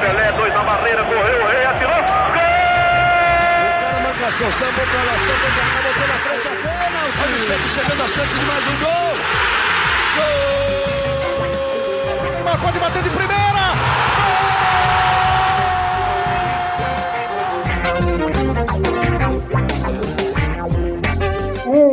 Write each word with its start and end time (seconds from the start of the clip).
Pelé, 0.00 0.32
dois 0.36 0.54
na 0.54 0.62
barreira, 0.62 1.02
correu, 1.02 1.42
o 1.42 1.46
rei 1.48 1.64
atirou. 1.64 2.02
Gol! 2.02 2.52
O 4.10 4.14
cara 4.20 4.30
sambou 4.30 4.86
pra 4.86 5.02
lá, 5.02 5.18
sambou 5.18 5.50
pra 5.50 5.64
cá, 5.64 5.82
botou 5.82 6.06
na 6.06 6.14
frente 6.14 6.46
a. 6.46 6.50
Olha 7.22 7.36
o 7.36 7.40
Santos 7.40 7.70
chegando 7.72 8.02
a 8.02 8.08
chance 8.08 8.38
de 8.38 8.44
mais 8.44 8.66
um 8.68 8.76
gol. 8.78 9.16
Gol! 10.16 10.32
Neymar 12.32 12.58
pode 12.60 12.78
bater 12.78 13.02
de 13.02 13.10
primeira. 13.10 13.91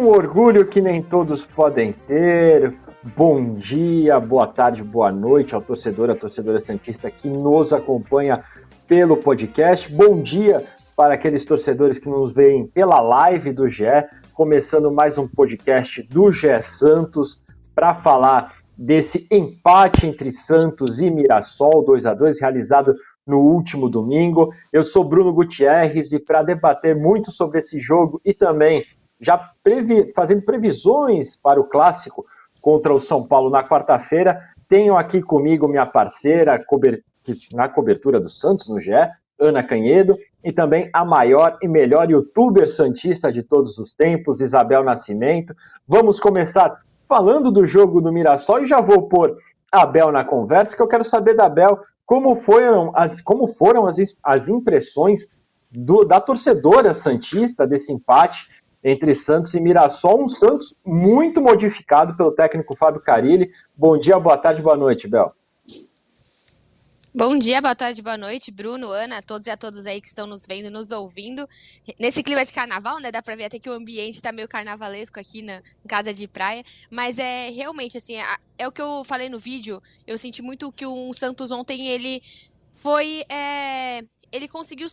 Orgulho 0.09 0.65
que 0.65 0.81
nem 0.81 1.03
todos 1.03 1.45
podem 1.45 1.93
ter. 1.93 2.73
Bom 3.15 3.53
dia, 3.53 4.19
boa 4.19 4.47
tarde, 4.47 4.83
boa 4.83 5.11
noite 5.11 5.53
ao 5.53 5.61
torcedor, 5.61 6.09
à 6.09 6.15
torcedora 6.15 6.59
Santista 6.59 7.11
que 7.11 7.29
nos 7.29 7.71
acompanha 7.71 8.43
pelo 8.87 9.15
podcast. 9.17 9.91
Bom 9.91 10.21
dia 10.21 10.65
para 10.97 11.13
aqueles 11.13 11.45
torcedores 11.45 11.99
que 11.99 12.09
nos 12.09 12.31
veem 12.33 12.65
pela 12.67 12.99
live 12.99 13.53
do 13.53 13.69
GE, 13.69 13.85
começando 14.33 14.91
mais 14.91 15.17
um 15.17 15.27
podcast 15.27 16.01
do 16.03 16.31
GE 16.31 16.59
Santos 16.61 17.41
para 17.75 17.93
falar 17.93 18.55
desse 18.75 19.27
empate 19.29 20.07
entre 20.07 20.31
Santos 20.31 20.99
e 20.99 21.09
Mirassol 21.11 21.85
2 21.85 22.05
a 22.07 22.13
2 22.15 22.41
realizado 22.41 22.95
no 23.27 23.39
último 23.39 23.87
domingo. 23.87 24.51
Eu 24.73 24.83
sou 24.83 25.03
Bruno 25.03 25.31
Gutierrez 25.31 26.11
e 26.11 26.19
para 26.19 26.41
debater 26.41 26.95
muito 26.95 27.31
sobre 27.31 27.59
esse 27.59 27.79
jogo 27.79 28.19
e 28.25 28.33
também 28.33 28.83
já 29.19 29.51
previ 29.63 30.11
fazendo 30.13 30.41
previsões 30.41 31.35
para 31.35 31.59
o 31.59 31.65
clássico 31.65 32.25
contra 32.61 32.93
o 32.93 32.99
São 32.99 33.25
Paulo 33.25 33.49
na 33.49 33.63
quarta-feira, 33.63 34.41
tenho 34.67 34.95
aqui 34.95 35.21
comigo 35.21 35.67
minha 35.67 35.85
parceira 35.85 36.59
na 37.53 37.67
cobertura 37.67 38.19
do 38.19 38.29
Santos 38.29 38.69
no 38.69 38.79
GE, 38.79 38.91
Ana 39.39 39.63
Canhedo, 39.63 40.17
e 40.43 40.51
também 40.51 40.89
a 40.93 41.05
maior 41.05 41.57
e 41.61 41.67
melhor 41.67 42.09
youtuber 42.09 42.67
santista 42.67 43.31
de 43.31 43.41
todos 43.41 43.77
os 43.77 43.93
tempos, 43.93 44.41
Isabel 44.41 44.83
Nascimento. 44.83 45.55
Vamos 45.87 46.19
começar 46.19 46.81
falando 47.07 47.51
do 47.51 47.65
jogo 47.65 48.01
do 48.01 48.11
Mirassol 48.11 48.63
e 48.63 48.67
já 48.67 48.81
vou 48.81 49.07
pôr 49.07 49.37
a 49.71 49.85
Bel 49.85 50.11
na 50.11 50.23
conversa, 50.23 50.75
que 50.75 50.81
eu 50.81 50.87
quero 50.87 51.03
saber 51.03 51.35
da 51.35 51.47
Bel 51.47 51.79
como 52.05 52.35
foram 52.35 52.91
as, 52.95 53.21
como 53.21 53.47
foram 53.47 53.87
as, 53.87 53.97
as 54.23 54.49
impressões 54.49 55.21
do, 55.71 56.03
da 56.03 56.19
torcedora 56.19 56.93
santista 56.93 57.67
desse 57.67 57.93
empate 57.93 58.47
entre 58.83 59.13
Santos 59.13 59.53
e 59.53 59.59
Mirassol, 59.59 60.23
um 60.23 60.27
Santos 60.27 60.73
muito 60.85 61.41
modificado 61.41 62.15
pelo 62.15 62.31
técnico 62.31 62.75
Fábio 62.75 63.01
Carilli. 63.01 63.51
Bom 63.75 63.97
dia, 63.97 64.19
boa 64.19 64.37
tarde, 64.37 64.61
boa 64.61 64.77
noite, 64.77 65.07
Bel. 65.07 65.33
Bom 67.11 67.37
dia, 67.39 67.59
boa 67.59 67.75
tarde, 67.75 68.03
boa 68.03 68.15
noite, 68.15 68.51
Bruno, 68.51 68.91
Ana, 68.91 69.19
todos 69.19 69.47
e 69.47 69.49
a 69.49 69.57
todos 69.57 69.87
aí 69.87 69.99
que 69.99 70.07
estão 70.07 70.27
nos 70.27 70.45
vendo 70.45 70.69
nos 70.69 70.91
ouvindo. 70.91 71.49
Nesse 71.99 72.21
clima 72.21 72.45
de 72.45 72.53
carnaval, 72.53 72.99
né? 72.99 73.11
Dá 73.11 73.19
pra 73.19 73.35
ver 73.35 73.45
até 73.45 73.57
que 73.57 73.67
o 73.67 73.73
ambiente 73.73 74.21
tá 74.21 74.31
meio 74.31 74.47
carnavalesco 74.47 75.19
aqui 75.19 75.41
na 75.41 75.59
casa 75.87 76.13
de 76.13 76.27
praia. 76.27 76.63
Mas 76.89 77.17
é 77.17 77.49
realmente, 77.49 77.97
assim, 77.97 78.15
é, 78.15 78.23
é 78.59 78.67
o 78.67 78.71
que 78.71 78.81
eu 78.81 79.03
falei 79.03 79.27
no 79.27 79.39
vídeo. 79.39 79.81
Eu 80.05 80.19
senti 80.19 80.43
muito 80.43 80.71
que 80.71 80.85
o 80.85 81.11
Santos 81.13 81.49
ontem, 81.51 81.87
ele 81.87 82.21
foi 82.75 83.23
é, 83.27 84.03
ele 84.31 84.47
conseguiu 84.47 84.87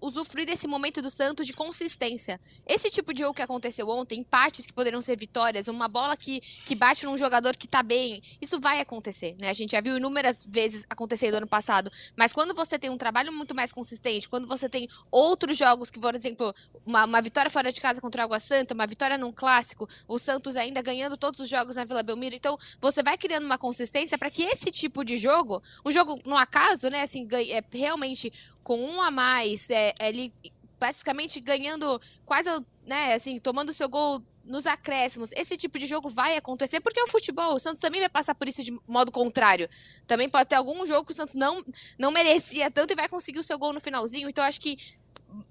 usufruir 0.00 0.46
desse 0.46 0.66
momento 0.66 1.00
do 1.00 1.10
Santos 1.10 1.46
de 1.46 1.52
consistência. 1.52 2.40
Esse 2.66 2.90
tipo 2.90 3.12
de 3.12 3.22
jogo 3.22 3.34
que 3.34 3.42
aconteceu 3.42 3.88
ontem, 3.88 4.20
empates 4.20 4.66
que 4.66 4.72
poderiam 4.72 5.00
ser 5.00 5.18
vitórias, 5.18 5.68
uma 5.68 5.88
bola 5.88 6.16
que, 6.16 6.40
que 6.64 6.74
bate 6.74 7.06
num 7.06 7.16
jogador 7.16 7.56
que 7.56 7.66
tá 7.66 7.82
bem, 7.82 8.22
isso 8.40 8.60
vai 8.60 8.80
acontecer, 8.80 9.36
né? 9.38 9.50
A 9.50 9.52
gente 9.52 9.72
já 9.72 9.80
viu 9.80 9.96
inúmeras 9.96 10.46
vezes 10.48 10.84
acontecer 10.88 11.30
no 11.30 11.38
ano 11.38 11.46
passado. 11.46 11.90
Mas 12.16 12.32
quando 12.32 12.54
você 12.54 12.78
tem 12.78 12.90
um 12.90 12.98
trabalho 12.98 13.32
muito 13.32 13.54
mais 13.54 13.72
consistente, 13.72 14.28
quando 14.28 14.46
você 14.46 14.68
tem 14.68 14.88
outros 15.10 15.56
jogos 15.56 15.90
que, 15.90 15.98
por 15.98 16.14
exemplo, 16.14 16.54
uma, 16.84 17.04
uma 17.04 17.20
vitória 17.20 17.50
fora 17.50 17.72
de 17.72 17.80
casa 17.80 18.00
contra 18.00 18.22
o 18.22 18.24
Água 18.24 18.38
Santa, 18.38 18.74
uma 18.74 18.86
vitória 18.86 19.16
num 19.16 19.32
clássico, 19.32 19.88
o 20.06 20.18
Santos 20.18 20.56
ainda 20.56 20.82
ganhando 20.82 21.16
todos 21.16 21.40
os 21.40 21.48
jogos 21.48 21.76
na 21.76 21.84
Vila 21.84 22.02
Belmiro, 22.02 22.36
então 22.36 22.58
você 22.80 23.02
vai 23.02 23.16
criando 23.16 23.44
uma 23.44 23.58
consistência 23.58 24.18
para 24.18 24.30
que 24.30 24.42
esse 24.42 24.70
tipo 24.70 25.04
de 25.04 25.16
jogo, 25.16 25.62
um 25.84 25.92
jogo 25.92 26.20
no 26.24 26.36
acaso, 26.36 26.88
né, 26.88 27.02
assim, 27.02 27.26
é 27.50 27.62
realmente 27.72 28.32
com 28.62 28.78
um 28.78 29.00
a 29.00 29.10
mais, 29.10 29.70
é, 29.70 29.94
ele 30.00 30.32
praticamente 30.78 31.40
ganhando 31.40 32.00
quase, 32.24 32.48
né, 32.86 33.14
assim, 33.14 33.38
tomando 33.38 33.72
seu 33.72 33.88
gol 33.88 34.22
nos 34.44 34.66
acréscimos. 34.66 35.32
Esse 35.32 35.56
tipo 35.56 35.78
de 35.78 35.86
jogo 35.86 36.08
vai 36.08 36.36
acontecer 36.36 36.80
porque 36.80 37.00
é 37.00 37.04
o 37.04 37.08
futebol. 37.08 37.54
O 37.54 37.58
Santos 37.58 37.80
também 37.80 38.00
vai 38.00 38.08
passar 38.08 38.34
por 38.34 38.48
isso 38.48 38.64
de 38.64 38.76
modo 38.86 39.12
contrário. 39.12 39.68
Também 40.06 40.28
pode 40.28 40.48
ter 40.48 40.56
algum 40.56 40.84
jogo 40.86 41.06
que 41.06 41.12
o 41.12 41.14
Santos 41.14 41.34
não, 41.34 41.64
não 41.98 42.10
merecia 42.10 42.70
tanto 42.70 42.92
e 42.92 42.96
vai 42.96 43.08
conseguir 43.08 43.38
o 43.38 43.42
seu 43.42 43.58
gol 43.58 43.72
no 43.72 43.80
finalzinho. 43.80 44.28
Então 44.28 44.44
acho 44.44 44.60
que 44.60 44.76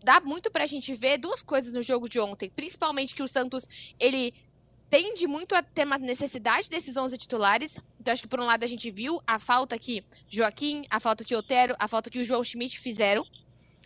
dá 0.03 0.19
muito 0.19 0.51
pra 0.51 0.65
gente 0.65 0.93
ver 0.93 1.17
duas 1.17 1.41
coisas 1.41 1.73
no 1.73 1.81
jogo 1.81 2.07
de 2.07 2.19
ontem, 2.19 2.51
principalmente 2.53 3.15
que 3.15 3.23
o 3.23 3.27
Santos 3.27 3.67
ele 3.99 4.33
tende 4.89 5.25
muito 5.25 5.55
a 5.55 5.63
ter 5.63 5.85
uma 5.85 5.97
necessidade 5.97 6.69
desses 6.69 6.97
11 6.97 7.17
titulares. 7.17 7.79
Então, 8.01 8.11
acho 8.11 8.23
que 8.23 8.27
por 8.27 8.41
um 8.41 8.45
lado 8.45 8.63
a 8.63 8.67
gente 8.67 8.89
viu 8.89 9.21
a 9.27 9.37
falta 9.37 9.77
que 9.77 10.03
Joaquim, 10.27 10.83
a 10.89 10.99
falta 10.99 11.23
que 11.23 11.35
Otero, 11.35 11.75
a 11.77 11.87
falta 11.87 12.09
que 12.09 12.17
o 12.17 12.23
João 12.23 12.43
Schmidt 12.43 12.79
fizeram. 12.79 13.23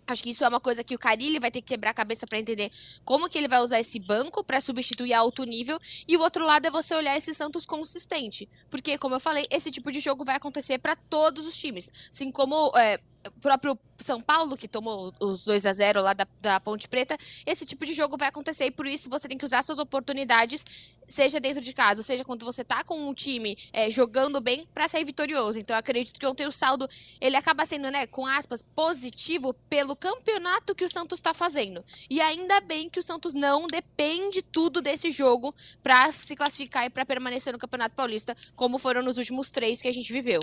Acho 0.08 0.24
que 0.24 0.30
isso 0.30 0.46
é 0.46 0.48
uma 0.48 0.60
coisa 0.60 0.86
que 0.86 0.96
o 0.96 1.00
Carilli 1.00 1.38
vai 1.38 1.52
ter 1.52 1.62
que 1.62 1.68
quebrar 1.68 1.90
a 1.90 1.94
cabeça 1.94 2.26
para 2.26 2.40
entender 2.40 2.72
como 3.04 3.28
que 3.28 3.38
ele 3.38 3.48
vai 3.50 3.60
usar 3.60 3.78
esse 3.80 4.00
banco 4.00 4.42
para 4.42 4.62
substituir 4.62 5.14
alto 5.14 5.44
nível. 5.44 5.78
E 6.08 6.16
o 6.16 6.22
outro 6.22 6.46
lado 6.46 6.66
é 6.66 6.72
você 6.72 6.96
olhar 6.96 7.18
esse 7.18 7.34
Santos 7.34 7.66
consistente. 7.66 8.48
Porque, 8.70 8.98
como 8.98 9.16
eu 9.16 9.20
falei, 9.20 9.48
esse 9.50 9.70
tipo 9.70 9.92
de 9.92 10.00
jogo 10.00 10.24
vai 10.24 10.38
acontecer 10.38 10.78
para 10.78 10.96
todos 10.96 11.46
os 11.46 11.58
times. 11.58 11.92
Assim 12.10 12.32
como 12.32 12.72
é, 12.78 13.02
o 13.28 13.40
próprio 13.40 13.78
São 13.98 14.22
Paulo, 14.22 14.58
que 14.58 14.68
tomou 14.68 15.14
os 15.20 15.44
2 15.44 15.66
a 15.66 15.74
0 15.74 16.02
lá 16.02 16.14
da, 16.14 16.28
da 16.42 16.60
Ponte 16.60 16.88
Preta, 16.88 17.18
esse 17.46 17.66
tipo 17.66 17.86
de 17.86 17.94
jogo 17.94 18.18
vai 18.18 18.28
acontecer 18.28 18.66
e 18.66 18.72
por 18.72 18.86
isso 18.86 19.10
você 19.10 19.28
tem 19.28 19.38
que 19.38 19.46
usar 19.46 19.64
suas 19.64 19.80
oportunidades, 19.80 20.66
seja 21.08 21.40
dentro 21.40 21.62
de 21.62 21.74
casa, 21.74 22.04
seja 22.04 22.24
quando 22.26 22.46
você 22.46 22.64
tá 22.64 22.84
com 22.84 23.10
um 23.10 23.14
time 23.14 23.58
é, 23.72 23.90
jogando 23.90 24.42
bem 24.42 24.68
para 24.74 24.88
sair 24.88 25.06
vitorioso. 25.06 25.60
Então 25.60 25.76
acredito 25.76 26.20
que 26.20 26.26
ontem 26.26 26.46
o 26.46 26.52
saldo 26.52 26.88
ele 27.20 27.36
acaba 27.36 27.66
sendo, 27.66 27.90
né, 27.90 28.06
com 28.08 28.26
aspas, 28.26 28.64
positivo 28.76 29.54
pelo 29.70 29.96
campeonato 29.96 30.76
que 30.76 30.84
o 30.84 30.90
Santos 30.90 31.20
está 31.20 31.34
fazendo. 31.34 31.84
E 32.10 32.22
ainda 32.22 32.60
bem 32.62 32.90
que 32.90 33.00
o 33.00 33.04
Santos 33.04 33.34
não 33.34 33.68
depende 33.68 34.42
tudo 34.42 34.82
desse 34.82 35.12
jogo 35.12 35.54
para 35.82 36.12
se 36.12 36.36
classificar 36.36 36.86
e 36.86 36.90
para 36.90 37.06
permanecer 37.06 37.54
no 37.54 37.60
Campeonato 37.60 37.96
Paulista, 37.96 38.36
como 38.56 38.78
foram 38.78 39.02
nos 39.02 39.18
últimos 39.18 39.50
três 39.50 39.82
que 39.82 39.88
a 39.88 39.94
gente 39.94 40.12
viveu. 40.12 40.42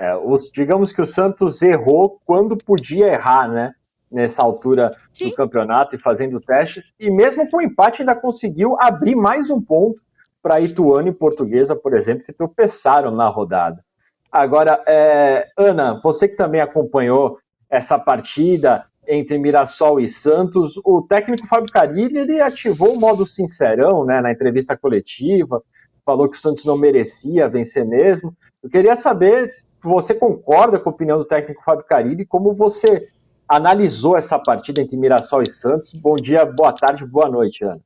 É, 0.00 0.16
os, 0.16 0.50
digamos 0.50 0.92
que 0.92 1.02
o 1.02 1.06
Santos 1.06 1.60
errou 1.60 2.18
quando 2.24 2.56
podia 2.56 3.08
errar, 3.12 3.46
né? 3.46 3.74
Nessa 4.10 4.42
altura 4.42 4.90
Sim. 5.12 5.28
do 5.28 5.34
campeonato 5.36 5.94
e 5.94 6.00
fazendo 6.00 6.40
testes, 6.40 6.90
e 6.98 7.10
mesmo 7.10 7.48
com 7.48 7.58
o 7.58 7.62
empate 7.62 8.00
ainda 8.00 8.16
conseguiu 8.16 8.76
abrir 8.80 9.14
mais 9.14 9.50
um 9.50 9.60
ponto 9.60 10.00
para 10.42 10.58
Ituano 10.58 11.08
e 11.08 11.12
Portuguesa, 11.12 11.76
por 11.76 11.94
exemplo, 11.94 12.24
que 12.24 12.32
tropeçaram 12.32 13.10
na 13.14 13.28
rodada. 13.28 13.84
Agora, 14.32 14.82
é, 14.88 15.48
Ana, 15.56 16.00
você 16.02 16.26
que 16.26 16.34
também 16.34 16.62
acompanhou 16.62 17.38
essa 17.68 17.98
partida 17.98 18.86
entre 19.06 19.38
Mirassol 19.38 20.00
e 20.00 20.08
Santos, 20.08 20.80
o 20.82 21.02
técnico 21.02 21.46
Fábio 21.46 21.70
Carilli 21.70 22.18
ele 22.18 22.40
ativou 22.40 22.94
o 22.94 22.98
modo 22.98 23.26
sincerão 23.26 24.06
né, 24.06 24.20
na 24.22 24.32
entrevista 24.32 24.76
coletiva, 24.76 25.62
falou 26.06 26.28
que 26.28 26.38
o 26.38 26.40
Santos 26.40 26.64
não 26.64 26.78
merecia 26.78 27.48
vencer 27.48 27.84
mesmo. 27.84 28.34
Eu 28.62 28.70
queria 28.70 28.96
saber 28.96 29.48
você 29.82 30.14
concorda 30.14 30.78
com 30.78 30.88
a 30.88 30.92
opinião 30.92 31.18
do 31.18 31.24
técnico 31.24 31.62
Fábio 31.64 31.84
Carilli, 31.84 32.26
como 32.26 32.52
você 32.52 33.08
analisou 33.48 34.16
essa 34.16 34.38
partida 34.38 34.80
entre 34.80 34.96
Mirassol 34.96 35.42
e 35.42 35.50
Santos. 35.50 35.92
Bom 35.94 36.16
dia, 36.16 36.44
boa 36.44 36.72
tarde, 36.72 37.04
boa 37.04 37.28
noite, 37.28 37.64
Ana. 37.64 37.80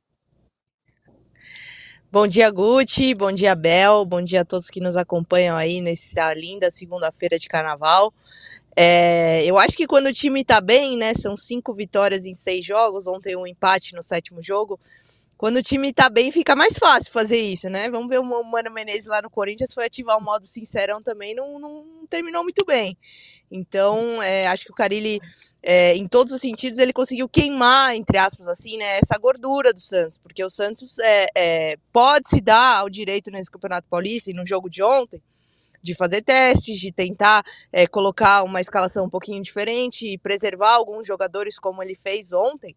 Bom 2.11 2.27
dia, 2.27 2.49
Guti, 2.49 3.13
bom 3.13 3.31
dia, 3.31 3.53
Bel, 3.55 4.05
bom 4.05 4.21
dia 4.21 4.41
a 4.41 4.45
todos 4.45 4.69
que 4.69 4.79
nos 4.79 4.95
acompanham 4.95 5.57
aí 5.57 5.81
nessa 5.81 6.33
linda 6.33 6.71
segunda-feira 6.71 7.37
de 7.37 7.47
carnaval. 7.49 8.13
É, 8.75 9.43
eu 9.45 9.57
acho 9.57 9.75
que 9.75 9.87
quando 9.87 10.05
o 10.05 10.13
time 10.13 10.43
tá 10.43 10.61
bem, 10.61 10.97
né, 10.97 11.13
são 11.13 11.35
cinco 11.35 11.73
vitórias 11.73 12.25
em 12.25 12.35
seis 12.35 12.65
jogos, 12.65 13.07
ontem 13.07 13.35
um 13.35 13.47
empate 13.47 13.95
no 13.95 14.03
sétimo 14.03 14.41
jogo, 14.43 14.79
quando 15.37 15.57
o 15.57 15.63
time 15.63 15.91
tá 15.91 16.09
bem, 16.09 16.31
fica 16.31 16.55
mais 16.55 16.77
fácil 16.77 17.11
fazer 17.11 17.37
isso, 17.37 17.69
né? 17.69 17.89
Vamos 17.89 18.07
ver 18.07 18.19
o 18.19 18.23
Mano 18.23 18.71
Menezes 18.71 19.05
lá 19.05 19.21
no 19.21 19.29
Corinthians 19.29 19.73
foi 19.73 19.85
ativar 19.85 20.17
o 20.17 20.23
modo 20.23 20.47
sincerão 20.47 21.01
também, 21.01 21.35
não, 21.35 21.59
não 21.59 22.07
terminou 22.09 22.43
muito 22.43 22.65
bem. 22.65 22.97
Então, 23.51 24.21
é, 24.23 24.47
acho 24.47 24.63
que 24.65 24.71
o 24.71 24.75
Carilli, 24.75 25.19
é, 25.61 25.95
em 25.95 26.07
todos 26.07 26.33
os 26.33 26.41
sentidos, 26.41 26.79
ele 26.79 26.93
conseguiu 26.93 27.27
queimar, 27.27 27.95
entre 27.95 28.17
aspas, 28.17 28.47
assim, 28.47 28.77
né? 28.77 28.99
Essa 28.99 29.17
gordura 29.19 29.73
do 29.73 29.81
Santos, 29.81 30.17
porque 30.17 30.43
o 30.43 30.49
Santos 30.49 30.97
é, 30.99 31.27
é 31.35 31.77
pode 31.91 32.29
se 32.29 32.39
dar 32.39 32.77
ao 32.77 32.89
direito 32.89 33.29
nesse 33.29 33.51
Campeonato 33.51 33.87
Paulista 33.89 34.31
e 34.31 34.33
no 34.33 34.45
jogo 34.45 34.69
de 34.69 34.81
ontem 34.81 35.21
de 35.83 35.93
fazer 35.93 36.23
testes, 36.23 36.79
de 36.79 36.91
tentar 36.91 37.45
é, 37.71 37.85
colocar 37.85 38.41
uma 38.41 38.59
escalação 38.59 39.05
um 39.05 39.09
pouquinho 39.09 39.43
diferente 39.43 40.07
e 40.07 40.17
preservar 40.17 40.73
alguns 40.73 41.05
jogadores 41.05 41.59
como 41.59 41.83
ele 41.83 41.93
fez 41.93 42.33
ontem 42.33 42.75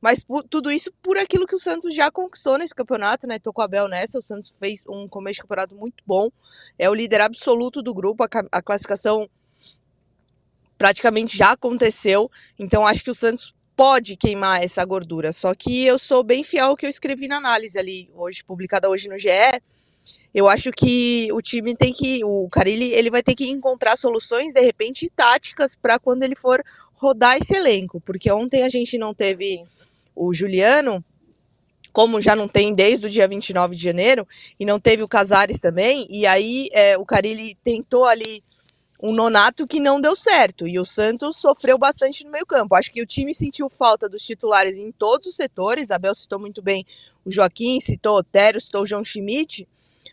mas 0.00 0.22
por, 0.22 0.44
tudo 0.44 0.70
isso 0.70 0.92
por 1.02 1.18
aquilo 1.18 1.46
que 1.46 1.54
o 1.54 1.58
Santos 1.58 1.94
já 1.94 2.10
conquistou 2.10 2.56
nesse 2.56 2.74
campeonato, 2.74 3.26
né? 3.26 3.38
Tô 3.38 3.52
com 3.52 3.62
a 3.62 3.68
Bel 3.68 3.88
nessa. 3.88 4.18
O 4.18 4.22
Santos 4.22 4.54
fez 4.58 4.84
um 4.88 5.08
começo 5.08 5.36
de 5.36 5.42
campeonato 5.42 5.74
muito 5.74 6.02
bom. 6.06 6.30
É 6.78 6.88
o 6.88 6.94
líder 6.94 7.20
absoluto 7.20 7.82
do 7.82 7.92
grupo. 7.92 8.22
A, 8.22 8.28
a 8.52 8.62
classificação 8.62 9.28
praticamente 10.76 11.36
já 11.36 11.52
aconteceu. 11.52 12.30
Então 12.58 12.86
acho 12.86 13.02
que 13.02 13.10
o 13.10 13.14
Santos 13.14 13.54
pode 13.76 14.16
queimar 14.16 14.62
essa 14.62 14.84
gordura. 14.84 15.32
Só 15.32 15.52
que 15.54 15.84
eu 15.84 15.98
sou 15.98 16.22
bem 16.22 16.44
fiel 16.44 16.66
ao 16.66 16.76
que 16.76 16.86
eu 16.86 16.90
escrevi 16.90 17.26
na 17.26 17.36
análise 17.36 17.76
ali, 17.76 18.08
hoje, 18.14 18.44
publicada 18.44 18.88
hoje 18.88 19.08
no 19.08 19.18
GE. 19.18 19.28
Eu 20.32 20.48
acho 20.48 20.70
que 20.70 21.28
o 21.32 21.42
time 21.42 21.74
tem 21.74 21.92
que. 21.92 22.24
O 22.24 22.48
Carilli 22.48 22.92
ele 22.92 23.10
vai 23.10 23.22
ter 23.22 23.34
que 23.34 23.48
encontrar 23.48 23.96
soluções, 23.96 24.52
de 24.52 24.60
repente, 24.60 25.10
táticas 25.16 25.74
para 25.74 25.98
quando 25.98 26.22
ele 26.22 26.36
for 26.36 26.62
rodar 26.94 27.38
esse 27.38 27.54
elenco. 27.54 28.00
Porque 28.00 28.30
ontem 28.30 28.62
a 28.62 28.68
gente 28.68 28.96
não 28.96 29.12
teve 29.12 29.64
o 30.18 30.34
Juliano, 30.34 31.04
como 31.92 32.20
já 32.20 32.34
não 32.34 32.48
tem 32.48 32.74
desde 32.74 33.06
o 33.06 33.10
dia 33.10 33.28
29 33.28 33.76
de 33.76 33.82
janeiro, 33.82 34.26
e 34.58 34.66
não 34.66 34.80
teve 34.80 35.02
o 35.02 35.08
Casares 35.08 35.60
também, 35.60 36.06
e 36.10 36.26
aí 36.26 36.68
é, 36.72 36.98
o 36.98 37.04
Carilli 37.04 37.56
tentou 37.64 38.04
ali 38.04 38.42
um 39.00 39.12
nonato 39.12 39.66
que 39.66 39.78
não 39.78 40.00
deu 40.00 40.16
certo, 40.16 40.66
e 40.66 40.78
o 40.78 40.84
Santos 40.84 41.36
sofreu 41.36 41.78
bastante 41.78 42.24
no 42.24 42.32
meio 42.32 42.44
campo. 42.44 42.74
Acho 42.74 42.90
que 42.90 43.00
o 43.00 43.06
time 43.06 43.32
sentiu 43.32 43.68
falta 43.68 44.08
dos 44.08 44.24
titulares 44.24 44.76
em 44.76 44.90
todos 44.90 45.28
os 45.28 45.36
setores, 45.36 45.92
Abel 45.92 46.14
citou 46.16 46.38
muito 46.38 46.60
bem 46.60 46.84
o 47.24 47.30
Joaquim, 47.30 47.80
citou 47.80 48.16
o 48.16 48.18
Otério, 48.18 48.60
citou 48.60 48.82
o 48.82 48.86
João 48.86 49.04
Schmidt, 49.04 49.68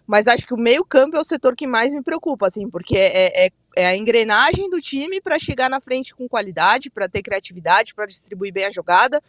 mas 0.06 0.28
acho 0.28 0.46
que 0.46 0.54
o 0.54 0.58
meio 0.58 0.86
campo 0.86 1.18
é 1.18 1.20
o 1.20 1.24
setor 1.24 1.56
que 1.56 1.66
mais 1.66 1.92
me 1.92 2.04
preocupa, 2.04 2.46
assim, 2.46 2.70
porque 2.70 2.96
é, 2.96 3.46
é, 3.46 3.50
é 3.76 3.86
a 3.88 3.96
engrenagem 3.96 4.70
do 4.70 4.80
time 4.80 5.20
para 5.20 5.40
chegar 5.40 5.68
na 5.68 5.82
frente 5.82 6.14
com 6.14 6.30
qualidade, 6.30 6.92
para 6.92 7.10
ter 7.10 7.24
criatividade, 7.24 7.96
para 7.96 8.06
distribuir 8.06 8.54
bem 8.54 8.66
a 8.66 8.72
jogada, 8.72 9.22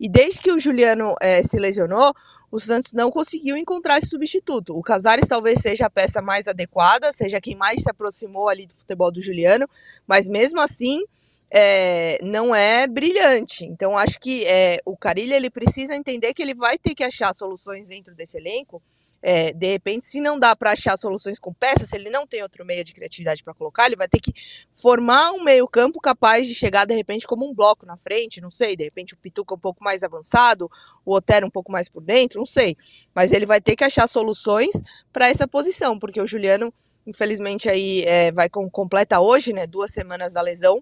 e 0.00 0.08
desde 0.08 0.40
que 0.40 0.50
o 0.50 0.58
Juliano 0.58 1.14
é, 1.20 1.42
se 1.42 1.58
lesionou, 1.58 2.14
o 2.50 2.58
Santos 2.58 2.94
não 2.94 3.10
conseguiu 3.10 3.56
encontrar 3.56 3.98
esse 3.98 4.08
substituto. 4.08 4.76
O 4.76 4.82
Casares 4.82 5.28
talvez 5.28 5.60
seja 5.60 5.86
a 5.86 5.90
peça 5.90 6.22
mais 6.22 6.48
adequada, 6.48 7.12
seja 7.12 7.40
quem 7.40 7.54
mais 7.54 7.82
se 7.82 7.90
aproximou 7.90 8.48
ali 8.48 8.66
do 8.66 8.74
futebol 8.74 9.12
do 9.12 9.22
Juliano, 9.22 9.68
mas 10.06 10.26
mesmo 10.26 10.58
assim 10.58 11.04
é, 11.50 12.18
não 12.22 12.54
é 12.54 12.86
brilhante. 12.86 13.64
Então 13.64 13.96
acho 13.96 14.18
que 14.18 14.44
é, 14.46 14.80
o 14.84 14.96
Carilho 14.96 15.34
ele 15.34 15.50
precisa 15.50 15.94
entender 15.94 16.32
que 16.32 16.42
ele 16.42 16.54
vai 16.54 16.78
ter 16.78 16.94
que 16.94 17.04
achar 17.04 17.34
soluções 17.34 17.86
dentro 17.86 18.14
desse 18.14 18.38
elenco 18.38 18.82
é, 19.22 19.52
de 19.52 19.66
repente, 19.66 20.08
se 20.08 20.20
não 20.20 20.38
dá 20.38 20.56
para 20.56 20.72
achar 20.72 20.96
soluções 20.96 21.38
com 21.38 21.52
peças, 21.52 21.90
se 21.90 21.96
ele 21.96 22.08
não 22.08 22.26
tem 22.26 22.42
outro 22.42 22.64
meio 22.64 22.82
de 22.82 22.94
criatividade 22.94 23.44
para 23.44 23.52
colocar, 23.52 23.86
ele 23.86 23.96
vai 23.96 24.08
ter 24.08 24.18
que 24.18 24.32
formar 24.80 25.32
um 25.32 25.42
meio-campo 25.42 26.00
capaz 26.00 26.46
de 26.46 26.54
chegar 26.54 26.86
de 26.86 26.94
repente 26.94 27.26
como 27.26 27.48
um 27.48 27.54
bloco 27.54 27.84
na 27.84 27.96
frente, 27.96 28.40
não 28.40 28.50
sei, 28.50 28.76
de 28.76 28.84
repente 28.84 29.14
o 29.14 29.16
Pituca 29.16 29.54
um 29.54 29.58
pouco 29.58 29.84
mais 29.84 30.02
avançado, 30.02 30.70
o 31.04 31.14
Otero 31.14 31.46
um 31.46 31.50
pouco 31.50 31.70
mais 31.70 31.88
por 31.88 32.02
dentro, 32.02 32.38
não 32.38 32.46
sei. 32.46 32.76
Mas 33.14 33.30
ele 33.32 33.44
vai 33.44 33.60
ter 33.60 33.76
que 33.76 33.84
achar 33.84 34.08
soluções 34.08 34.70
para 35.12 35.28
essa 35.28 35.46
posição, 35.46 35.98
porque 35.98 36.20
o 36.20 36.26
Juliano, 36.26 36.72
infelizmente, 37.06 37.68
aí 37.68 38.02
é, 38.04 38.32
vai 38.32 38.48
com, 38.48 38.70
completa 38.70 39.20
hoje, 39.20 39.52
né? 39.52 39.66
Duas 39.66 39.92
semanas 39.92 40.32
da 40.32 40.40
lesão 40.40 40.80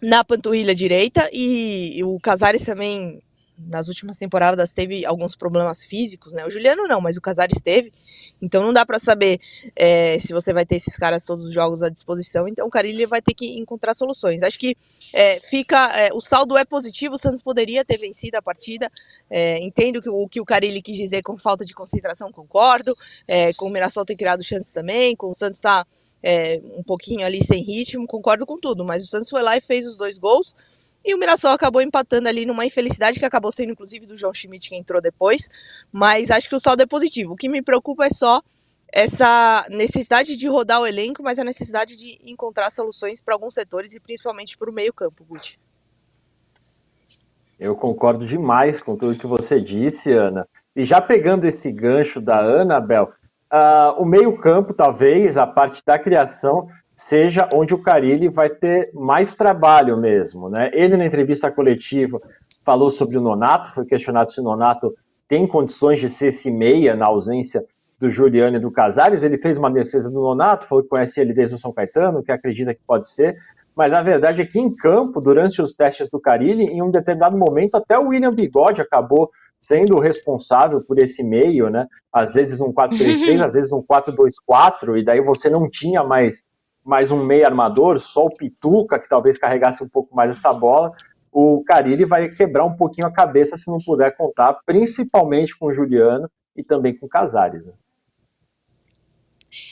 na 0.00 0.22
panturrilha 0.22 0.74
direita 0.74 1.28
e, 1.32 1.98
e 1.98 2.04
o 2.04 2.18
Casares 2.20 2.64
também 2.64 3.20
nas 3.58 3.88
últimas 3.88 4.16
temporadas 4.16 4.72
teve 4.72 5.04
alguns 5.04 5.34
problemas 5.34 5.84
físicos, 5.84 6.32
né? 6.32 6.46
O 6.46 6.50
Juliano 6.50 6.86
não, 6.86 7.00
mas 7.00 7.16
o 7.16 7.20
Casares 7.20 7.60
teve. 7.60 7.92
Então 8.40 8.62
não 8.62 8.72
dá 8.72 8.86
para 8.86 8.98
saber 8.98 9.40
é, 9.74 10.18
se 10.18 10.32
você 10.32 10.52
vai 10.52 10.64
ter 10.64 10.76
esses 10.76 10.96
caras 10.96 11.24
todos 11.24 11.46
os 11.46 11.54
jogos 11.54 11.82
à 11.82 11.88
disposição. 11.88 12.46
Então 12.46 12.66
o 12.66 12.70
Carilli 12.70 13.06
vai 13.06 13.20
ter 13.20 13.34
que 13.34 13.58
encontrar 13.58 13.94
soluções. 13.94 14.42
Acho 14.42 14.58
que 14.58 14.76
é, 15.12 15.40
fica. 15.40 15.88
É, 15.98 16.10
o 16.12 16.20
saldo 16.20 16.56
é 16.56 16.64
positivo, 16.64 17.16
o 17.16 17.18
Santos 17.18 17.42
poderia 17.42 17.84
ter 17.84 17.98
vencido 17.98 18.36
a 18.36 18.42
partida. 18.42 18.90
É, 19.28 19.58
entendo 19.58 20.00
que, 20.00 20.08
o 20.08 20.28
que 20.28 20.40
o 20.40 20.44
Carilli 20.44 20.80
quis 20.80 20.96
dizer 20.96 21.22
com 21.22 21.36
falta 21.36 21.64
de 21.64 21.74
concentração, 21.74 22.30
concordo. 22.30 22.96
É, 23.26 23.52
com 23.54 23.66
o 23.66 23.70
Mirassol 23.70 24.04
ter 24.04 24.16
criado 24.16 24.42
chances 24.42 24.72
também, 24.72 25.16
com 25.16 25.30
o 25.30 25.34
Santos 25.34 25.58
estar. 25.58 25.84
Tá, 25.84 25.90
é, 26.22 26.60
um 26.76 26.82
pouquinho 26.82 27.24
ali 27.24 27.44
sem 27.44 27.62
ritmo, 27.62 28.06
concordo 28.06 28.44
com 28.44 28.58
tudo, 28.58 28.84
mas 28.84 29.04
o 29.04 29.06
Santos 29.06 29.30
foi 29.30 29.42
lá 29.42 29.56
e 29.56 29.60
fez 29.60 29.86
os 29.86 29.96
dois 29.96 30.18
gols. 30.18 30.56
E 31.04 31.14
o 31.14 31.18
Mirassol 31.18 31.52
acabou 31.52 31.80
empatando 31.80 32.28
ali 32.28 32.44
numa 32.44 32.66
infelicidade 32.66 33.18
que 33.18 33.24
acabou 33.24 33.50
sendo 33.50 33.72
inclusive 33.72 34.06
do 34.06 34.16
João 34.16 34.34
Schmidt 34.34 34.68
que 34.68 34.76
entrou 34.76 35.00
depois. 35.00 35.48
Mas 35.92 36.30
acho 36.30 36.48
que 36.48 36.56
o 36.56 36.60
saldo 36.60 36.82
é 36.82 36.86
positivo. 36.86 37.32
O 37.32 37.36
que 37.36 37.48
me 37.48 37.62
preocupa 37.62 38.06
é 38.06 38.10
só 38.10 38.42
essa 38.92 39.66
necessidade 39.68 40.36
de 40.36 40.48
rodar 40.48 40.80
o 40.80 40.86
elenco, 40.86 41.22
mas 41.22 41.38
a 41.38 41.44
necessidade 41.44 41.96
de 41.96 42.18
encontrar 42.24 42.70
soluções 42.70 43.20
para 43.20 43.34
alguns 43.34 43.54
setores 43.54 43.94
e 43.94 44.00
principalmente 44.00 44.56
para 44.56 44.70
o 44.70 44.72
meio-campo, 44.72 45.24
Guti. 45.24 45.58
Eu 47.58 47.74
concordo 47.74 48.24
demais 48.24 48.80
com 48.80 48.96
tudo 48.96 49.18
que 49.18 49.26
você 49.26 49.60
disse, 49.60 50.12
Ana. 50.12 50.48
E 50.74 50.84
já 50.84 51.00
pegando 51.00 51.44
esse 51.44 51.72
gancho 51.72 52.20
da 52.20 52.38
Anabel, 52.38 53.12
uh, 53.52 54.00
o 54.00 54.04
meio-campo, 54.04 54.72
talvez, 54.72 55.36
a 55.36 55.46
parte 55.46 55.82
da 55.84 55.98
criação, 55.98 56.68
seja 56.98 57.48
onde 57.52 57.72
o 57.72 57.78
Carilli 57.78 58.28
vai 58.28 58.50
ter 58.50 58.90
mais 58.92 59.32
trabalho 59.32 59.96
mesmo. 59.96 60.50
Né? 60.50 60.68
Ele, 60.74 60.96
na 60.96 61.06
entrevista 61.06 61.48
coletiva, 61.48 62.20
falou 62.64 62.90
sobre 62.90 63.16
o 63.16 63.20
Nonato, 63.20 63.72
foi 63.72 63.84
questionado 63.84 64.32
se 64.32 64.40
o 64.40 64.42
Nonato 64.42 64.92
tem 65.28 65.46
condições 65.46 66.00
de 66.00 66.08
ser 66.08 66.26
esse 66.26 66.50
meia 66.50 66.96
na 66.96 67.06
ausência 67.06 67.64
do 68.00 68.10
Juliano 68.10 68.56
e 68.56 68.60
do 68.60 68.72
Casares. 68.72 69.22
Ele 69.22 69.38
fez 69.38 69.56
uma 69.56 69.70
defesa 69.70 70.10
do 70.10 70.20
Nonato, 70.20 70.66
falou 70.66 70.82
que 70.82 70.90
conhece 70.90 71.20
ele 71.20 71.32
desde 71.32 71.54
o 71.54 71.58
São 71.58 71.72
Caetano, 71.72 72.20
que 72.20 72.32
acredita 72.32 72.74
que 72.74 72.80
pode 72.84 73.08
ser. 73.08 73.36
Mas 73.76 73.92
a 73.92 74.02
verdade 74.02 74.42
é 74.42 74.44
que 74.44 74.58
em 74.58 74.74
campo, 74.74 75.20
durante 75.20 75.62
os 75.62 75.74
testes 75.74 76.10
do 76.10 76.18
Carilli, 76.18 76.64
em 76.64 76.82
um 76.82 76.90
determinado 76.90 77.38
momento, 77.38 77.76
até 77.76 77.96
o 77.96 78.08
William 78.08 78.34
Bigode 78.34 78.82
acabou 78.82 79.30
sendo 79.56 80.00
responsável 80.00 80.82
por 80.82 80.98
esse 80.98 81.22
meio, 81.22 81.70
né? 81.70 81.86
Às 82.12 82.34
vezes 82.34 82.60
um 82.60 82.72
4-3-3, 82.72 83.38
às 83.46 83.54
vezes 83.54 83.70
um 83.70 83.80
4-2-4, 83.82 84.98
e 84.98 85.04
daí 85.04 85.20
você 85.20 85.48
não 85.48 85.70
tinha 85.70 86.02
mais 86.02 86.42
mais 86.88 87.10
um 87.10 87.22
meio 87.22 87.44
armador, 87.44 87.98
só 87.98 88.24
o 88.24 88.34
Pituca, 88.34 88.98
que 88.98 89.10
talvez 89.10 89.36
carregasse 89.36 89.84
um 89.84 89.88
pouco 89.88 90.16
mais 90.16 90.30
essa 90.30 90.54
bola, 90.54 90.94
o 91.30 91.62
Carilli 91.62 92.06
vai 92.06 92.30
quebrar 92.30 92.64
um 92.64 92.74
pouquinho 92.74 93.06
a 93.06 93.12
cabeça 93.12 93.58
se 93.58 93.70
não 93.70 93.76
puder 93.76 94.16
contar, 94.16 94.54
principalmente 94.64 95.54
com 95.54 95.66
o 95.66 95.74
Juliano 95.74 96.30
e 96.56 96.64
também 96.64 96.96
com 96.96 97.04
o 97.04 97.08
Casares. 97.08 97.62
Né? 97.66 97.72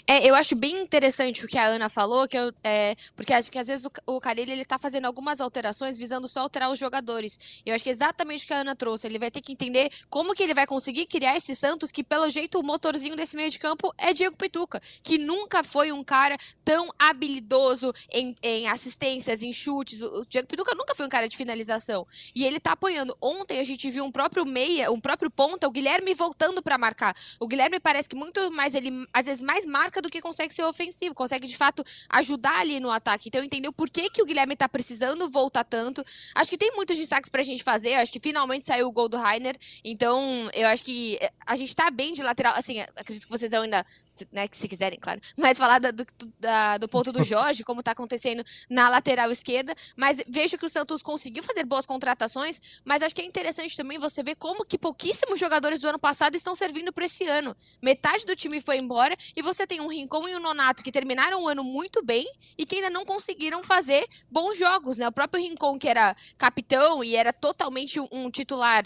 É, 0.07 0.29
eu 0.29 0.35
acho 0.35 0.55
bem 0.55 0.79
interessante 0.81 1.45
o 1.45 1.49
que 1.49 1.59
a 1.59 1.67
Ana 1.67 1.89
falou, 1.89 2.27
que 2.29 2.37
eu, 2.37 2.53
é, 2.63 2.95
porque 3.15 3.33
acho 3.33 3.51
que 3.51 3.59
às 3.59 3.69
vezes 3.69 3.85
o, 3.85 3.91
o 4.07 4.21
Carilli 4.21 4.53
ele 4.53 4.65
tá 4.65 4.79
fazendo 4.79 5.07
algumas 5.07 5.41
alterações 5.41 5.99
visando 5.99 6.29
só 6.29 6.41
alterar 6.41 6.71
os 6.71 6.79
jogadores. 6.79 7.39
Eu 7.65 7.75
acho 7.75 7.85
que 7.85 7.91
é 7.91 7.93
exatamente 7.93 8.45
o 8.45 8.47
que 8.47 8.55
a 8.55 8.61
Ana 8.61 8.75
trouxe. 8.75 9.07
Ele 9.07 9.19
vai 9.19 9.31
ter 9.31 9.41
que 9.41 9.53
entender 9.53 9.91
como 10.09 10.35
que 10.35 10.43
ele 10.43 10.55
vai 10.55 10.67
conseguir 10.67 11.07
criar 11.07 11.37
esse 11.37 11.55
Santos, 11.55 11.91
que 11.91 12.05
pelo 12.05 12.29
jeito 12.31 12.59
o 12.59 12.63
motorzinho 12.63 13.17
desse 13.17 13.37
meio 13.37 13.51
de 13.51 13.59
campo 13.59 13.93
é 13.99 14.13
Diego 14.13 14.37
Pituca, 14.37 14.81
que 15.03 15.19
nunca 15.19 15.65
foi 15.65 15.93
um 15.93 16.05
cara 16.05 16.37
tão 16.65 16.93
habilidoso 16.99 17.93
em, 18.11 18.37
em 18.43 18.69
assistências, 18.69 19.43
em 19.43 19.53
chutes. 19.53 20.03
O 20.03 20.25
Diego 20.27 20.47
Pituca 20.47 20.75
nunca 20.75 20.95
foi 20.95 21.07
um 21.07 21.09
cara 21.09 21.29
de 21.29 21.37
finalização. 21.37 22.07
E 22.35 22.45
ele 22.45 22.61
tá 22.61 22.73
apoiando. 22.73 23.17
Ontem 23.21 23.59
a 23.59 23.65
gente 23.65 23.91
viu 23.91 24.05
um 24.05 24.13
próprio 24.13 24.45
meia, 24.47 24.91
um 24.91 25.01
próprio 25.01 25.31
ponta, 25.31 25.67
o 25.67 25.71
Guilherme 25.71 26.15
voltando 26.15 26.63
para 26.63 26.79
marcar. 26.79 27.15
O 27.41 27.49
Guilherme 27.49 27.81
parece 27.81 28.09
que 28.09 28.17
muito 28.17 28.51
mais, 28.51 28.75
ele 28.75 29.07
às 29.13 29.27
vezes 29.27 29.43
mais 29.43 29.66
marca 29.67 30.01
do 30.01 30.09
que 30.09 30.21
consegue 30.21 30.53
ser 30.53 30.65
ofensivo, 30.65 31.15
consegue 31.15 31.47
de 31.47 31.57
fato 31.57 31.85
ajudar 32.09 32.59
ali 32.61 32.81
no 32.81 32.91
ataque. 32.91 33.29
Então 33.29 33.43
entendeu 33.43 33.73
por 33.73 33.91
que, 33.91 34.11
que 34.11 34.23
o 34.23 34.27
Guilherme 34.27 34.57
tá 34.57 34.69
precisando 34.69 35.29
voltar 35.29 35.65
tanto. 35.65 36.05
Acho 36.35 36.51
que 36.51 36.59
tem 36.59 36.75
muitos 36.75 36.99
destaques 36.99 37.31
pra 37.31 37.43
gente 37.43 37.63
fazer. 37.63 37.95
acho 37.95 38.13
que 38.13 38.21
finalmente 38.21 38.65
saiu 38.65 38.89
o 38.89 38.93
gol 38.93 39.09
do 39.09 39.17
Rainer. 39.17 39.57
Então, 39.85 40.51
eu 40.53 40.67
acho 40.69 40.85
que 40.85 41.19
eh, 41.21 41.31
a 41.47 41.57
gente 41.57 41.75
tá 41.75 41.91
bem 41.91 42.13
de 42.13 42.23
lateral. 42.23 42.55
Assim, 42.57 42.81
acredito 42.81 43.25
que 43.25 43.31
vocês 43.31 43.53
ainda, 43.53 43.85
né, 44.33 44.49
que 44.49 44.57
se 44.57 44.69
quiserem, 44.69 44.99
claro, 44.99 45.21
mas 45.37 45.59
falar 45.59 45.79
do, 45.79 46.07
da, 46.39 46.79
do 46.79 46.89
ponto 46.89 47.13
do 47.13 47.25
Jorge, 47.25 47.65
como 47.65 47.83
tá 47.83 47.93
acontecendo 47.93 48.45
na 48.69 48.89
lateral 48.89 49.31
esquerda. 49.31 49.75
Mas 49.97 50.23
vejo 50.29 50.59
que 50.59 50.67
o 50.67 50.69
Santos 50.69 51.03
conseguiu 51.03 51.43
fazer 51.43 51.65
boas 51.65 51.87
contratações, 51.87 52.61
mas 52.85 53.03
acho 53.03 53.15
que 53.15 53.23
é 53.23 53.25
interessante 53.25 53.77
também 53.77 53.99
você 53.99 54.23
ver 54.23 54.37
como 54.37 54.65
que 54.65 54.79
pouquíssimos 54.79 55.39
jogadores 55.39 55.81
do 55.81 55.89
ano 55.89 55.99
passado 55.99 56.37
estão 56.37 56.55
servindo 56.55 56.93
para 56.93 57.07
esse 57.07 57.25
ano. 57.25 57.57
Metade 57.81 58.27
do 58.27 58.37
time 58.37 58.61
foi 58.61 58.79
embora 58.79 59.17
e 59.35 59.43
você 59.43 59.56
tem 59.65 59.81
um 59.81 59.87
Rincon 59.87 60.29
e 60.29 60.35
o 60.35 60.41
Nonato 60.41 60.83
que 60.83 60.91
terminaram 60.91 61.41
o 61.41 61.47
ano 61.47 61.63
muito 61.63 62.05
bem 62.05 62.27
e 62.59 62.67
que 62.67 62.77
ainda 62.77 62.91
não 62.91 63.05
conseguiram 63.05 63.63
fazer 63.63 64.05
bons 64.29 64.59
jogos, 64.59 64.97
né? 64.97 65.07
O 65.07 65.13
próprio 65.13 65.41
Rincon, 65.41 65.79
que 65.79 65.87
era 65.87 66.17
capitão 66.37 67.05
e 67.05 67.15
era 67.15 67.33
totalmente 67.33 68.01
um 68.11 68.29
titular, 68.29 68.85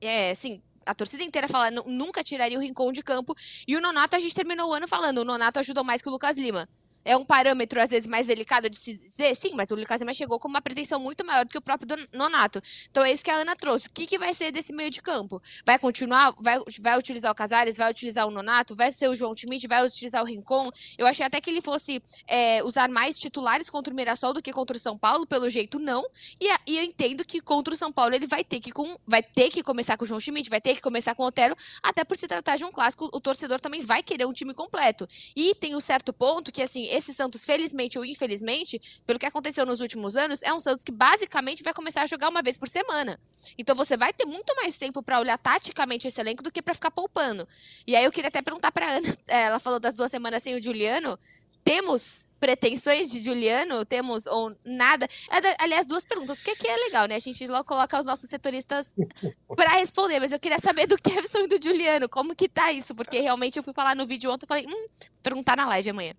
é, 0.00 0.32
assim, 0.32 0.60
a 0.84 0.94
torcida 0.94 1.22
inteira 1.22 1.46
fala, 1.46 1.70
nunca 1.86 2.24
tiraria 2.24 2.58
o 2.58 2.60
Rincon 2.60 2.90
de 2.90 3.02
campo. 3.02 3.36
E 3.68 3.76
o 3.76 3.80
Nonato, 3.80 4.16
a 4.16 4.18
gente 4.18 4.34
terminou 4.34 4.70
o 4.70 4.72
ano 4.72 4.88
falando, 4.88 5.18
o 5.18 5.24
Nonato 5.24 5.60
ajudou 5.60 5.84
mais 5.84 6.02
que 6.02 6.08
o 6.08 6.12
Lucas 6.12 6.36
Lima. 6.38 6.68
É 7.08 7.16
um 7.16 7.24
parâmetro, 7.24 7.80
às 7.80 7.90
vezes, 7.90 8.06
mais 8.06 8.26
delicado 8.26 8.68
de 8.68 8.76
se 8.76 8.92
dizer? 8.92 9.34
Sim, 9.34 9.52
mas 9.54 9.70
o 9.70 9.74
Lucas 9.74 10.02
Lima 10.02 10.12
chegou 10.12 10.38
com 10.38 10.46
uma 10.46 10.60
pretensão 10.60 11.00
muito 11.00 11.24
maior 11.24 11.46
do 11.46 11.50
que 11.50 11.56
o 11.56 11.60
próprio 11.62 12.06
Nonato. 12.12 12.60
Então 12.90 13.02
é 13.02 13.10
isso 13.10 13.24
que 13.24 13.30
a 13.30 13.36
Ana 13.36 13.56
trouxe. 13.56 13.88
O 13.88 13.90
que, 13.90 14.06
que 14.06 14.18
vai 14.18 14.34
ser 14.34 14.52
desse 14.52 14.74
meio 14.74 14.90
de 14.90 15.00
campo? 15.00 15.40
Vai 15.64 15.78
continuar? 15.78 16.34
Vai, 16.38 16.60
vai 16.82 16.98
utilizar 16.98 17.32
o 17.32 17.34
Casares? 17.34 17.78
Vai 17.78 17.90
utilizar 17.90 18.26
o 18.26 18.30
Nonato? 18.30 18.74
Vai 18.74 18.92
ser 18.92 19.08
o 19.08 19.14
João 19.14 19.34
Schmidt? 19.34 19.66
Vai 19.66 19.82
utilizar 19.82 20.22
o 20.22 20.26
Rincon? 20.26 20.70
Eu 20.98 21.06
achei 21.06 21.24
até 21.24 21.40
que 21.40 21.48
ele 21.48 21.62
fosse 21.62 22.02
é, 22.26 22.62
usar 22.62 22.90
mais 22.90 23.18
titulares 23.18 23.70
contra 23.70 23.90
o 23.90 23.96
Mirassol 23.96 24.34
do 24.34 24.42
que 24.42 24.52
contra 24.52 24.76
o 24.76 24.80
São 24.80 24.98
Paulo, 24.98 25.26
pelo 25.26 25.48
jeito 25.48 25.78
não. 25.78 26.04
E, 26.38 26.46
e 26.66 26.76
eu 26.76 26.84
entendo 26.84 27.24
que 27.24 27.40
contra 27.40 27.72
o 27.72 27.76
São 27.76 27.90
Paulo 27.90 28.14
ele 28.14 28.26
vai 28.26 28.44
ter 28.44 28.60
que, 28.60 28.70
com, 28.70 28.98
vai 29.06 29.22
ter 29.22 29.48
que 29.48 29.62
começar 29.62 29.96
com 29.96 30.04
o 30.04 30.06
João 30.06 30.20
Schmidt, 30.20 30.50
vai 30.50 30.60
ter 30.60 30.74
que 30.74 30.82
começar 30.82 31.14
com 31.14 31.22
o 31.22 31.26
Otero, 31.26 31.56
até 31.82 32.04
por 32.04 32.18
se 32.18 32.28
tratar 32.28 32.56
de 32.56 32.64
um 32.64 32.70
clássico, 32.70 33.08
o 33.10 33.18
torcedor 33.18 33.60
também 33.60 33.80
vai 33.80 34.02
querer 34.02 34.26
um 34.26 34.32
time 34.32 34.52
completo. 34.52 35.08
E 35.34 35.54
tem 35.54 35.74
um 35.74 35.80
certo 35.80 36.12
ponto 36.12 36.52
que, 36.52 36.60
assim, 36.60 36.86
esse 36.98 37.14
Santos, 37.14 37.44
felizmente 37.44 37.98
ou 37.98 38.04
infelizmente, 38.04 38.80
pelo 39.06 39.18
que 39.18 39.26
aconteceu 39.26 39.64
nos 39.64 39.80
últimos 39.80 40.16
anos, 40.16 40.42
é 40.42 40.52
um 40.52 40.60
Santos 40.60 40.84
que 40.84 40.92
basicamente 40.92 41.62
vai 41.62 41.72
começar 41.72 42.02
a 42.02 42.06
jogar 42.06 42.28
uma 42.28 42.42
vez 42.42 42.58
por 42.58 42.68
semana. 42.68 43.18
Então 43.56 43.74
você 43.74 43.96
vai 43.96 44.12
ter 44.12 44.26
muito 44.26 44.54
mais 44.56 44.76
tempo 44.76 45.02
para 45.02 45.20
olhar 45.20 45.38
taticamente 45.38 46.06
esse 46.06 46.20
elenco 46.20 46.42
do 46.42 46.52
que 46.52 46.60
para 46.60 46.74
ficar 46.74 46.90
poupando. 46.90 47.48
E 47.86 47.96
aí 47.96 48.04
eu 48.04 48.12
queria 48.12 48.28
até 48.28 48.42
perguntar 48.42 48.70
para 48.72 48.88
Ana, 48.88 49.16
ela 49.26 49.58
falou 49.58 49.80
das 49.80 49.94
duas 49.94 50.10
semanas 50.10 50.42
sem 50.42 50.54
o 50.54 50.62
Juliano, 50.62 51.18
temos 51.68 52.26
pretensões 52.40 53.10
de 53.10 53.22
Juliano? 53.22 53.84
Temos 53.84 54.26
ou 54.26 54.56
nada? 54.64 55.06
É, 55.30 55.62
aliás, 55.62 55.86
duas 55.86 56.02
perguntas, 56.02 56.38
porque 56.38 56.52
aqui 56.52 56.66
é 56.66 56.76
legal, 56.76 57.06
né? 57.06 57.16
A 57.16 57.18
gente 57.18 57.46
logo 57.46 57.64
coloca 57.64 58.00
os 58.00 58.06
nossos 58.06 58.30
setoristas 58.30 58.94
para 59.54 59.72
responder, 59.72 60.18
mas 60.18 60.32
eu 60.32 60.40
queria 60.40 60.58
saber 60.58 60.86
do 60.86 60.96
Kevson 60.96 61.40
e 61.40 61.48
do 61.48 61.62
Juliano, 61.62 62.08
como 62.08 62.34
que 62.34 62.48
tá 62.48 62.72
isso? 62.72 62.94
Porque 62.94 63.20
realmente 63.20 63.58
eu 63.58 63.62
fui 63.62 63.74
falar 63.74 63.94
no 63.94 64.06
vídeo 64.06 64.32
ontem 64.32 64.46
e 64.46 64.48
falei, 64.48 64.66
hum, 64.66 64.86
perguntar 65.22 65.58
na 65.58 65.66
live 65.66 65.90
amanhã. 65.90 66.14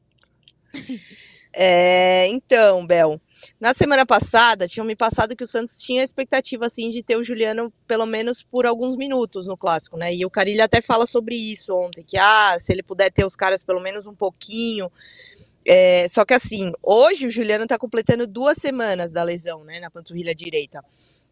É, 1.52 2.28
então, 2.28 2.86
Bel, 2.86 3.20
na 3.60 3.74
semana 3.74 4.06
passada 4.06 4.68
tinham 4.68 4.86
me 4.86 4.96
passado 4.96 5.36
que 5.36 5.44
o 5.44 5.48
Santos 5.48 5.82
tinha 5.82 6.02
a 6.02 6.06
expectativa 6.06 6.66
assim 6.66 6.90
de 6.90 7.02
ter 7.02 7.16
o 7.16 7.24
Juliano 7.24 7.74
pelo 7.88 8.06
menos 8.06 8.44
por 8.44 8.66
alguns 8.66 8.96
minutos 8.96 9.48
no 9.48 9.58
clássico, 9.58 9.98
né? 9.98 10.14
E 10.14 10.24
o 10.26 10.30
Carilho 10.30 10.64
até 10.64 10.82
fala 10.82 11.08
sobre 11.08 11.36
isso 11.36 11.76
ontem, 11.76 12.04
que 12.04 12.18
ah, 12.18 12.56
se 12.60 12.72
ele 12.72 12.84
puder 12.84 13.12
ter 13.12 13.26
os 13.26 13.36
caras 13.36 13.64
pelo 13.64 13.80
menos 13.80 14.06
um 14.06 14.14
pouquinho. 14.14 14.92
É, 15.66 16.08
só 16.10 16.24
que 16.24 16.34
assim, 16.34 16.72
hoje 16.82 17.28
o 17.28 17.32
Juliano 17.32 17.68
tá 17.68 17.78
completando 17.78 18.26
duas 18.28 18.58
semanas 18.58 19.12
da 19.12 19.24
lesão, 19.24 19.64
né, 19.64 19.80
na 19.80 19.90
panturrilha 19.90 20.34
direita. 20.34 20.84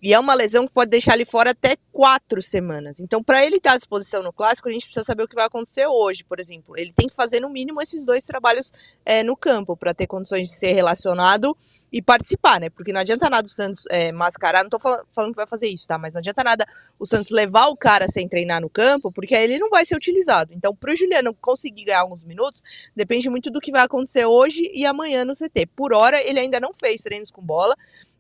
E 0.01 0.13
é 0.13 0.19
uma 0.19 0.35
lesão 0.35 0.67
que 0.67 0.73
pode 0.73 0.91
deixar 0.91 1.15
ele 1.15 1.25
fora 1.25 1.51
até 1.51 1.75
quatro 1.91 2.41
semanas. 2.41 2.99
Então, 2.99 3.23
para 3.23 3.43
ele 3.43 3.57
estar 3.57 3.73
à 3.73 3.77
disposição 3.77 4.21
no 4.21 4.31
clássico, 4.31 4.69
a 4.69 4.71
gente 4.71 4.85
precisa 4.85 5.03
saber 5.03 5.23
o 5.23 5.27
que 5.27 5.33
vai 5.33 5.45
acontecer 5.45 5.87
hoje, 5.87 6.23
por 6.23 6.39
exemplo. 6.39 6.77
Ele 6.77 6.93
tem 6.95 7.07
que 7.07 7.15
fazer 7.15 7.39
no 7.39 7.49
mínimo 7.49 7.81
esses 7.81 8.05
dois 8.05 8.23
trabalhos 8.23 8.71
é, 9.03 9.23
no 9.23 9.35
campo 9.35 9.75
para 9.75 9.95
ter 9.95 10.05
condições 10.05 10.49
de 10.49 10.55
ser 10.55 10.73
relacionado 10.73 11.57
e 11.91 12.01
participar, 12.01 12.59
né? 12.59 12.69
Porque 12.69 12.93
não 12.93 12.99
adianta 12.99 13.29
nada 13.29 13.47
o 13.47 13.49
Santos 13.49 13.85
é, 13.89 14.11
mascarar, 14.11 14.61
não 14.61 14.69
tô 14.69 14.77
falando, 14.77 15.05
falando, 15.13 15.31
que 15.31 15.37
vai 15.37 15.47
fazer 15.47 15.67
isso, 15.67 15.87
tá? 15.87 15.97
Mas 15.97 16.13
não 16.13 16.19
adianta 16.19 16.43
nada 16.43 16.67
o 16.99 17.05
Santos 17.05 17.31
levar 17.31 17.67
o 17.67 17.77
cara 17.77 18.07
sem 18.07 18.27
treinar 18.27 18.61
no 18.61 18.69
campo, 18.69 19.11
porque 19.11 19.33
aí 19.33 19.45
ele 19.45 19.57
não 19.57 19.69
vai 19.69 19.85
ser 19.85 19.95
utilizado. 19.95 20.53
Então, 20.53 20.75
pro 20.75 20.95
Juliano 20.95 21.33
conseguir 21.33 21.85
ganhar 21.85 22.01
alguns 22.01 22.23
minutos, 22.23 22.61
depende 22.95 23.29
muito 23.29 23.49
do 23.49 23.59
que 23.59 23.71
vai 23.71 23.81
acontecer 23.81 24.25
hoje 24.25 24.69
e 24.73 24.85
amanhã 24.85 25.23
no 25.23 25.33
CT. 25.33 25.67
Por 25.75 25.93
hora, 25.93 26.21
ele 26.21 26.39
ainda 26.39 26.59
não 26.59 26.73
fez 26.73 27.01
treinos 27.01 27.31
com 27.31 27.41
bola, 27.41 27.75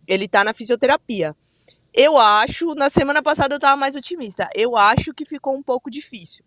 ele 0.07 0.27
tá 0.27 0.43
na 0.43 0.53
fisioterapia. 0.53 1.35
Eu 1.93 2.17
acho, 2.17 2.75
na 2.75 2.89
semana 2.89 3.21
passada 3.23 3.55
eu 3.55 3.59
tava 3.59 3.75
mais 3.75 3.95
otimista. 3.95 4.49
Eu 4.53 4.77
acho 4.77 5.13
que 5.13 5.25
ficou 5.25 5.55
um 5.55 5.63
pouco 5.63 5.89
difícil. 5.89 6.43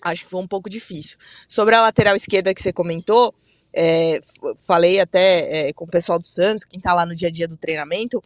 Acho 0.00 0.24
que 0.24 0.30
foi 0.30 0.40
um 0.40 0.48
pouco 0.48 0.68
difícil. 0.68 1.16
Sobre 1.48 1.74
a 1.74 1.82
lateral 1.82 2.16
esquerda 2.16 2.54
que 2.54 2.62
você 2.62 2.72
comentou, 2.72 3.34
é, 3.72 4.20
falei 4.58 5.00
até 5.00 5.68
é, 5.68 5.72
com 5.72 5.84
o 5.84 5.88
pessoal 5.88 6.18
do 6.18 6.26
Santos, 6.26 6.64
quem 6.64 6.80
tá 6.80 6.92
lá 6.92 7.06
no 7.06 7.14
dia 7.14 7.28
a 7.28 7.30
dia 7.30 7.48
do 7.48 7.56
treinamento, 7.56 8.22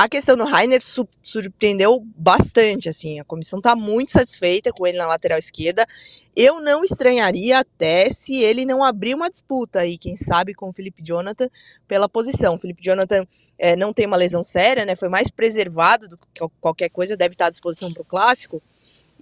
a 0.00 0.08
questão 0.08 0.34
do 0.34 0.44
Rainer 0.44 0.80
su 0.80 1.06
surpreendeu 1.22 2.02
bastante, 2.16 2.88
assim, 2.88 3.20
a 3.20 3.24
comissão 3.24 3.60
tá 3.60 3.76
muito 3.76 4.12
satisfeita 4.12 4.72
com 4.72 4.86
ele 4.86 4.96
na 4.96 5.06
lateral 5.06 5.38
esquerda. 5.38 5.86
Eu 6.34 6.58
não 6.58 6.82
estranharia 6.82 7.58
até 7.58 8.10
se 8.10 8.36
ele 8.36 8.64
não 8.64 8.82
abrir 8.82 9.14
uma 9.14 9.28
disputa 9.28 9.80
aí, 9.80 9.98
quem 9.98 10.16
sabe, 10.16 10.54
com 10.54 10.70
o 10.70 10.72
Felipe 10.72 11.02
Jonathan 11.02 11.50
pela 11.86 12.08
posição. 12.08 12.54
O 12.54 12.58
Felipe 12.58 12.82
Jonathan 12.82 13.26
é, 13.58 13.76
não 13.76 13.92
tem 13.92 14.06
uma 14.06 14.16
lesão 14.16 14.42
séria, 14.42 14.86
né? 14.86 14.96
Foi 14.96 15.10
mais 15.10 15.28
preservado 15.28 16.08
do 16.08 16.16
que 16.16 16.40
qualquer 16.62 16.88
coisa, 16.88 17.14
deve 17.14 17.34
estar 17.34 17.48
à 17.48 17.50
disposição 17.50 17.92
para 17.92 18.00
o 18.00 18.06
clássico. 18.06 18.62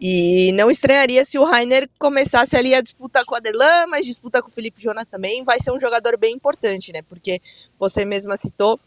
E 0.01 0.53
não 0.53 0.71
estranharia 0.71 1.25
se 1.25 1.41
o 1.41 1.45
Rainer 1.45 1.91
começasse 1.99 2.57
ali 2.57 2.73
a 2.73 2.81
disputa 2.81 3.25
com 3.25 3.35
o 3.35 3.37
Aderlan, 3.37 3.89
mas 3.89 4.07
disputa 4.07 4.41
com 4.41 4.49
o 4.49 4.53
Felipe 4.53 4.81
Jonas 4.81 5.09
também. 5.11 5.43
Vai 5.43 5.61
ser 5.61 5.73
um 5.73 5.81
jogador 5.81 6.17
bem 6.17 6.37
importante, 6.37 6.93
né? 6.93 7.03
Porque 7.03 7.43
você 7.77 8.05
mesma 8.05 8.37
citou, 8.37 8.79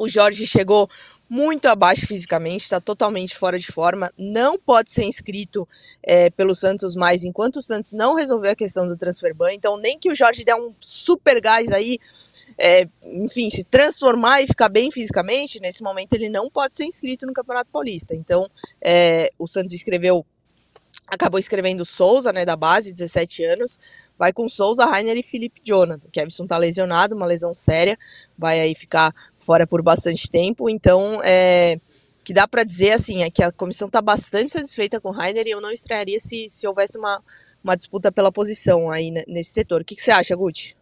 o 0.00 0.08
Jorge 0.08 0.46
chegou 0.46 0.88
muito 1.28 1.66
abaixo 1.66 2.06
fisicamente, 2.06 2.62
está 2.62 2.80
totalmente 2.80 3.36
fora 3.36 3.58
de 3.58 3.70
forma, 3.70 4.10
não 4.18 4.58
pode 4.58 4.92
ser 4.92 5.04
inscrito 5.04 5.68
é, 6.02 6.30
pelo 6.30 6.56
Santos 6.56 6.96
mais 6.96 7.22
enquanto 7.22 7.56
o 7.56 7.62
Santos 7.62 7.92
não 7.92 8.14
resolver 8.14 8.48
a 8.48 8.56
questão 8.56 8.88
do 8.88 8.96
transfer 8.96 9.34
ban. 9.34 9.52
Então, 9.52 9.76
nem 9.76 9.98
que 9.98 10.10
o 10.10 10.14
Jorge 10.14 10.42
dê 10.42 10.54
um 10.54 10.74
super 10.80 11.38
gás 11.40 11.70
aí, 11.70 11.98
é, 12.58 12.88
enfim, 13.04 13.50
se 13.50 13.62
transformar 13.62 14.42
e 14.42 14.46
ficar 14.46 14.70
bem 14.70 14.90
fisicamente, 14.90 15.60
nesse 15.60 15.82
momento 15.82 16.14
ele 16.14 16.30
não 16.30 16.50
pode 16.50 16.76
ser 16.76 16.84
inscrito 16.84 17.26
no 17.26 17.34
Campeonato 17.34 17.70
Paulista. 17.70 18.14
Então, 18.14 18.50
é, 18.80 19.30
o 19.38 19.46
Santos 19.46 19.74
escreveu, 19.74 20.24
acabou 21.06 21.38
escrevendo 21.38 21.84
Souza, 21.84 22.32
né, 22.32 22.44
da 22.44 22.56
base, 22.56 22.92
17 22.92 23.44
anos, 23.44 23.78
vai 24.18 24.32
com 24.32 24.48
Souza, 24.48 24.84
Rainer 24.84 25.16
e 25.16 25.22
Felipe 25.22 25.62
Jonathan. 25.64 26.08
Kevson 26.10 26.46
tá 26.46 26.58
lesionado, 26.58 27.14
uma 27.14 27.24
lesão 27.24 27.54
séria, 27.54 27.96
vai 28.36 28.60
aí 28.60 28.74
ficar 28.74 29.14
fora 29.50 29.66
por 29.66 29.82
bastante 29.82 30.30
tempo, 30.30 30.70
então, 30.70 31.20
é, 31.24 31.80
que 32.22 32.32
dá 32.32 32.46
para 32.46 32.62
dizer, 32.62 32.92
assim, 32.92 33.24
é 33.24 33.30
que 33.30 33.42
a 33.42 33.50
comissão 33.50 33.90
tá 33.90 34.00
bastante 34.00 34.52
satisfeita 34.52 35.00
com 35.00 35.08
o 35.08 35.12
Rainer 35.12 35.44
e 35.44 35.50
eu 35.50 35.60
não 35.60 35.72
estranharia 35.72 36.20
se, 36.20 36.48
se 36.48 36.68
houvesse 36.68 36.96
uma, 36.96 37.20
uma 37.64 37.76
disputa 37.76 38.12
pela 38.12 38.30
posição 38.30 38.92
aí 38.92 39.10
nesse 39.26 39.50
setor. 39.50 39.80
O 39.80 39.84
que, 39.84 39.96
que 39.96 40.02
você 40.02 40.12
acha, 40.12 40.36
Guti? 40.36 40.76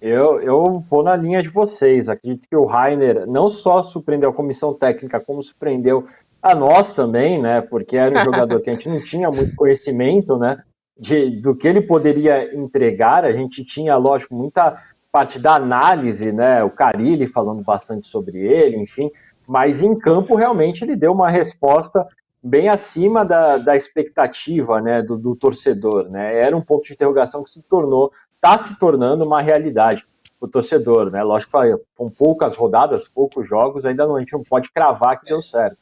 Eu, 0.00 0.40
eu 0.40 0.82
vou 0.88 1.02
na 1.02 1.14
linha 1.14 1.42
de 1.42 1.50
vocês. 1.50 2.08
Acredito 2.08 2.48
que 2.48 2.56
o 2.56 2.64
Rainer 2.64 3.26
não 3.26 3.50
só 3.50 3.82
surpreendeu 3.82 4.30
a 4.30 4.34
comissão 4.34 4.72
técnica, 4.72 5.20
como 5.20 5.42
surpreendeu 5.42 6.06
a 6.40 6.54
nós 6.54 6.94
também, 6.94 7.42
né? 7.42 7.60
Porque 7.60 7.98
era 7.98 8.18
um 8.18 8.24
jogador 8.24 8.58
que 8.62 8.70
a 8.70 8.72
gente 8.72 8.88
não 8.88 9.04
tinha 9.04 9.30
muito 9.30 9.54
conhecimento, 9.54 10.38
né? 10.38 10.62
De, 10.98 11.42
do 11.42 11.54
que 11.54 11.68
ele 11.68 11.82
poderia 11.82 12.56
entregar. 12.56 13.26
A 13.26 13.32
gente 13.32 13.66
tinha, 13.66 13.94
lógico, 13.98 14.34
muita 14.34 14.82
parte 15.12 15.38
da 15.38 15.54
análise, 15.54 16.32
né? 16.32 16.62
O 16.62 16.70
Carilli 16.70 17.26
falando 17.26 17.62
bastante 17.62 18.06
sobre 18.08 18.38
ele, 18.38 18.76
enfim. 18.76 19.10
Mas 19.46 19.82
em 19.82 19.98
campo, 19.98 20.36
realmente, 20.36 20.84
ele 20.84 20.94
deu 20.94 21.12
uma 21.12 21.30
resposta 21.30 22.06
bem 22.42 22.68
acima 22.68 23.24
da, 23.24 23.58
da 23.58 23.76
expectativa 23.76 24.80
né, 24.80 25.02
do, 25.02 25.18
do, 25.18 25.36
torcedor. 25.36 26.08
Né? 26.08 26.38
Era 26.38 26.56
um 26.56 26.62
ponto 26.62 26.84
de 26.84 26.94
interrogação 26.94 27.44
que 27.44 27.50
se 27.50 27.62
tornou 27.62 28.10
está 28.40 28.56
se 28.56 28.78
tornando 28.78 29.24
uma 29.24 29.42
realidade 29.42 30.06
o 30.40 30.48
torcedor, 30.48 31.10
né? 31.10 31.22
Lógico 31.22 31.60
que 31.60 31.76
com 31.94 32.08
poucas 32.08 32.56
rodadas, 32.56 33.06
poucos 33.06 33.46
jogos, 33.46 33.84
ainda 33.84 34.06
não, 34.06 34.16
a 34.16 34.20
gente 34.20 34.32
não 34.32 34.42
pode 34.42 34.72
cravar 34.72 35.20
que 35.20 35.26
deu 35.26 35.42
certo. 35.42 35.76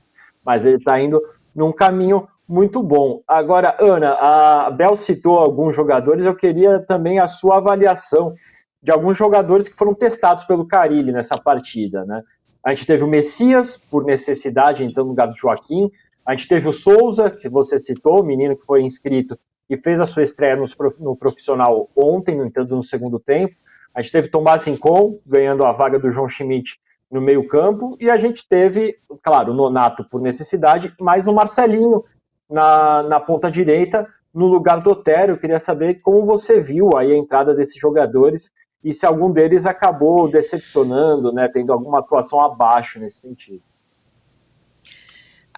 Mas 0.44 0.66
ele 0.66 0.78
está 0.78 1.00
indo 1.00 1.22
num 1.54 1.70
caminho 1.70 2.26
muito 2.48 2.82
bom. 2.82 3.22
Agora, 3.28 3.76
Ana, 3.78 4.14
a 4.14 4.70
Bel 4.70 4.96
citou 4.96 5.38
alguns 5.38 5.76
jogadores, 5.76 6.24
eu 6.24 6.34
queria 6.34 6.80
também 6.80 7.20
a 7.20 7.28
sua 7.28 7.58
avaliação 7.58 8.34
de 8.82 8.92
alguns 8.92 9.16
jogadores 9.16 9.68
que 9.68 9.76
foram 9.76 9.94
testados 9.94 10.44
pelo 10.44 10.66
Carilli 10.66 11.12
nessa 11.12 11.36
partida, 11.36 12.04
né? 12.04 12.22
A 12.64 12.74
gente 12.74 12.86
teve 12.86 13.02
o 13.02 13.08
Messias, 13.08 13.76
por 13.76 14.04
necessidade, 14.04 14.84
então, 14.84 15.04
no 15.04 15.10
lugar 15.10 15.28
do 15.28 15.36
Joaquim. 15.36 15.90
A 16.26 16.34
gente 16.34 16.48
teve 16.48 16.68
o 16.68 16.72
Souza, 16.72 17.30
que 17.30 17.48
você 17.48 17.78
citou, 17.78 18.20
o 18.20 18.24
menino 18.24 18.56
que 18.56 18.66
foi 18.66 18.82
inscrito 18.82 19.38
que 19.68 19.76
fez 19.76 20.00
a 20.00 20.06
sua 20.06 20.22
estreia 20.22 20.56
no, 20.98 21.14
profissional 21.14 21.90
ontem, 21.94 22.36
no 22.36 22.46
entanto, 22.46 22.74
no 22.74 22.82
segundo 22.82 23.20
tempo. 23.20 23.54
A 23.94 24.00
gente 24.00 24.12
teve 24.12 24.28
Tomás 24.28 24.64
Rincon 24.64 25.20
ganhando 25.26 25.64
a 25.64 25.72
vaga 25.72 25.98
do 25.98 26.10
João 26.10 26.28
Schmidt 26.28 26.80
no 27.10 27.20
meio-campo, 27.20 27.96
e 28.00 28.10
a 28.10 28.16
gente 28.16 28.46
teve, 28.48 28.96
claro, 29.22 29.52
o 29.52 29.54
Nonato 29.54 30.04
por 30.08 30.20
necessidade, 30.20 30.94
mais 31.00 31.26
o 31.26 31.34
Marcelinho 31.34 32.04
na, 32.50 33.02
na 33.02 33.20
ponta 33.20 33.50
direita, 33.50 34.06
no 34.32 34.46
lugar 34.46 34.82
do 34.82 34.90
Otero. 34.90 35.32
Eu 35.32 35.38
queria 35.38 35.58
saber 35.58 36.00
como 36.00 36.26
você 36.26 36.60
viu 36.60 36.90
aí 36.96 37.12
a 37.12 37.16
entrada 37.16 37.54
desses 37.54 37.78
jogadores 37.80 38.50
e 38.82 38.92
se 38.92 39.04
algum 39.04 39.30
deles 39.30 39.66
acabou 39.66 40.30
decepcionando, 40.30 41.32
né, 41.32 41.48
tendo 41.48 41.72
alguma 41.72 41.98
atuação 41.98 42.40
abaixo 42.40 42.98
nesse 42.98 43.18
sentido. 43.20 43.62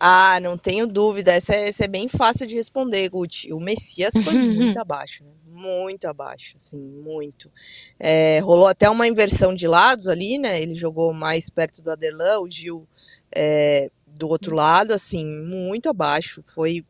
Ah, 0.02 0.40
não 0.40 0.56
tenho 0.56 0.86
dúvida. 0.86 1.30
Essa 1.30 1.54
é, 1.54 1.68
essa 1.68 1.84
é 1.84 1.88
bem 1.88 2.08
fácil 2.08 2.46
de 2.46 2.54
responder, 2.54 3.06
Guti. 3.10 3.52
O 3.52 3.60
Messias 3.60 4.14
foi 4.14 4.32
muito 4.56 4.78
abaixo, 4.78 5.22
né? 5.22 5.30
Muito 5.46 6.06
abaixo, 6.06 6.56
assim, 6.56 6.78
muito. 6.78 7.52
É, 7.98 8.38
rolou 8.38 8.66
até 8.66 8.88
uma 8.88 9.06
inversão 9.06 9.54
de 9.54 9.68
lados 9.68 10.08
ali, 10.08 10.38
né? 10.38 10.58
Ele 10.58 10.74
jogou 10.74 11.12
mais 11.12 11.50
perto 11.50 11.82
do 11.82 11.90
Aderlan, 11.90 12.38
o 12.40 12.50
Gil 12.50 12.88
é, 13.30 13.90
do 14.06 14.26
outro 14.26 14.54
lado, 14.56 14.94
assim, 14.94 15.26
muito 15.26 15.90
abaixo. 15.90 16.42
Foi 16.46 16.82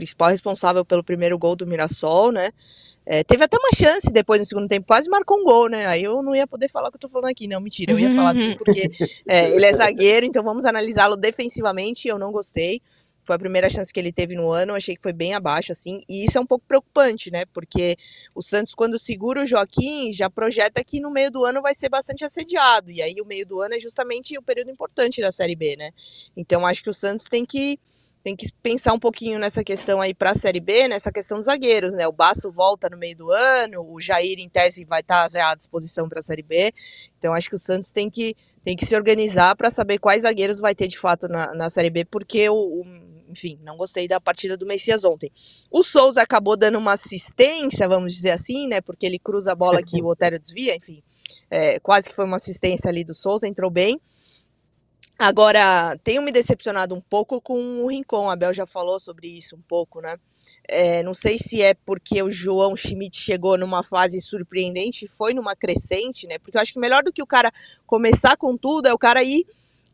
principal 0.00 0.30
responsável 0.30 0.82
pelo 0.82 1.04
primeiro 1.04 1.38
gol 1.38 1.54
do 1.54 1.66
Mirassol, 1.66 2.32
né? 2.32 2.52
É, 3.04 3.22
teve 3.22 3.44
até 3.44 3.58
uma 3.58 3.70
chance 3.76 4.10
depois 4.10 4.40
no 4.40 4.46
segundo 4.46 4.66
tempo, 4.66 4.86
quase 4.86 5.10
marcou 5.10 5.38
um 5.38 5.44
gol, 5.44 5.68
né? 5.68 5.86
Aí 5.86 6.02
eu 6.02 6.22
não 6.22 6.34
ia 6.34 6.46
poder 6.46 6.70
falar 6.70 6.88
o 6.88 6.90
que 6.90 6.96
eu 6.96 7.00
tô 7.00 7.08
falando 7.08 7.30
aqui, 7.30 7.46
não, 7.46 7.60
mentira. 7.60 7.92
Eu 7.92 7.98
ia 7.98 8.14
falar 8.14 8.30
assim 8.30 8.56
porque 8.56 8.90
é, 9.28 9.50
ele 9.50 9.66
é 9.66 9.74
zagueiro, 9.74 10.24
então 10.24 10.42
vamos 10.42 10.64
analisá-lo 10.64 11.16
defensivamente. 11.16 12.08
Eu 12.08 12.18
não 12.18 12.32
gostei. 12.32 12.80
Foi 13.22 13.36
a 13.36 13.38
primeira 13.38 13.68
chance 13.68 13.92
que 13.92 14.00
ele 14.00 14.10
teve 14.10 14.34
no 14.34 14.50
ano, 14.50 14.74
achei 14.74 14.96
que 14.96 15.02
foi 15.02 15.12
bem 15.12 15.34
abaixo, 15.34 15.70
assim, 15.70 16.00
e 16.08 16.24
isso 16.24 16.38
é 16.38 16.40
um 16.40 16.46
pouco 16.46 16.64
preocupante, 16.66 17.30
né? 17.30 17.44
Porque 17.52 17.96
o 18.34 18.40
Santos, 18.40 18.74
quando 18.74 18.98
segura 18.98 19.42
o 19.42 19.46
Joaquim, 19.46 20.12
já 20.12 20.30
projeta 20.30 20.82
que 20.82 20.98
no 20.98 21.10
meio 21.10 21.30
do 21.30 21.44
ano 21.44 21.60
vai 21.60 21.74
ser 21.74 21.90
bastante 21.90 22.24
assediado. 22.24 22.90
E 22.90 23.02
aí 23.02 23.20
o 23.20 23.26
meio 23.26 23.46
do 23.46 23.60
ano 23.60 23.74
é 23.74 23.80
justamente 23.80 24.36
o 24.38 24.42
período 24.42 24.70
importante 24.70 25.20
da 25.20 25.30
Série 25.30 25.54
B, 25.54 25.76
né? 25.76 25.90
Então 26.34 26.66
acho 26.66 26.82
que 26.82 26.90
o 26.90 26.94
Santos 26.94 27.26
tem 27.26 27.44
que 27.44 27.78
tem 28.22 28.36
que 28.36 28.46
pensar 28.62 28.92
um 28.92 28.98
pouquinho 28.98 29.38
nessa 29.38 29.64
questão 29.64 30.00
aí 30.00 30.12
para 30.12 30.32
a 30.32 30.34
Série 30.34 30.60
B, 30.60 30.88
nessa 30.88 31.10
questão 31.10 31.38
dos 31.38 31.46
zagueiros, 31.46 31.94
né? 31.94 32.06
O 32.06 32.12
Baço 32.12 32.50
volta 32.50 32.88
no 32.88 32.96
meio 32.96 33.16
do 33.16 33.30
ano, 33.30 33.82
o 33.82 34.00
Jair, 34.00 34.38
em 34.38 34.48
tese, 34.48 34.84
vai 34.84 35.00
estar 35.00 35.28
tá 35.28 35.50
à 35.50 35.54
disposição 35.54 36.08
para 36.08 36.20
a 36.20 36.22
Série 36.22 36.42
B. 36.42 36.72
Então, 37.18 37.32
acho 37.32 37.48
que 37.48 37.54
o 37.54 37.58
Santos 37.58 37.90
tem 37.90 38.10
que, 38.10 38.36
tem 38.62 38.76
que 38.76 38.84
se 38.84 38.94
organizar 38.94 39.56
para 39.56 39.70
saber 39.70 39.98
quais 39.98 40.22
zagueiros 40.22 40.58
vai 40.58 40.74
ter 40.74 40.86
de 40.86 40.98
fato 40.98 41.28
na, 41.28 41.54
na 41.54 41.70
Série 41.70 41.90
B, 41.90 42.04
porque 42.04 42.48
o, 42.50 42.54
o, 42.54 42.84
enfim, 43.30 43.58
não 43.62 43.76
gostei 43.76 44.06
da 44.06 44.20
partida 44.20 44.56
do 44.56 44.66
Messias 44.66 45.02
ontem. 45.02 45.32
O 45.70 45.82
Souza 45.82 46.20
acabou 46.20 46.56
dando 46.56 46.76
uma 46.76 46.92
assistência, 46.92 47.88
vamos 47.88 48.14
dizer 48.14 48.30
assim, 48.30 48.68
né? 48.68 48.82
Porque 48.82 49.06
ele 49.06 49.18
cruza 49.18 49.52
a 49.52 49.54
bola 49.54 49.82
que 49.82 50.02
o 50.02 50.06
Otero 50.06 50.38
desvia, 50.38 50.76
enfim. 50.76 51.02
É, 51.50 51.80
quase 51.80 52.08
que 52.08 52.14
foi 52.14 52.24
uma 52.24 52.36
assistência 52.36 52.88
ali 52.88 53.02
do 53.02 53.14
Souza, 53.14 53.48
entrou 53.48 53.70
bem. 53.70 53.98
Agora, 55.22 55.98
tenho 56.02 56.22
me 56.22 56.32
decepcionado 56.32 56.94
um 56.94 57.00
pouco 57.02 57.42
com 57.42 57.84
o 57.84 57.88
Rincon, 57.88 58.30
a 58.30 58.34
Bel 58.34 58.54
já 58.54 58.64
falou 58.64 58.98
sobre 58.98 59.28
isso 59.28 59.54
um 59.54 59.60
pouco, 59.60 60.00
né? 60.00 60.16
É, 60.66 61.02
não 61.02 61.12
sei 61.12 61.38
se 61.38 61.60
é 61.60 61.74
porque 61.74 62.22
o 62.22 62.30
João 62.30 62.74
Schmidt 62.74 63.20
chegou 63.20 63.58
numa 63.58 63.82
fase 63.82 64.18
surpreendente, 64.18 65.06
foi 65.06 65.34
numa 65.34 65.54
crescente, 65.54 66.26
né? 66.26 66.38
Porque 66.38 66.56
eu 66.56 66.62
acho 66.62 66.72
que 66.72 66.78
melhor 66.78 67.02
do 67.02 67.12
que 67.12 67.22
o 67.22 67.26
cara 67.26 67.52
começar 67.86 68.34
com 68.38 68.56
tudo 68.56 68.88
é 68.88 68.94
o 68.94 68.98
cara 68.98 69.22
ir 69.22 69.46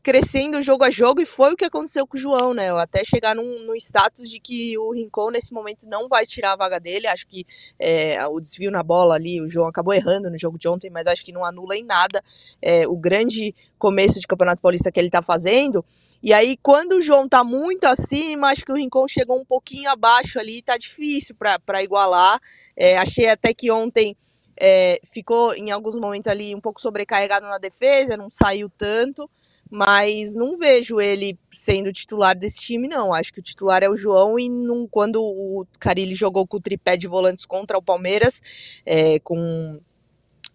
crescendo 0.06 0.62
jogo 0.62 0.84
a 0.84 0.90
jogo 0.90 1.20
e 1.20 1.26
foi 1.26 1.52
o 1.52 1.56
que 1.56 1.64
aconteceu 1.64 2.06
com 2.06 2.16
o 2.16 2.20
João, 2.20 2.54
né? 2.54 2.70
Até 2.80 3.02
chegar 3.04 3.34
num, 3.34 3.66
num 3.66 3.74
status 3.74 4.30
de 4.30 4.38
que 4.38 4.78
o 4.78 4.92
Rincon 4.92 5.32
nesse 5.32 5.52
momento 5.52 5.80
não 5.82 6.06
vai 6.06 6.24
tirar 6.24 6.52
a 6.52 6.56
vaga 6.56 6.78
dele. 6.78 7.08
Acho 7.08 7.26
que 7.26 7.44
é, 7.76 8.24
o 8.28 8.38
desvio 8.38 8.70
na 8.70 8.84
bola 8.84 9.16
ali, 9.16 9.40
o 9.40 9.50
João 9.50 9.66
acabou 9.66 9.92
errando 9.92 10.30
no 10.30 10.38
jogo 10.38 10.60
de 10.60 10.68
ontem, 10.68 10.90
mas 10.90 11.08
acho 11.08 11.24
que 11.24 11.32
não 11.32 11.44
anula 11.44 11.76
em 11.76 11.84
nada 11.84 12.22
é, 12.62 12.86
o 12.86 12.94
grande 12.94 13.52
começo 13.80 14.20
de 14.20 14.28
Campeonato 14.28 14.62
Paulista 14.62 14.92
que 14.92 15.00
ele 15.00 15.10
tá 15.10 15.22
fazendo. 15.22 15.84
E 16.22 16.32
aí, 16.32 16.56
quando 16.62 16.92
o 16.92 17.02
João 17.02 17.28
tá 17.28 17.42
muito 17.42 17.84
acima, 17.86 18.52
acho 18.52 18.64
que 18.64 18.70
o 18.70 18.76
Rincon 18.76 19.08
chegou 19.08 19.40
um 19.40 19.44
pouquinho 19.44 19.90
abaixo 19.90 20.38
ali, 20.38 20.62
tá 20.62 20.78
difícil 20.78 21.34
para 21.34 21.82
igualar. 21.82 22.40
É, 22.76 22.96
achei 22.96 23.28
até 23.28 23.52
que 23.52 23.72
ontem 23.72 24.16
é, 24.56 25.00
ficou 25.02 25.52
em 25.52 25.72
alguns 25.72 25.96
momentos 25.96 26.28
ali 26.28 26.54
um 26.54 26.60
pouco 26.60 26.80
sobrecarregado 26.80 27.44
na 27.46 27.58
defesa, 27.58 28.16
não 28.16 28.30
saiu 28.30 28.70
tanto 28.70 29.28
mas 29.70 30.34
não 30.34 30.56
vejo 30.56 31.00
ele 31.00 31.38
sendo 31.52 31.92
titular 31.92 32.36
desse 32.36 32.60
time, 32.60 32.88
não. 32.88 33.12
Acho 33.12 33.32
que 33.32 33.40
o 33.40 33.42
titular 33.42 33.82
é 33.82 33.88
o 33.88 33.96
João 33.96 34.38
e 34.38 34.48
não, 34.48 34.86
quando 34.86 35.20
o 35.20 35.66
Carilli 35.78 36.14
jogou 36.14 36.46
com 36.46 36.56
o 36.56 36.60
tripé 36.60 36.96
de 36.96 37.06
volantes 37.06 37.44
contra 37.44 37.76
o 37.76 37.82
Palmeiras, 37.82 38.40
é, 38.84 39.18
com 39.20 39.80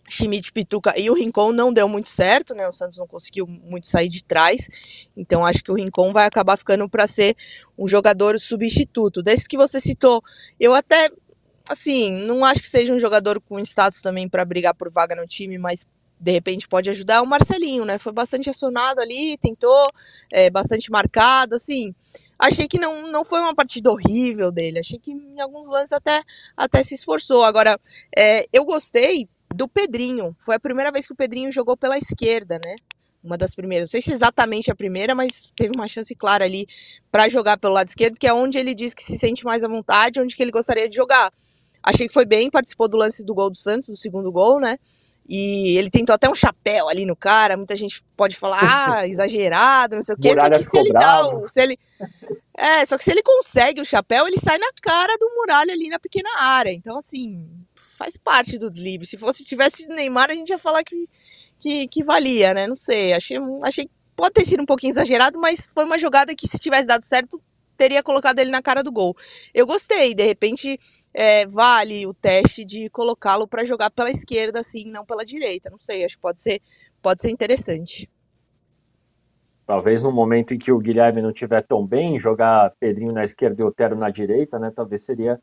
Schmidt, 0.09 0.51
Pituca 0.51 0.93
e 0.99 1.09
o 1.09 1.13
Rincon 1.13 1.53
não 1.53 1.71
deu 1.73 1.87
muito 1.87 2.09
certo, 2.09 2.53
né? 2.53 2.67
O 2.67 2.71
Santos 2.71 2.97
não 2.97 3.07
conseguiu 3.07 3.47
muito 3.47 3.87
sair 3.87 4.09
de 4.09 4.23
trás. 4.23 4.69
Então 5.15 5.45
acho 5.45 5.63
que 5.63 5.71
o 5.71 5.75
Rincon 5.75 6.11
vai 6.11 6.25
acabar 6.25 6.57
ficando 6.57 6.87
para 6.89 7.07
ser 7.07 7.35
um 7.77 7.87
jogador 7.87 8.39
substituto. 8.39 9.23
Desse 9.23 9.47
que 9.47 9.57
você 9.57 9.79
citou, 9.79 10.21
eu 10.59 10.73
até 10.73 11.09
assim, 11.67 12.11
não 12.25 12.43
acho 12.43 12.61
que 12.61 12.67
seja 12.67 12.93
um 12.93 12.99
jogador 12.99 13.39
com 13.39 13.59
status 13.59 14.01
também 14.01 14.27
para 14.27 14.43
brigar 14.43 14.75
por 14.75 14.91
vaga 14.91 15.15
no 15.15 15.25
time, 15.25 15.57
mas 15.57 15.85
de 16.21 16.31
repente 16.31 16.67
pode 16.67 16.89
ajudar 16.89 17.23
o 17.23 17.25
Marcelinho, 17.25 17.83
né? 17.83 17.97
Foi 17.97 18.13
bastante 18.13 18.47
acionado 18.47 19.01
ali, 19.01 19.37
tentou, 19.39 19.89
é, 20.31 20.51
bastante 20.51 20.91
marcado, 20.91 21.55
assim. 21.55 21.95
Achei 22.37 22.67
que 22.67 22.79
não, 22.79 23.11
não 23.11 23.25
foi 23.25 23.39
uma 23.39 23.55
partida 23.55 23.91
horrível 23.91 24.51
dele, 24.51 24.79
achei 24.79 24.99
que 24.99 25.11
em 25.11 25.39
alguns 25.41 25.67
lances 25.67 25.91
até, 25.91 26.21
até 26.55 26.83
se 26.83 26.93
esforçou. 26.93 27.43
Agora, 27.43 27.79
é, 28.15 28.47
eu 28.53 28.63
gostei 28.63 29.27
do 29.53 29.67
Pedrinho, 29.67 30.35
foi 30.39 30.55
a 30.55 30.59
primeira 30.59 30.91
vez 30.91 31.07
que 31.07 31.13
o 31.13 31.15
Pedrinho 31.15 31.51
jogou 31.51 31.75
pela 31.75 31.97
esquerda, 31.97 32.59
né? 32.63 32.75
Uma 33.23 33.37
das 33.37 33.53
primeiras, 33.53 33.89
não 33.89 33.91
sei 33.91 34.01
se 34.01 34.11
exatamente 34.11 34.71
a 34.71 34.75
primeira, 34.75 35.13
mas 35.13 35.51
teve 35.55 35.71
uma 35.75 35.87
chance 35.87 36.13
clara 36.15 36.45
ali 36.45 36.67
para 37.11 37.29
jogar 37.29 37.57
pelo 37.57 37.73
lado 37.73 37.87
esquerdo, 37.87 38.17
que 38.19 38.27
é 38.27 38.33
onde 38.33 38.57
ele 38.57 38.73
diz 38.73 38.93
que 38.93 39.03
se 39.03 39.17
sente 39.17 39.43
mais 39.43 39.63
à 39.63 39.67
vontade, 39.67 40.19
onde 40.19 40.35
que 40.35 40.41
ele 40.41 40.51
gostaria 40.51 40.87
de 40.87 40.95
jogar. 40.95 41.31
Achei 41.83 42.07
que 42.07 42.13
foi 42.13 42.25
bem, 42.25 42.49
participou 42.49 42.87
do 42.87 42.97
lance 42.97 43.23
do 43.23 43.33
gol 43.33 43.49
do 43.49 43.57
Santos, 43.57 43.89
do 43.89 43.97
segundo 43.97 44.31
gol, 44.31 44.59
né? 44.59 44.77
E 45.27 45.77
ele 45.77 45.89
tentou 45.89 46.13
até 46.13 46.29
um 46.29 46.35
chapéu 46.35 46.89
ali 46.89 47.05
no 47.05 47.15
cara. 47.15 47.55
Muita 47.55 47.75
gente 47.75 48.03
pode 48.17 48.35
falar, 48.35 48.59
ah, 49.01 49.07
exagerado, 49.07 49.95
não 49.95 50.03
sei 50.03 50.15
o 50.15 50.17
quê. 50.17 50.29
Muralha 50.29 50.57
só 50.57 50.63
que 50.63 50.69
se 50.69 50.77
ele 50.77 50.93
dá 50.93 51.23
se 51.47 51.61
ele 51.61 51.79
É, 52.57 52.85
só 52.85 52.97
que 52.97 53.03
se 53.03 53.11
ele 53.11 53.23
consegue 53.23 53.81
o 53.81 53.85
chapéu, 53.85 54.27
ele 54.27 54.37
sai 54.37 54.57
na 54.57 54.67
cara 54.81 55.17
do 55.17 55.27
Muralha 55.35 55.73
ali 55.73 55.89
na 55.89 55.99
pequena 55.99 56.29
área. 56.37 56.71
Então, 56.71 56.97
assim, 56.97 57.49
faz 57.97 58.17
parte 58.17 58.57
do 58.57 58.69
drible. 58.69 59.07
Se 59.07 59.17
fosse 59.17 59.43
tivesse 59.43 59.87
Neymar, 59.87 60.29
a 60.29 60.35
gente 60.35 60.49
ia 60.49 60.59
falar 60.59 60.83
que, 60.83 61.09
que, 61.59 61.87
que 61.87 62.03
valia, 62.03 62.53
né? 62.53 62.67
Não 62.67 62.75
sei. 62.75 63.13
Achei, 63.13 63.37
achei 63.63 63.89
pode 64.15 64.33
ter 64.33 64.45
sido 64.45 64.61
um 64.61 64.65
pouquinho 64.65 64.91
exagerado, 64.91 65.39
mas 65.39 65.67
foi 65.73 65.85
uma 65.85 65.97
jogada 65.97 66.35
que, 66.35 66.47
se 66.47 66.59
tivesse 66.59 66.87
dado 66.87 67.03
certo, 67.05 67.41
teria 67.75 68.03
colocado 68.03 68.37
ele 68.37 68.51
na 68.51 68.61
cara 68.61 68.83
do 68.83 68.91
gol. 68.91 69.17
Eu 69.53 69.65
gostei, 69.65 70.13
de 70.13 70.23
repente 70.23 70.79
é, 71.13 71.45
vale 71.45 72.05
o 72.07 72.13
teste 72.13 72.63
de 72.63 72.89
colocá-lo 72.89 73.47
para 73.47 73.65
jogar 73.65 73.89
pela 73.89 74.09
esquerda, 74.09 74.59
assim, 74.61 74.89
não 74.89 75.05
pela 75.05 75.25
direita. 75.25 75.69
Não 75.69 75.79
sei, 75.79 76.05
acho 76.05 76.15
que 76.15 76.21
pode 76.21 76.41
ser, 76.41 76.61
pode 77.01 77.21
ser 77.21 77.29
interessante. 77.29 78.09
Talvez 79.65 80.03
no 80.03 80.11
momento 80.11 80.53
em 80.53 80.57
que 80.57 80.71
o 80.71 80.79
Guilherme 80.79 81.21
não 81.21 81.29
estiver 81.29 81.61
tão 81.61 81.85
bem, 81.85 82.19
jogar 82.19 82.73
Pedrinho 82.79 83.13
na 83.13 83.23
esquerda 83.23 83.61
e 83.61 83.65
Otero 83.65 83.95
na 83.95 84.09
direita, 84.09 84.59
né? 84.59 84.71
Talvez 84.75 85.03
seria 85.03 85.39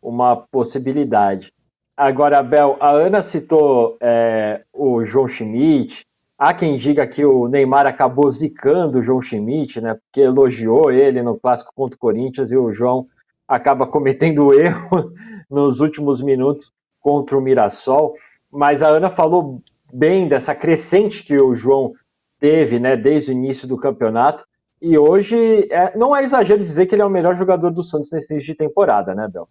uma 0.00 0.36
possibilidade. 0.36 1.52
Agora, 1.96 2.42
Bel, 2.42 2.76
a 2.80 2.92
Ana 2.92 3.22
citou 3.22 3.96
é, 4.00 4.62
o 4.72 5.04
João 5.04 5.28
Schmidt. 5.28 6.06
Há 6.36 6.52
quem 6.52 6.76
diga 6.76 7.06
que 7.06 7.24
o 7.24 7.48
Neymar 7.48 7.86
acabou 7.86 8.28
zicando 8.28 8.98
o 8.98 9.02
João 9.02 9.22
Schmidt, 9.22 9.80
né? 9.80 9.94
Porque 9.94 10.20
elogiou 10.20 10.90
ele 10.90 11.22
no 11.22 11.38
clássico 11.38 11.72
contra 11.74 11.96
o 11.96 11.98
Corinthians 11.98 12.50
e 12.50 12.56
o 12.56 12.72
João 12.72 13.06
acaba 13.46 13.86
cometendo 13.86 14.52
erro 14.58 15.12
nos 15.50 15.80
últimos 15.80 16.20
minutos 16.22 16.72
contra 17.00 17.36
o 17.36 17.40
Mirassol. 17.40 18.14
Mas 18.50 18.82
a 18.82 18.88
Ana 18.88 19.10
falou 19.10 19.62
bem 19.92 20.28
dessa 20.28 20.54
crescente 20.54 21.22
que 21.22 21.36
o 21.36 21.54
João 21.54 21.92
teve 22.38 22.78
né, 22.78 22.96
desde 22.96 23.30
o 23.30 23.34
início 23.34 23.66
do 23.66 23.76
campeonato. 23.76 24.44
E 24.80 24.98
hoje 24.98 25.66
é, 25.70 25.96
não 25.96 26.14
é 26.14 26.22
exagero 26.22 26.62
dizer 26.62 26.86
que 26.86 26.94
ele 26.94 27.02
é 27.02 27.06
o 27.06 27.10
melhor 27.10 27.36
jogador 27.36 27.70
do 27.70 27.82
Santos 27.82 28.10
nesse 28.12 28.32
início 28.32 28.52
de 28.52 28.58
temporada, 28.58 29.14
né, 29.14 29.28
Bel? 29.28 29.48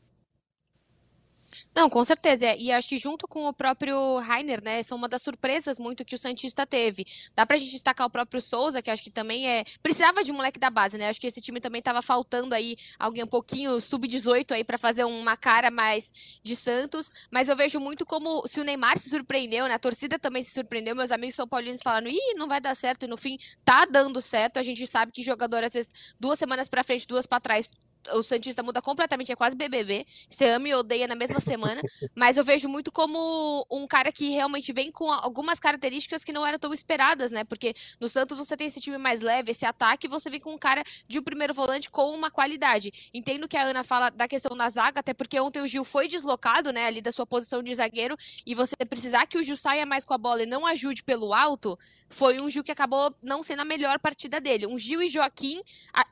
Não, 1.76 1.90
com 1.90 2.04
certeza. 2.04 2.56
E 2.56 2.72
acho 2.72 2.88
que 2.88 2.98
junto 3.00 3.28
com 3.28 3.48
o 3.48 3.54
próprio 3.54 4.20
Rainer, 4.20 4.64
né, 4.64 4.84
são 4.84 4.96
uma 4.96 5.10
das 5.10 5.24
surpresas 5.24 5.80
muito 5.80 6.06
que 6.06 6.14
o 6.14 6.18
Santista 6.20 6.68
teve. 6.68 7.04
Dá 7.36 7.48
pra 7.48 7.58
gente 7.58 7.72
destacar 7.72 8.06
o 8.06 8.10
próprio 8.12 8.40
Souza, 8.40 8.80
que 8.82 8.92
acho 8.92 9.02
que 9.04 9.10
também 9.10 9.50
é. 9.50 9.64
Precisava 9.82 10.24
de 10.24 10.32
um 10.32 10.36
moleque 10.36 10.60
da 10.60 10.70
base, 10.70 11.00
né? 11.00 11.10
Acho 11.10 11.20
que 11.20 11.26
esse 11.26 11.42
time 11.42 11.60
também 11.60 11.82
tava 11.82 12.02
faltando 12.04 12.54
aí 12.54 12.76
alguém 13.00 13.24
um 13.24 13.28
pouquinho 13.28 13.82
sub-18 13.82 14.52
aí 14.52 14.64
para 14.64 14.78
fazer 14.78 15.04
uma 15.04 15.36
cara 15.36 15.72
mais 15.72 16.12
de 16.44 16.56
Santos. 16.56 17.12
Mas 17.32 17.50
eu 17.50 17.56
vejo 17.56 17.80
muito 17.80 18.06
como 18.06 18.48
se 18.48 18.60
o 18.62 18.64
Neymar 18.64 19.00
se 19.00 19.10
surpreendeu, 19.10 19.68
né? 19.68 19.74
A 19.74 19.80
torcida 19.80 20.20
também 20.20 20.44
se 20.44 20.52
surpreendeu. 20.52 20.96
Meus 20.96 21.12
amigos 21.12 21.34
são 21.34 21.48
paulinos 21.48 21.82
falando, 21.84 22.08
ih, 22.08 22.36
não 22.36 22.48
vai 22.48 22.62
dar 22.62 22.76
certo. 22.76 23.04
E 23.04 23.08
no 23.08 23.18
fim, 23.18 23.36
tá 23.66 23.86
dando 23.86 24.22
certo. 24.22 24.58
A 24.60 24.64
gente 24.64 24.86
sabe 24.86 25.12
que 25.12 25.24
jogador, 25.24 25.64
às 25.64 25.74
vezes, 25.74 25.92
duas 26.20 26.38
semanas 26.38 26.68
pra 26.68 26.84
frente, 26.84 27.08
duas 27.08 27.26
para 27.26 27.40
trás, 27.40 27.68
o 28.14 28.24
Santista 28.24 28.62
muda 28.64 28.82
completamente, 28.82 29.32
é 29.32 29.36
quase 29.36 29.56
BBB. 29.56 30.06
Você 30.30 30.46
ama 30.50 30.68
e 30.68 30.74
odeia 30.74 31.08
na 31.08 31.16
mesma 31.16 31.40
semana. 31.40 31.82
mas 32.16 32.38
eu 32.38 32.44
vejo 32.44 32.68
muito 32.68 32.92
como 32.92 33.66
um 33.72 33.88
cara 33.88 34.12
que 34.12 34.30
realmente 34.30 34.72
vem 34.74 34.92
com 34.92 35.12
algumas 35.12 35.60
características 35.60 36.24
que 36.24 36.32
não 36.32 36.46
eram 36.46 36.60
tão 36.60 36.74
esperadas, 36.74 37.32
né? 37.32 37.44
Porque 37.44 37.74
no 38.00 38.10
Santos 38.10 38.38
você 38.38 38.56
tem 38.56 38.68
esse 38.68 38.80
time 38.80 38.98
mais 38.98 39.22
leve, 39.22 39.52
esse 39.52 39.66
ataque, 39.66 40.08
e 40.08 40.10
você 40.10 40.30
vem 40.30 40.40
com 40.40 40.54
um 40.54 40.58
cara 40.58 40.84
de 41.08 41.20
um 41.20 41.24
primeiro 41.24 41.54
volante 41.54 41.90
com 41.90 42.12
uma 42.12 42.30
qualidade. 42.30 43.12
Entendo 43.14 43.48
que 43.48 43.58
a 43.58 43.64
Ana 43.64 43.84
fala 43.84 44.10
da 44.10 44.28
questão 44.28 44.56
da 44.56 44.70
zaga, 44.70 45.00
até 45.00 45.14
porque 45.14 45.40
ontem 45.40 45.62
o 45.62 45.68
Gil 45.68 45.84
foi 45.84 46.08
deslocado, 46.08 46.72
né, 46.72 46.86
ali 46.86 47.02
da 47.02 47.12
sua 47.12 47.26
posição 47.26 47.62
de 47.62 47.74
zagueiro, 47.74 48.18
e 48.46 48.56
você 48.56 48.76
precisar 48.90 49.26
que 49.26 49.38
o 49.38 49.44
Gil 49.44 49.58
saia 49.58 49.86
mais 49.86 50.06
com 50.06 50.14
a 50.14 50.18
bola 50.18 50.44
e 50.44 50.46
não 50.46 50.66
ajude 50.66 51.04
pelo 51.04 51.34
alto, 51.34 51.78
foi 52.10 52.40
um 52.40 52.50
Gil 52.50 52.64
que 52.64 52.72
acabou 52.72 53.16
não 53.22 53.42
sendo 53.42 53.62
a 53.62 53.66
melhor 53.66 54.00
partida 54.00 54.40
dele. 54.40 54.68
Um 54.68 54.78
Gil 54.78 55.02
e 55.02 55.08
Joaquim, 55.08 55.62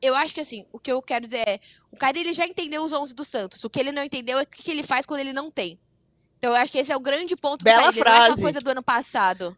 eu 0.01 0.15
acho 0.15 0.34
que 0.34 0.41
assim, 0.41 0.65
o 0.71 0.80
que 0.80 0.91
eu 0.91 1.01
quero 1.01 1.25
dizer 1.25 1.47
é 1.47 1.60
o 1.91 1.97
cara 1.97 2.17
ele 2.17 2.34
já 2.34 2.45
entendeu 2.45 2.84
os 2.84 2.93
11 2.93 3.13
do 3.13 3.23
Santos. 3.23 3.63
O 3.63 3.69
que 3.69 3.80
ele 3.80 3.91
não 3.91 4.04
entendeu 4.04 4.39
é 4.39 4.43
o 4.43 4.47
que 4.47 4.71
ele 4.71 4.84
faz 4.84 5.06
quando 5.06 5.19
ele 5.19 5.34
não 5.34 5.51
tem. 5.51 5.80
Então 6.38 6.51
eu 6.51 6.56
acho 6.56 6.71
que 6.71 6.80
esse 6.80 6.91
é 6.91 6.95
o 6.95 6.99
grande 6.99 7.36
ponto 7.36 7.63
Bela 7.63 7.91
do 7.91 7.99
Carilli. 7.99 8.04
Não 8.04 8.25
é 8.25 8.30
uma 8.30 8.38
coisa 8.38 8.62
do 8.62 8.69
ano 8.71 8.82
passado. 8.82 9.56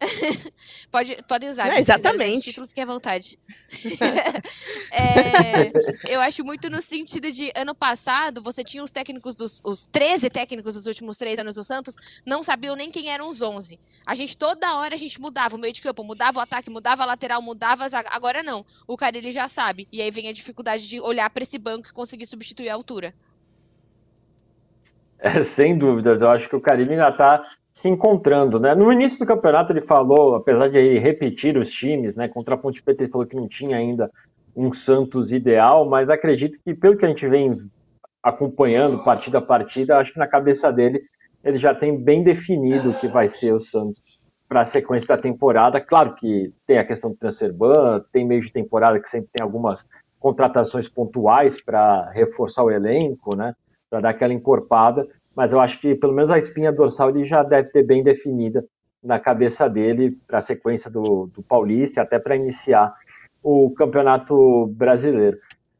Pode, 0.90 1.16
podem 1.28 1.48
usar. 1.48 1.68
É, 1.68 1.80
usar 1.80 1.96
exatamente. 1.98 2.34
esse 2.34 2.42
título, 2.42 2.66
fique 2.66 2.80
à 2.80 2.86
vontade. 2.86 3.38
É, 4.94 5.72
eu 6.14 6.20
acho 6.20 6.44
muito 6.44 6.68
no 6.68 6.82
sentido 6.82 7.32
de 7.32 7.50
ano 7.56 7.74
passado, 7.74 8.42
você 8.42 8.62
tinha 8.62 8.82
os 8.82 8.90
técnicos 8.90 9.34
dos 9.34 9.62
os 9.64 9.86
13 9.86 10.28
técnicos 10.28 10.74
dos 10.74 10.86
últimos 10.86 11.16
três 11.16 11.38
anos 11.38 11.54
do 11.54 11.64
Santos, 11.64 12.22
não 12.26 12.42
sabiam 12.42 12.76
nem 12.76 12.90
quem 12.90 13.08
eram 13.08 13.30
os 13.30 13.40
11. 13.40 13.80
A 14.06 14.14
gente 14.14 14.36
toda 14.36 14.76
hora 14.76 14.94
a 14.94 14.98
gente 14.98 15.18
mudava 15.18 15.56
o 15.56 15.58
meio 15.58 15.72
de 15.72 15.80
campo, 15.80 16.04
mudava 16.04 16.40
o 16.40 16.42
ataque, 16.42 16.68
mudava 16.68 17.04
a 17.04 17.06
lateral, 17.06 17.40
mudava 17.40 17.84
a 17.84 17.88
zaga. 17.88 18.10
Agora 18.12 18.42
não. 18.42 18.66
O 18.86 18.96
cara 18.96 19.16
ele 19.16 19.32
já 19.32 19.48
sabe. 19.48 19.88
E 19.90 20.02
aí 20.02 20.10
vem 20.10 20.28
a 20.28 20.32
dificuldade 20.32 20.86
de 20.86 21.00
olhar 21.00 21.30
para 21.30 21.42
esse 21.42 21.58
banco 21.58 21.88
e 21.88 21.92
conseguir 21.92 22.26
substituir 22.26 22.68
a 22.68 22.74
altura. 22.74 23.14
É, 25.18 25.42
sem 25.42 25.78
dúvidas, 25.78 26.20
eu 26.20 26.28
acho 26.28 26.48
que 26.48 26.56
o 26.56 26.60
Carilli 26.60 26.92
ainda 26.92 27.08
está 27.08 27.42
se 27.72 27.88
encontrando, 27.88 28.60
né? 28.60 28.74
No 28.74 28.92
início 28.92 29.18
do 29.18 29.26
campeonato 29.26 29.72
ele 29.72 29.80
falou, 29.80 30.34
apesar 30.34 30.68
de 30.68 30.98
repetir 30.98 31.56
os 31.56 31.70
times, 31.70 32.14
né? 32.14 32.28
Contra 32.28 32.54
a 32.54 32.58
Ponte 32.58 32.82
Preta 32.82 33.02
ele 33.02 33.10
falou 33.10 33.26
que 33.26 33.36
não 33.36 33.48
tinha 33.48 33.76
ainda 33.76 34.10
um 34.54 34.72
Santos 34.72 35.32
ideal, 35.32 35.88
mas 35.88 36.10
acredito 36.10 36.58
que 36.62 36.74
pelo 36.74 36.96
que 36.96 37.06
a 37.06 37.08
gente 37.08 37.26
vem 37.26 37.54
acompanhando 38.22 39.02
partida 39.02 39.38
a 39.38 39.46
partida, 39.46 39.98
acho 39.98 40.12
que 40.12 40.18
na 40.18 40.26
cabeça 40.28 40.70
dele 40.70 41.02
ele 41.42 41.58
já 41.58 41.74
tem 41.74 41.98
bem 41.98 42.22
definido 42.22 42.90
o 42.90 42.94
que 42.94 43.08
vai 43.08 43.26
ser 43.26 43.52
o 43.54 43.60
Santos 43.60 44.20
para 44.48 44.60
a 44.60 44.64
sequência 44.66 45.16
da 45.16 45.22
temporada. 45.22 45.80
Claro 45.80 46.14
que 46.14 46.52
tem 46.66 46.78
a 46.78 46.84
questão 46.84 47.10
do 47.10 47.16
transfer 47.16 47.52
ban, 47.52 48.04
tem 48.12 48.24
meio 48.24 48.42
de 48.42 48.52
temporada 48.52 49.00
que 49.00 49.08
sempre 49.08 49.30
tem 49.32 49.42
algumas 49.42 49.84
contratações 50.20 50.86
pontuais 50.88 51.60
para 51.60 52.10
reforçar 52.10 52.62
o 52.62 52.70
elenco, 52.70 53.34
né? 53.34 53.54
Para 53.90 54.00
dar 54.00 54.10
aquela 54.10 54.32
encorpada, 54.32 55.08
mas 55.34 55.52
eu 55.52 55.60
acho 55.60 55.80
que 55.80 55.94
pelo 55.94 56.12
menos 56.12 56.30
a 56.30 56.38
espinha 56.38 56.72
dorsal 56.72 57.10
ele 57.10 57.24
já 57.24 57.42
deve 57.42 57.70
ter 57.70 57.82
bem 57.82 58.02
definida 58.02 58.64
na 59.02 59.18
cabeça 59.18 59.68
dele 59.68 60.16
para 60.26 60.38
a 60.38 60.42
sequência 60.42 60.90
do, 60.90 61.26
do 61.26 61.42
Paulista 61.42 62.00
e 62.00 62.02
até 62.02 62.18
para 62.18 62.36
iniciar 62.36 62.94
o 63.42 63.70
Campeonato 63.70 64.66
Brasileiro. 64.68 65.36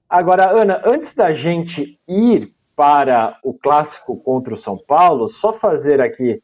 Agora, 0.08 0.50
Ana, 0.50 0.82
antes 0.84 1.14
da 1.14 1.32
gente 1.32 1.98
ir 2.08 2.52
para 2.74 3.38
o 3.44 3.54
clássico 3.54 4.16
contra 4.16 4.52
o 4.52 4.56
São 4.56 4.76
Paulo, 4.76 5.28
só 5.28 5.52
fazer 5.52 6.00
aqui, 6.00 6.42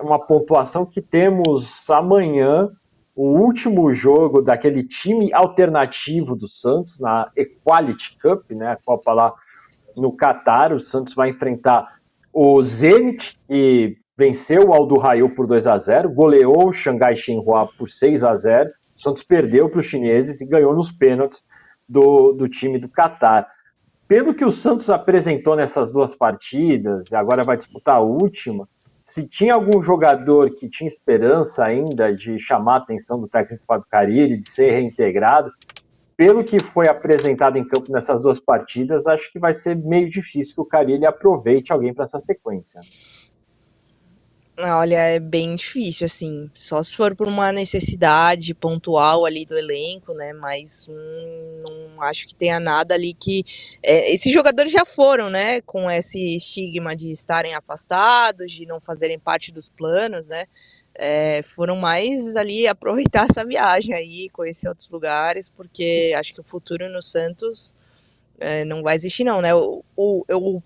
uma 0.00 0.18
pontuação 0.18 0.84
que 0.84 1.00
temos 1.00 1.88
amanhã 1.88 2.68
o 3.16 3.28
último 3.28 3.92
jogo 3.94 4.42
daquele 4.42 4.82
time 4.86 5.32
alternativo 5.32 6.34
do 6.34 6.48
Santos 6.48 6.98
na 6.98 7.30
Equality 7.36 8.18
Cup, 8.20 8.50
né, 8.50 8.72
a 8.72 8.78
Copa 8.84 9.12
lá 9.12 9.32
no 9.96 10.12
Catar. 10.12 10.72
O 10.72 10.80
Santos 10.80 11.14
vai 11.14 11.30
enfrentar 11.30 12.00
o 12.34 12.60
Zenit, 12.64 13.38
que 13.46 13.96
venceu 14.18 14.68
o 14.68 14.74
Aldo 14.74 14.98
Raio 14.98 15.32
por 15.34 15.46
2 15.46 15.68
a 15.68 15.78
0 15.78 16.10
goleou 16.10 16.68
o 16.68 16.72
Xangai 16.72 17.14
Shenhua 17.14 17.68
por 17.78 17.88
6 17.88 18.24
a 18.24 18.34
0 18.34 18.68
O 18.96 19.00
Santos 19.00 19.22
perdeu 19.22 19.68
para 19.70 19.78
os 19.78 19.86
chineses 19.86 20.40
e 20.40 20.46
ganhou 20.46 20.74
nos 20.74 20.90
pênaltis 20.90 21.44
do, 21.88 22.32
do 22.32 22.48
time 22.48 22.78
do 22.78 22.88
Catar. 22.88 23.46
Pelo 24.08 24.34
que 24.34 24.44
o 24.44 24.50
Santos 24.50 24.90
apresentou 24.90 25.54
nessas 25.54 25.92
duas 25.92 26.14
partidas, 26.14 27.10
e 27.10 27.14
agora 27.14 27.44
vai 27.44 27.56
disputar 27.56 27.96
a 27.96 28.00
última, 28.00 28.68
se 29.04 29.26
tinha 29.26 29.54
algum 29.54 29.82
jogador 29.82 30.50
que 30.50 30.68
tinha 30.68 30.88
esperança 30.88 31.64
ainda 31.64 32.14
de 32.14 32.38
chamar 32.38 32.74
a 32.74 32.78
atenção 32.78 33.20
do 33.20 33.28
técnico 33.28 33.64
Fábio 33.66 33.86
Carilli, 33.88 34.38
de 34.38 34.48
ser 34.48 34.70
reintegrado, 34.72 35.52
pelo 36.16 36.44
que 36.44 36.60
foi 36.60 36.88
apresentado 36.88 37.56
em 37.56 37.66
campo 37.66 37.90
nessas 37.90 38.20
duas 38.20 38.38
partidas, 38.38 39.06
acho 39.06 39.32
que 39.32 39.38
vai 39.38 39.52
ser 39.52 39.76
meio 39.76 40.08
difícil 40.08 40.54
que 40.54 40.60
o 40.60 40.66
Carilli 40.66 41.04
aproveite 41.04 41.72
alguém 41.72 41.92
para 41.92 42.04
essa 42.04 42.18
sequência. 42.18 42.80
Olha, 44.56 44.98
é 44.98 45.18
bem 45.18 45.56
difícil, 45.56 46.06
assim. 46.06 46.48
Só 46.54 46.80
se 46.80 46.96
for 46.96 47.16
por 47.16 47.26
uma 47.26 47.50
necessidade 47.50 48.54
pontual 48.54 49.24
ali 49.24 49.44
do 49.44 49.58
elenco, 49.58 50.14
né? 50.14 50.32
Mas 50.32 50.86
hum, 50.88 51.62
não 51.68 52.02
acho 52.02 52.28
que 52.28 52.36
tenha 52.36 52.60
nada 52.60 52.94
ali 52.94 53.14
que. 53.14 53.44
É, 53.82 54.14
esses 54.14 54.32
jogadores 54.32 54.70
já 54.70 54.84
foram, 54.84 55.28
né? 55.28 55.60
Com 55.62 55.90
esse 55.90 56.36
estigma 56.36 56.94
de 56.94 57.10
estarem 57.10 57.52
afastados, 57.52 58.52
de 58.52 58.64
não 58.64 58.80
fazerem 58.80 59.18
parte 59.18 59.50
dos 59.50 59.68
planos, 59.68 60.28
né? 60.28 60.46
É, 60.96 61.42
foram 61.42 61.76
mais 61.76 62.36
ali 62.36 62.66
aproveitar 62.66 63.26
essa 63.30 63.44
viagem 63.44 63.94
aí, 63.94 64.28
conhecer 64.30 64.68
outros 64.68 64.88
lugares, 64.90 65.48
porque 65.48 66.14
acho 66.16 66.32
que 66.32 66.40
o 66.40 66.44
futuro 66.44 66.88
no 66.88 67.02
Santos 67.02 67.74
é, 68.38 68.64
não 68.64 68.82
vai 68.82 68.96
existir, 68.96 69.24
não, 69.24 69.40
né? 69.40 69.54
O, 69.54 69.84
o, 69.96 70.24
o 70.30 70.62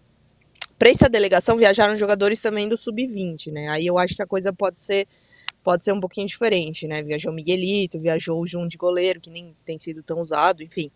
para 0.79 0.91
essa 0.91 1.09
delegação 1.09 1.57
viajaram 1.57 1.97
jogadores 1.97 2.41
também 2.41 2.69
do 2.69 2.77
sub-20, 2.77 3.51
né? 3.51 3.69
Aí 3.69 3.87
eu 3.87 3.99
acho 3.99 4.15
que 4.15 4.23
a 4.23 4.27
coisa 4.27 4.53
pode 4.53 4.79
ser 4.79 5.09
pode 5.63 5.85
ser 5.85 5.93
um 5.93 6.01
pouquinho 6.01 6.27
diferente, 6.27 6.87
né? 6.87 7.03
Viajou 7.03 7.33
Miguelito, 7.33 7.99
viajou 7.99 8.41
o 8.41 8.47
Jun 8.47 8.69
de 8.69 8.77
goleiro, 8.77 9.21
que 9.21 9.29
nem 9.29 9.55
tem 9.65 9.79
sido 9.79 10.03
tão 10.03 10.21
usado, 10.21 10.63
enfim. 10.63 10.91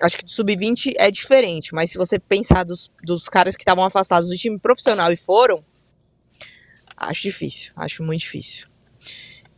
Acho 0.00 0.18
que 0.18 0.24
do 0.24 0.30
sub-20 0.30 0.94
é 0.96 1.10
diferente, 1.10 1.74
mas 1.74 1.90
se 1.90 1.98
você 1.98 2.18
pensar 2.18 2.64
dos, 2.64 2.90
dos 3.02 3.28
caras 3.28 3.56
que 3.56 3.62
estavam 3.62 3.84
afastados 3.84 4.28
do 4.28 4.36
time 4.36 4.58
profissional 4.58 5.12
e 5.12 5.16
foram, 5.16 5.64
acho 6.96 7.22
difícil, 7.22 7.72
acho 7.76 8.02
muito 8.02 8.20
difícil. 8.20 8.69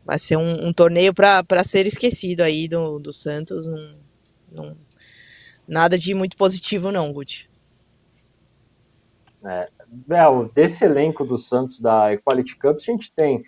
Vai 0.05 0.19
ser 0.19 0.37
um, 0.37 0.67
um 0.67 0.73
torneio 0.73 1.15
para 1.15 1.65
ser 1.65 1.87
esquecido 1.87 2.43
aí 2.43 2.67
do, 2.67 2.99
do 2.99 3.12
Santos. 3.12 3.67
Não, 3.67 3.93
não, 4.51 4.77
nada 5.67 5.97
de 5.97 6.15
muito 6.15 6.37
positivo, 6.37 6.91
não, 6.91 7.12
Guti. 7.12 7.49
É, 9.45 9.69
Bel, 9.88 10.51
desse 10.55 10.85
elenco 10.85 11.25
do 11.25 11.38
Santos 11.38 11.81
da 11.81 12.12
Equality 12.12 12.57
Cup, 12.57 12.77
a 12.77 12.81
gente 12.81 13.12
tem, 13.12 13.45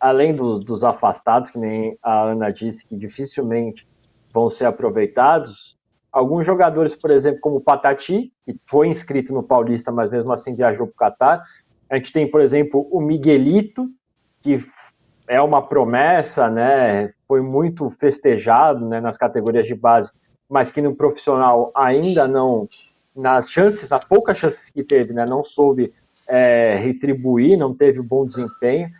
além 0.00 0.34
do, 0.34 0.58
dos 0.58 0.82
afastados, 0.82 1.50
que 1.50 1.58
nem 1.58 1.98
a 2.02 2.22
Ana 2.22 2.50
disse, 2.50 2.86
que 2.86 2.96
dificilmente 2.96 3.86
vão 4.32 4.50
ser 4.50 4.66
aproveitados, 4.66 5.76
alguns 6.16 6.46
jogadores, 6.46 6.96
por 6.96 7.10
exemplo, 7.10 7.40
como 7.40 7.56
o 7.56 7.60
Patati, 7.60 8.32
que 8.44 8.58
foi 8.66 8.88
inscrito 8.88 9.34
no 9.34 9.42
Paulista, 9.42 9.92
mas 9.92 10.10
mesmo 10.10 10.32
assim 10.32 10.54
viajou 10.54 10.86
para 10.86 10.94
o 10.94 10.96
Catar. 10.96 11.44
A 11.90 11.96
gente 11.96 12.10
tem, 12.10 12.30
por 12.30 12.40
exemplo, 12.40 12.88
o 12.90 13.02
Miguelito, 13.02 13.90
que 14.40 14.64
é 15.28 15.40
uma 15.40 15.62
promessa, 15.62 16.48
né? 16.48 17.12
Foi 17.26 17.40
muito 17.40 17.90
festejado 17.90 18.86
né, 18.86 19.00
nas 19.00 19.16
categorias 19.16 19.66
de 19.66 19.74
base, 19.74 20.10
mas 20.48 20.70
que 20.70 20.80
no 20.80 20.94
profissional 20.94 21.72
ainda 21.74 22.28
não 22.28 22.68
nas 23.14 23.50
chances, 23.50 23.88
nas 23.88 24.04
poucas 24.04 24.36
chances 24.36 24.70
que 24.70 24.84
teve, 24.84 25.14
né, 25.14 25.24
não 25.24 25.42
soube 25.42 25.92
é, 26.28 26.76
retribuir, 26.76 27.56
não 27.56 27.74
teve 27.74 28.02
bom 28.02 28.26
desempenho. 28.26 28.90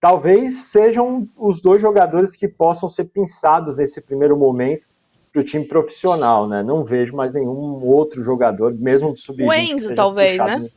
Talvez 0.00 0.66
sejam 0.66 1.28
os 1.36 1.60
dois 1.60 1.82
jogadores 1.82 2.36
que 2.36 2.48
possam 2.48 2.88
ser 2.88 3.04
pensados 3.04 3.76
nesse 3.76 4.00
primeiro 4.00 4.36
momento 4.36 4.88
para 5.32 5.40
o 5.40 5.44
time 5.44 5.66
profissional, 5.66 6.48
né? 6.48 6.62
Não 6.62 6.82
vejo 6.82 7.14
mais 7.14 7.32
nenhum 7.34 7.84
outro 7.84 8.22
jogador, 8.22 8.72
mesmo 8.74 9.12
do 9.12 9.18
sub-20. 9.18 9.46
O 9.46 9.52
Enzo, 9.52 9.94
talvez, 9.94 10.38
né? 10.38 10.68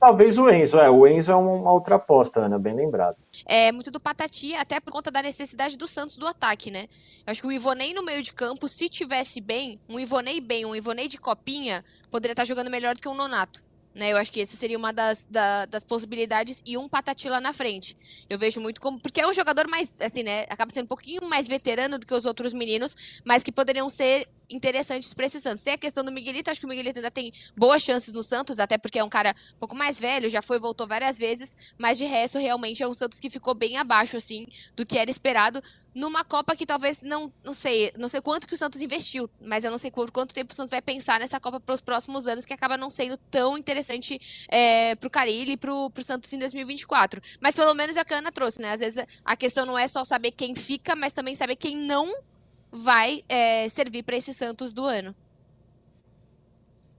Talvez 0.00 0.38
o 0.38 0.48
Enzo, 0.48 0.78
é. 0.78 0.88
O 0.88 1.06
Enzo 1.06 1.30
é 1.30 1.36
uma 1.36 1.70
outra 1.70 1.96
aposta, 1.96 2.40
Ana, 2.40 2.58
bem 2.58 2.74
lembrado. 2.74 3.16
É 3.44 3.70
muito 3.70 3.90
do 3.90 4.00
Patati, 4.00 4.54
até 4.54 4.80
por 4.80 4.90
conta 4.90 5.10
da 5.10 5.20
necessidade 5.20 5.76
do 5.76 5.86
Santos 5.86 6.16
do 6.16 6.26
ataque, 6.26 6.70
né? 6.70 6.88
Eu 7.26 7.32
acho 7.32 7.42
que 7.42 7.46
o 7.46 7.52
Ivonei 7.52 7.92
no 7.92 8.02
meio 8.02 8.22
de 8.22 8.32
campo, 8.32 8.66
se 8.66 8.88
tivesse 8.88 9.42
bem, 9.42 9.78
um 9.86 10.00
Ivonei 10.00 10.40
bem, 10.40 10.64
um 10.64 10.74
Ivonei 10.74 11.06
de 11.06 11.18
copinha, 11.18 11.84
poderia 12.10 12.32
estar 12.32 12.46
jogando 12.46 12.70
melhor 12.70 12.94
do 12.94 13.02
que 13.02 13.08
um 13.08 13.14
Nonato. 13.14 13.62
Né, 13.92 14.12
eu 14.12 14.16
acho 14.16 14.30
que 14.30 14.40
essa 14.40 14.56
seria 14.56 14.78
uma 14.78 14.92
das, 14.92 15.26
da, 15.26 15.66
das 15.66 15.82
possibilidades 15.82 16.62
e 16.64 16.78
um 16.78 16.88
Patati 16.88 17.28
lá 17.28 17.40
na 17.40 17.52
frente. 17.52 17.96
Eu 18.30 18.38
vejo 18.38 18.60
muito 18.60 18.80
como. 18.80 18.98
Porque 19.00 19.20
é 19.20 19.26
um 19.26 19.34
jogador 19.34 19.68
mais, 19.68 20.00
assim, 20.00 20.22
né? 20.22 20.44
Acaba 20.48 20.72
sendo 20.72 20.84
um 20.84 20.88
pouquinho 20.88 21.28
mais 21.28 21.48
veterano 21.48 21.98
do 21.98 22.06
que 22.06 22.14
os 22.14 22.24
outros 22.24 22.52
meninos, 22.52 23.20
mas 23.24 23.42
que 23.42 23.50
poderiam 23.50 23.88
ser 23.90 24.28
interessantes 24.50 25.14
para 25.14 25.26
esse 25.26 25.40
Santos. 25.40 25.62
Tem 25.62 25.74
a 25.74 25.78
questão 25.78 26.04
do 26.04 26.12
Miguelito, 26.12 26.50
acho 26.50 26.60
que 26.60 26.66
o 26.66 26.68
Miguelito 26.68 26.98
ainda 26.98 27.10
tem 27.10 27.32
boas 27.56 27.82
chances 27.82 28.12
no 28.12 28.22
Santos, 28.22 28.58
até 28.58 28.76
porque 28.76 28.98
é 28.98 29.04
um 29.04 29.08
cara 29.08 29.34
um 29.54 29.58
pouco 29.58 29.74
mais 29.74 29.98
velho, 29.98 30.28
já 30.28 30.42
foi 30.42 30.58
voltou 30.58 30.86
várias 30.86 31.18
vezes, 31.18 31.56
mas 31.78 31.98
de 31.98 32.04
resto, 32.04 32.38
realmente 32.38 32.82
é 32.82 32.88
um 32.88 32.94
Santos 32.94 33.20
que 33.20 33.30
ficou 33.30 33.54
bem 33.54 33.76
abaixo, 33.76 34.16
assim, 34.16 34.46
do 34.76 34.84
que 34.84 34.98
era 34.98 35.10
esperado 35.10 35.62
numa 35.94 36.24
Copa 36.24 36.54
que 36.54 36.64
talvez 36.64 37.02
não, 37.02 37.32
não 37.42 37.52
sei, 37.52 37.92
não 37.98 38.08
sei 38.08 38.20
quanto 38.20 38.46
que 38.46 38.54
o 38.54 38.56
Santos 38.56 38.80
investiu, 38.80 39.28
mas 39.40 39.64
eu 39.64 39.70
não 39.70 39.78
sei 39.78 39.90
por 39.90 40.10
quanto 40.10 40.34
tempo 40.34 40.52
o 40.52 40.56
Santos 40.56 40.70
vai 40.70 40.80
pensar 40.80 41.20
nessa 41.20 41.40
Copa 41.40 41.58
para 41.60 41.74
os 41.74 41.80
próximos 41.80 42.28
anos, 42.28 42.44
que 42.44 42.54
acaba 42.54 42.76
não 42.76 42.90
sendo 42.90 43.16
tão 43.30 43.58
interessante 43.58 44.20
é, 44.48 44.94
pro 44.96 45.10
Carilli 45.10 45.52
e 45.52 45.56
pro, 45.56 45.90
pro 45.90 46.02
Santos 46.02 46.32
em 46.32 46.38
2024. 46.38 47.20
Mas 47.40 47.54
pelo 47.54 47.74
menos 47.74 47.96
o 47.96 48.00
a 48.00 48.16
Ana 48.16 48.32
trouxe, 48.32 48.60
né? 48.60 48.72
Às 48.72 48.80
vezes 48.80 49.04
a 49.24 49.36
questão 49.36 49.66
não 49.66 49.78
é 49.78 49.86
só 49.88 50.04
saber 50.04 50.30
quem 50.30 50.54
fica, 50.54 50.94
mas 50.94 51.12
também 51.12 51.34
saber 51.34 51.56
quem 51.56 51.76
não 51.76 52.12
vai 52.72 53.22
é, 53.28 53.68
servir 53.68 54.02
para 54.02 54.16
esse 54.16 54.32
Santos 54.32 54.72
do 54.72 54.84
ano. 54.84 55.14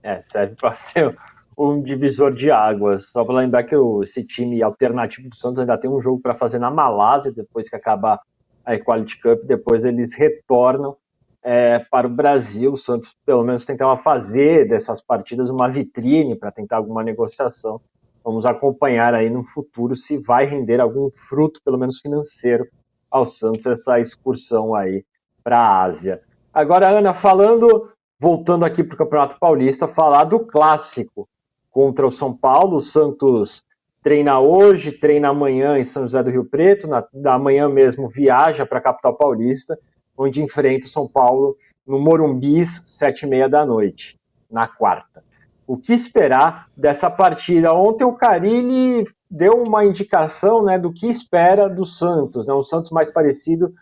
É, 0.02 0.20
serve 0.20 0.56
para 0.56 0.76
ser 0.76 1.16
um 1.56 1.80
divisor 1.82 2.32
de 2.32 2.50
águas. 2.50 3.08
Só 3.10 3.24
para 3.24 3.36
lembrar 3.36 3.64
que 3.64 3.74
esse 4.02 4.24
time 4.24 4.62
alternativo 4.62 5.28
do 5.28 5.36
Santos 5.36 5.58
ainda 5.60 5.78
tem 5.78 5.90
um 5.90 6.02
jogo 6.02 6.20
para 6.20 6.34
fazer 6.34 6.58
na 6.58 6.70
Malásia 6.70 7.32
depois 7.32 7.68
que 7.68 7.76
acabar 7.76 8.20
a 8.64 8.74
Equality 8.74 9.20
Cup. 9.20 9.44
Depois 9.44 9.84
eles 9.84 10.14
retornam 10.14 10.96
é, 11.42 11.78
para 11.90 12.06
o 12.06 12.10
Brasil. 12.10 12.72
O 12.72 12.76
Santos, 12.76 13.14
pelo 13.24 13.44
menos, 13.44 13.64
tentava 13.64 13.96
fazer 13.96 14.68
dessas 14.68 15.00
partidas 15.00 15.50
uma 15.50 15.68
vitrine 15.68 16.36
para 16.36 16.50
tentar 16.50 16.76
alguma 16.76 17.02
negociação. 17.02 17.80
Vamos 18.24 18.46
acompanhar 18.46 19.14
aí 19.14 19.28
no 19.28 19.42
futuro 19.42 19.96
se 19.96 20.16
vai 20.16 20.46
render 20.46 20.80
algum 20.80 21.10
fruto, 21.10 21.60
pelo 21.64 21.78
menos 21.78 21.98
financeiro, 21.98 22.68
ao 23.10 23.24
Santos 23.24 23.66
essa 23.66 23.98
excursão 23.98 24.74
aí 24.74 25.04
para 25.42 25.58
a 25.58 25.82
Ásia. 25.82 26.20
Agora, 26.52 26.90
Ana, 26.90 27.14
falando, 27.14 27.90
voltando 28.20 28.64
aqui 28.64 28.84
para 28.84 28.94
o 28.94 28.98
Campeonato 28.98 29.38
Paulista, 29.38 29.88
falar 29.88 30.24
do 30.24 30.40
clássico 30.40 31.28
contra 31.70 32.06
o 32.06 32.10
São 32.10 32.36
Paulo. 32.36 32.76
O 32.76 32.80
Santos 32.80 33.64
treina 34.02 34.38
hoje, 34.40 34.92
treina 34.92 35.28
amanhã 35.28 35.78
em 35.78 35.84
São 35.84 36.02
José 36.02 36.22
do 36.22 36.30
Rio 36.30 36.44
Preto, 36.44 36.86
na, 36.86 37.04
da 37.12 37.38
manhã 37.38 37.68
mesmo 37.68 38.08
viaja 38.08 38.66
para 38.66 38.78
a 38.78 38.82
capital 38.82 39.16
paulista, 39.16 39.78
onde 40.16 40.42
enfrenta 40.42 40.86
o 40.86 40.90
São 40.90 41.08
Paulo 41.08 41.56
no 41.86 41.98
Morumbis, 41.98 42.82
sete 42.86 43.22
e 43.22 43.28
meia 43.28 43.48
da 43.48 43.64
noite, 43.64 44.18
na 44.50 44.68
quarta. 44.68 45.24
O 45.66 45.76
que 45.76 45.92
esperar 45.92 46.68
dessa 46.76 47.10
partida? 47.10 47.72
Ontem 47.72 48.04
o 48.04 48.12
Carilli 48.12 49.06
deu 49.30 49.54
uma 49.54 49.84
indicação 49.84 50.62
né, 50.62 50.78
do 50.78 50.92
que 50.92 51.08
espera 51.08 51.68
do 51.68 51.86
Santos, 51.86 52.46
né, 52.46 52.54
um 52.54 52.62
Santos 52.62 52.90
mais 52.90 53.10
parecido 53.10 53.72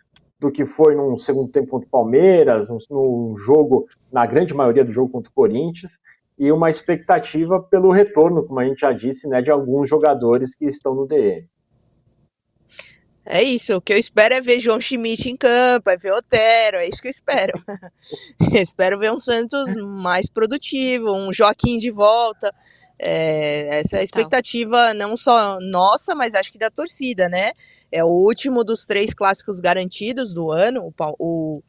do 0.40 0.50
que 0.50 0.64
foi 0.64 0.94
num 0.96 1.18
segundo 1.18 1.52
tempo 1.52 1.68
contra 1.68 1.86
o 1.86 1.90
Palmeiras, 1.90 2.68
no 2.88 3.36
jogo, 3.36 3.86
na 4.10 4.24
grande 4.24 4.54
maioria 4.54 4.84
do 4.84 4.92
jogo 4.92 5.12
contra 5.12 5.30
o 5.30 5.34
Corinthians, 5.34 5.98
e 6.38 6.50
uma 6.50 6.70
expectativa 6.70 7.60
pelo 7.60 7.92
retorno, 7.92 8.42
como 8.42 8.58
a 8.58 8.64
gente 8.64 8.80
já 8.80 8.92
disse, 8.92 9.28
né, 9.28 9.42
de 9.42 9.50
alguns 9.50 9.90
jogadores 9.90 10.54
que 10.54 10.64
estão 10.64 10.94
no 10.94 11.06
DM. 11.06 11.46
É 13.26 13.42
isso, 13.42 13.76
o 13.76 13.80
que 13.80 13.92
eu 13.92 13.98
espero 13.98 14.34
é 14.34 14.40
ver 14.40 14.58
João 14.58 14.80
Schmidt 14.80 15.28
em 15.28 15.36
campo, 15.36 15.90
é 15.90 15.96
ver 15.96 16.12
Otero, 16.12 16.78
é 16.78 16.88
isso 16.88 17.02
que 17.02 17.08
eu 17.08 17.12
espero. 17.12 17.52
espero 18.58 18.98
ver 18.98 19.12
um 19.12 19.20
Santos 19.20 19.76
mais 19.76 20.28
produtivo, 20.28 21.12
um 21.12 21.30
Joaquim 21.32 21.76
de 21.76 21.90
volta. 21.90 22.52
É, 23.02 23.80
essa 23.80 23.96
é 23.96 24.00
a 24.00 24.02
expectativa 24.02 24.92
não 24.92 25.16
só 25.16 25.58
nossa, 25.58 26.14
mas 26.14 26.34
acho 26.34 26.52
que 26.52 26.58
da 26.58 26.70
torcida, 26.70 27.28
né? 27.30 27.52
É 27.90 28.04
o 28.04 28.08
último 28.08 28.62
dos 28.62 28.84
três 28.84 29.14
clássicos 29.14 29.58
garantidos 29.58 30.34
do 30.34 30.50
ano. 30.50 30.92
O, 30.98 31.14
o 31.18 31.62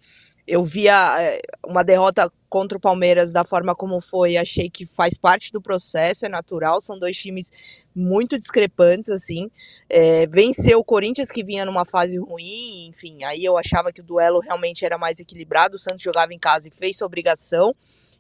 eu 0.46 0.64
via 0.64 1.22
eh, 1.22 1.42
uma 1.66 1.84
derrota 1.84 2.30
contra 2.50 2.78
o 2.78 2.82
Palmeiras 2.82 3.32
da 3.32 3.46
forma 3.46 3.74
como 3.74 4.02
foi, 4.02 4.36
achei 4.36 4.70
que 4.70 4.86
faz 4.86 5.18
parte 5.18 5.54
do 5.54 5.62
processo, 5.62 6.26
é 6.26 6.30
natural, 6.30 6.82
são 6.82 7.00
dois 7.00 7.16
times 7.16 7.50
muito 7.96 8.38
discrepantes, 8.38 9.10
assim, 9.10 9.50
é, 9.88 10.28
venceu 10.28 10.80
o 10.80 10.84
Corinthians 10.84 11.32
que 11.32 11.44
vinha 11.44 11.64
numa 11.64 11.86
fase 11.86 12.18
ruim, 12.18 12.88
enfim, 12.88 13.24
aí 13.24 13.46
eu 13.46 13.58
achava 13.58 13.94
que 13.94 14.02
o 14.02 14.04
duelo 14.04 14.40
realmente 14.40 14.84
era 14.84 14.98
mais 14.98 15.20
equilibrado, 15.20 15.78
o 15.78 15.80
Santos 15.80 16.02
jogava 16.02 16.34
em 16.34 16.40
casa 16.40 16.68
e 16.68 16.72
fez 16.72 16.98
sua 16.98 17.08
obrigação, 17.08 17.74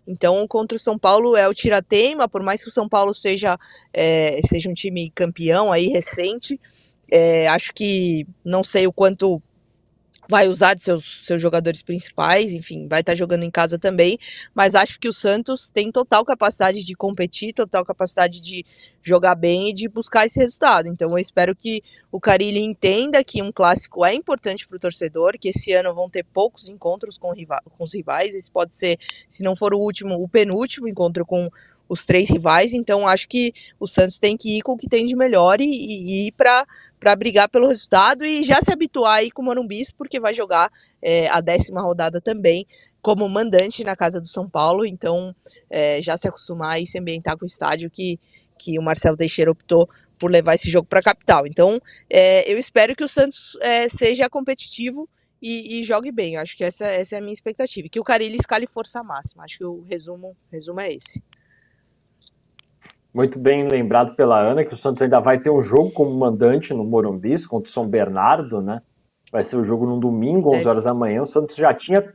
então, 0.08 0.48
contra 0.48 0.76
o 0.76 0.80
São 0.80 0.98
Paulo 0.98 1.36
é 1.36 1.48
o 1.48 1.54
tirateima, 1.54 2.28
por 2.28 2.42
mais 2.42 2.64
que 2.64 2.70
o 2.70 2.72
São 2.72 2.90
Paulo 2.90 3.14
seja, 3.14 3.60
é, 3.94 4.42
seja 4.48 4.70
um 4.70 4.74
time 4.74 5.12
campeão 5.12 5.72
aí 5.72 5.88
recente, 5.88 6.60
é, 7.10 7.48
acho 7.48 7.74
que 7.74 8.26
não 8.44 8.64
sei 8.64 8.88
o 8.88 8.94
quanto 8.94 9.42
vai 10.32 10.48
usar 10.48 10.76
de 10.76 10.82
seus, 10.82 11.20
seus 11.26 11.42
jogadores 11.42 11.82
principais, 11.82 12.54
enfim, 12.54 12.88
vai 12.88 13.02
estar 13.02 13.12
tá 13.12 13.16
jogando 13.18 13.44
em 13.44 13.52
casa 13.52 13.78
também, 13.78 14.18
mas 14.56 14.74
acho 14.76 14.98
que 14.98 15.10
o 15.10 15.14
Santos 15.14 15.70
tem 15.70 15.92
total 15.92 16.24
capacidade 16.24 16.86
de 16.86 16.96
competir, 16.96 17.54
total 17.54 17.84
capacidade 17.84 18.40
de 18.40 18.66
jogar 19.04 19.36
bem 19.36 19.70
e 19.70 19.74
de 19.74 19.90
buscar 19.90 20.26
esse 20.26 20.40
resultado. 20.40 20.88
Então 20.88 21.12
eu 21.12 21.18
espero 21.18 21.54
que 21.54 21.84
o 22.10 22.18
Carilli 22.18 22.62
entenda 22.62 23.22
que 23.26 23.42
um 23.42 23.52
clássico 23.52 24.06
é 24.06 24.14
importante 24.14 24.66
para 24.66 24.78
o 24.78 24.80
torcedor, 24.80 25.34
que 25.38 25.50
esse 25.50 25.74
ano 25.74 25.94
vão 25.94 26.10
ter 26.10 26.24
poucos 26.24 26.70
encontros 26.70 27.18
com, 27.18 27.34
com 27.78 27.84
os 27.84 27.94
rivais, 27.94 28.34
esse 28.34 28.50
pode 28.50 28.78
ser, 28.78 28.98
se 29.28 29.44
não 29.44 29.54
for 29.54 29.74
o 29.74 29.80
último, 29.80 30.16
o 30.16 30.30
penúltimo 30.30 30.88
encontro 30.88 31.26
com 31.26 31.50
os 31.92 32.06
três 32.06 32.30
rivais, 32.30 32.72
então 32.72 33.06
acho 33.06 33.28
que 33.28 33.54
o 33.78 33.86
Santos 33.86 34.18
tem 34.18 34.38
que 34.38 34.58
ir 34.58 34.62
com 34.62 34.72
o 34.72 34.78
que 34.78 34.88
tem 34.88 35.06
de 35.06 35.14
melhor 35.14 35.60
e, 35.60 35.66
e 35.66 36.28
ir 36.28 36.32
para 36.32 36.66
para 36.98 37.16
brigar 37.16 37.50
pelo 37.50 37.68
resultado 37.68 38.24
e 38.24 38.44
já 38.44 38.62
se 38.62 38.72
habituar 38.72 39.16
aí 39.16 39.32
com 39.32 39.42
o 39.42 39.46
Morumbis, 39.46 39.92
porque 39.92 40.20
vai 40.20 40.36
jogar 40.36 40.72
é, 41.02 41.28
a 41.30 41.42
décima 41.42 41.82
rodada 41.82 42.22
também 42.22 42.66
como 43.02 43.28
mandante 43.28 43.84
na 43.84 43.96
casa 43.96 44.22
do 44.22 44.28
São 44.28 44.48
Paulo, 44.48 44.86
então 44.86 45.36
é, 45.68 46.00
já 46.00 46.16
se 46.16 46.28
acostumar 46.28 46.80
e 46.80 46.86
se 46.86 47.00
ambientar 47.00 47.36
com 47.38 47.44
o 47.44 47.48
estádio 47.48 47.90
que, 47.90 48.20
que 48.58 48.78
o 48.78 48.84
Marcelo 48.84 49.18
Teixeira 49.18 49.52
optou 49.52 49.90
por 50.20 50.32
levar 50.32 50.54
esse 50.54 50.70
jogo 50.70 50.88
para 50.88 51.00
a 51.00 51.04
capital. 51.04 51.48
Então 51.48 51.82
é, 52.08 52.50
eu 52.50 52.58
espero 52.58 52.96
que 52.96 53.04
o 53.04 53.10
Santos 53.10 53.58
é, 53.62 53.90
seja 53.90 54.30
competitivo 54.30 55.10
e, 55.42 55.80
e, 55.80 55.84
jogue 55.84 56.12
bem. 56.12 56.38
Acho 56.38 56.56
que 56.56 56.64
essa, 56.64 56.86
essa 56.86 57.16
é 57.16 57.18
a 57.18 57.22
minha 57.22 57.34
expectativa. 57.34 57.90
Que 57.90 58.00
o 58.00 58.04
Carilli 58.04 58.38
escale 58.38 58.68
força 58.68 59.04
máxima. 59.04 59.44
Acho 59.44 59.58
que 59.58 59.66
o 59.66 59.82
resumo, 59.90 60.38
resumo 60.52 60.80
é 60.80 60.94
esse. 60.94 61.22
Muito 63.14 63.38
bem 63.38 63.68
lembrado 63.68 64.16
pela 64.16 64.40
Ana 64.40 64.64
que 64.64 64.74
o 64.74 64.78
Santos 64.78 65.02
ainda 65.02 65.20
vai 65.20 65.38
ter 65.38 65.50
um 65.50 65.62
jogo 65.62 65.92
como 65.92 66.18
mandante 66.18 66.74
no 66.74 66.86
Morumbi 66.86 67.46
contra 67.46 67.70
o 67.70 67.74
São 67.74 67.86
Bernardo, 67.86 68.62
né? 68.62 68.82
Vai 69.30 69.44
ser 69.44 69.58
o 69.58 69.66
jogo 69.66 69.86
no 69.86 70.00
domingo, 70.00 70.56
11 70.56 70.68
horas 70.68 70.84
da 70.86 70.94
manhã. 70.94 71.22
O 71.22 71.28
Santos 71.28 71.58
já 71.58 71.74
tinha, 71.74 72.14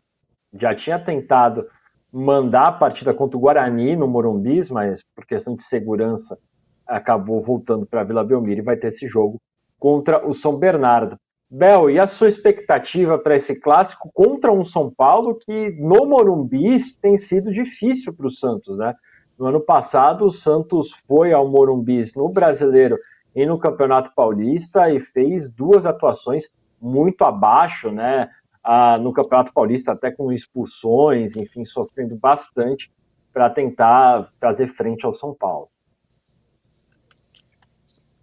já 0.58 0.74
tinha 0.74 0.98
tentado 0.98 1.66
mandar 2.10 2.68
a 2.68 2.72
partida 2.72 3.12
contra 3.12 3.36
o 3.36 3.40
Guarani 3.40 3.94
no 3.94 4.08
Morumbi, 4.08 4.60
mas 4.70 5.02
por 5.14 5.26
questão 5.26 5.54
de 5.54 5.64
segurança 5.64 6.38
acabou 6.86 7.42
voltando 7.42 7.84
para 7.84 8.00
a 8.00 8.04
Vila 8.04 8.24
Belmiro 8.24 8.60
e 8.60 8.64
vai 8.64 8.76
ter 8.76 8.86
esse 8.86 9.06
jogo 9.06 9.38
contra 9.78 10.26
o 10.26 10.34
São 10.34 10.56
Bernardo. 10.56 11.16
Bel, 11.50 11.90
e 11.90 11.98
a 11.98 12.06
sua 12.06 12.28
expectativa 12.28 13.18
para 13.18 13.36
esse 13.36 13.54
clássico 13.60 14.10
contra 14.14 14.50
um 14.50 14.64
São 14.64 14.90
Paulo 14.90 15.36
que 15.36 15.70
no 15.78 16.06
Morumbi 16.06 16.78
tem 17.00 17.18
sido 17.18 17.52
difícil 17.52 18.14
para 18.14 18.26
o 18.26 18.32
Santos, 18.32 18.78
né? 18.78 18.94
No 19.38 19.46
ano 19.46 19.60
passado, 19.60 20.26
o 20.26 20.32
Santos 20.32 20.92
foi 21.06 21.32
ao 21.32 21.46
Morumbis 21.46 22.14
no 22.14 22.28
Brasileiro 22.28 22.98
e 23.34 23.44
no 23.44 23.58
Campeonato 23.58 24.12
Paulista 24.14 24.90
e 24.90 24.98
fez 24.98 25.50
duas 25.50 25.84
atuações 25.84 26.50
muito 26.80 27.22
abaixo, 27.22 27.90
né? 27.90 28.30
Ah, 28.64 28.96
no 28.98 29.12
Campeonato 29.12 29.52
Paulista, 29.52 29.92
até 29.92 30.10
com 30.10 30.32
expulsões, 30.32 31.36
enfim, 31.36 31.64
sofrendo 31.64 32.16
bastante 32.16 32.90
para 33.32 33.50
tentar 33.50 34.30
fazer 34.40 34.68
frente 34.68 35.04
ao 35.04 35.12
São 35.12 35.34
Paulo. 35.34 35.68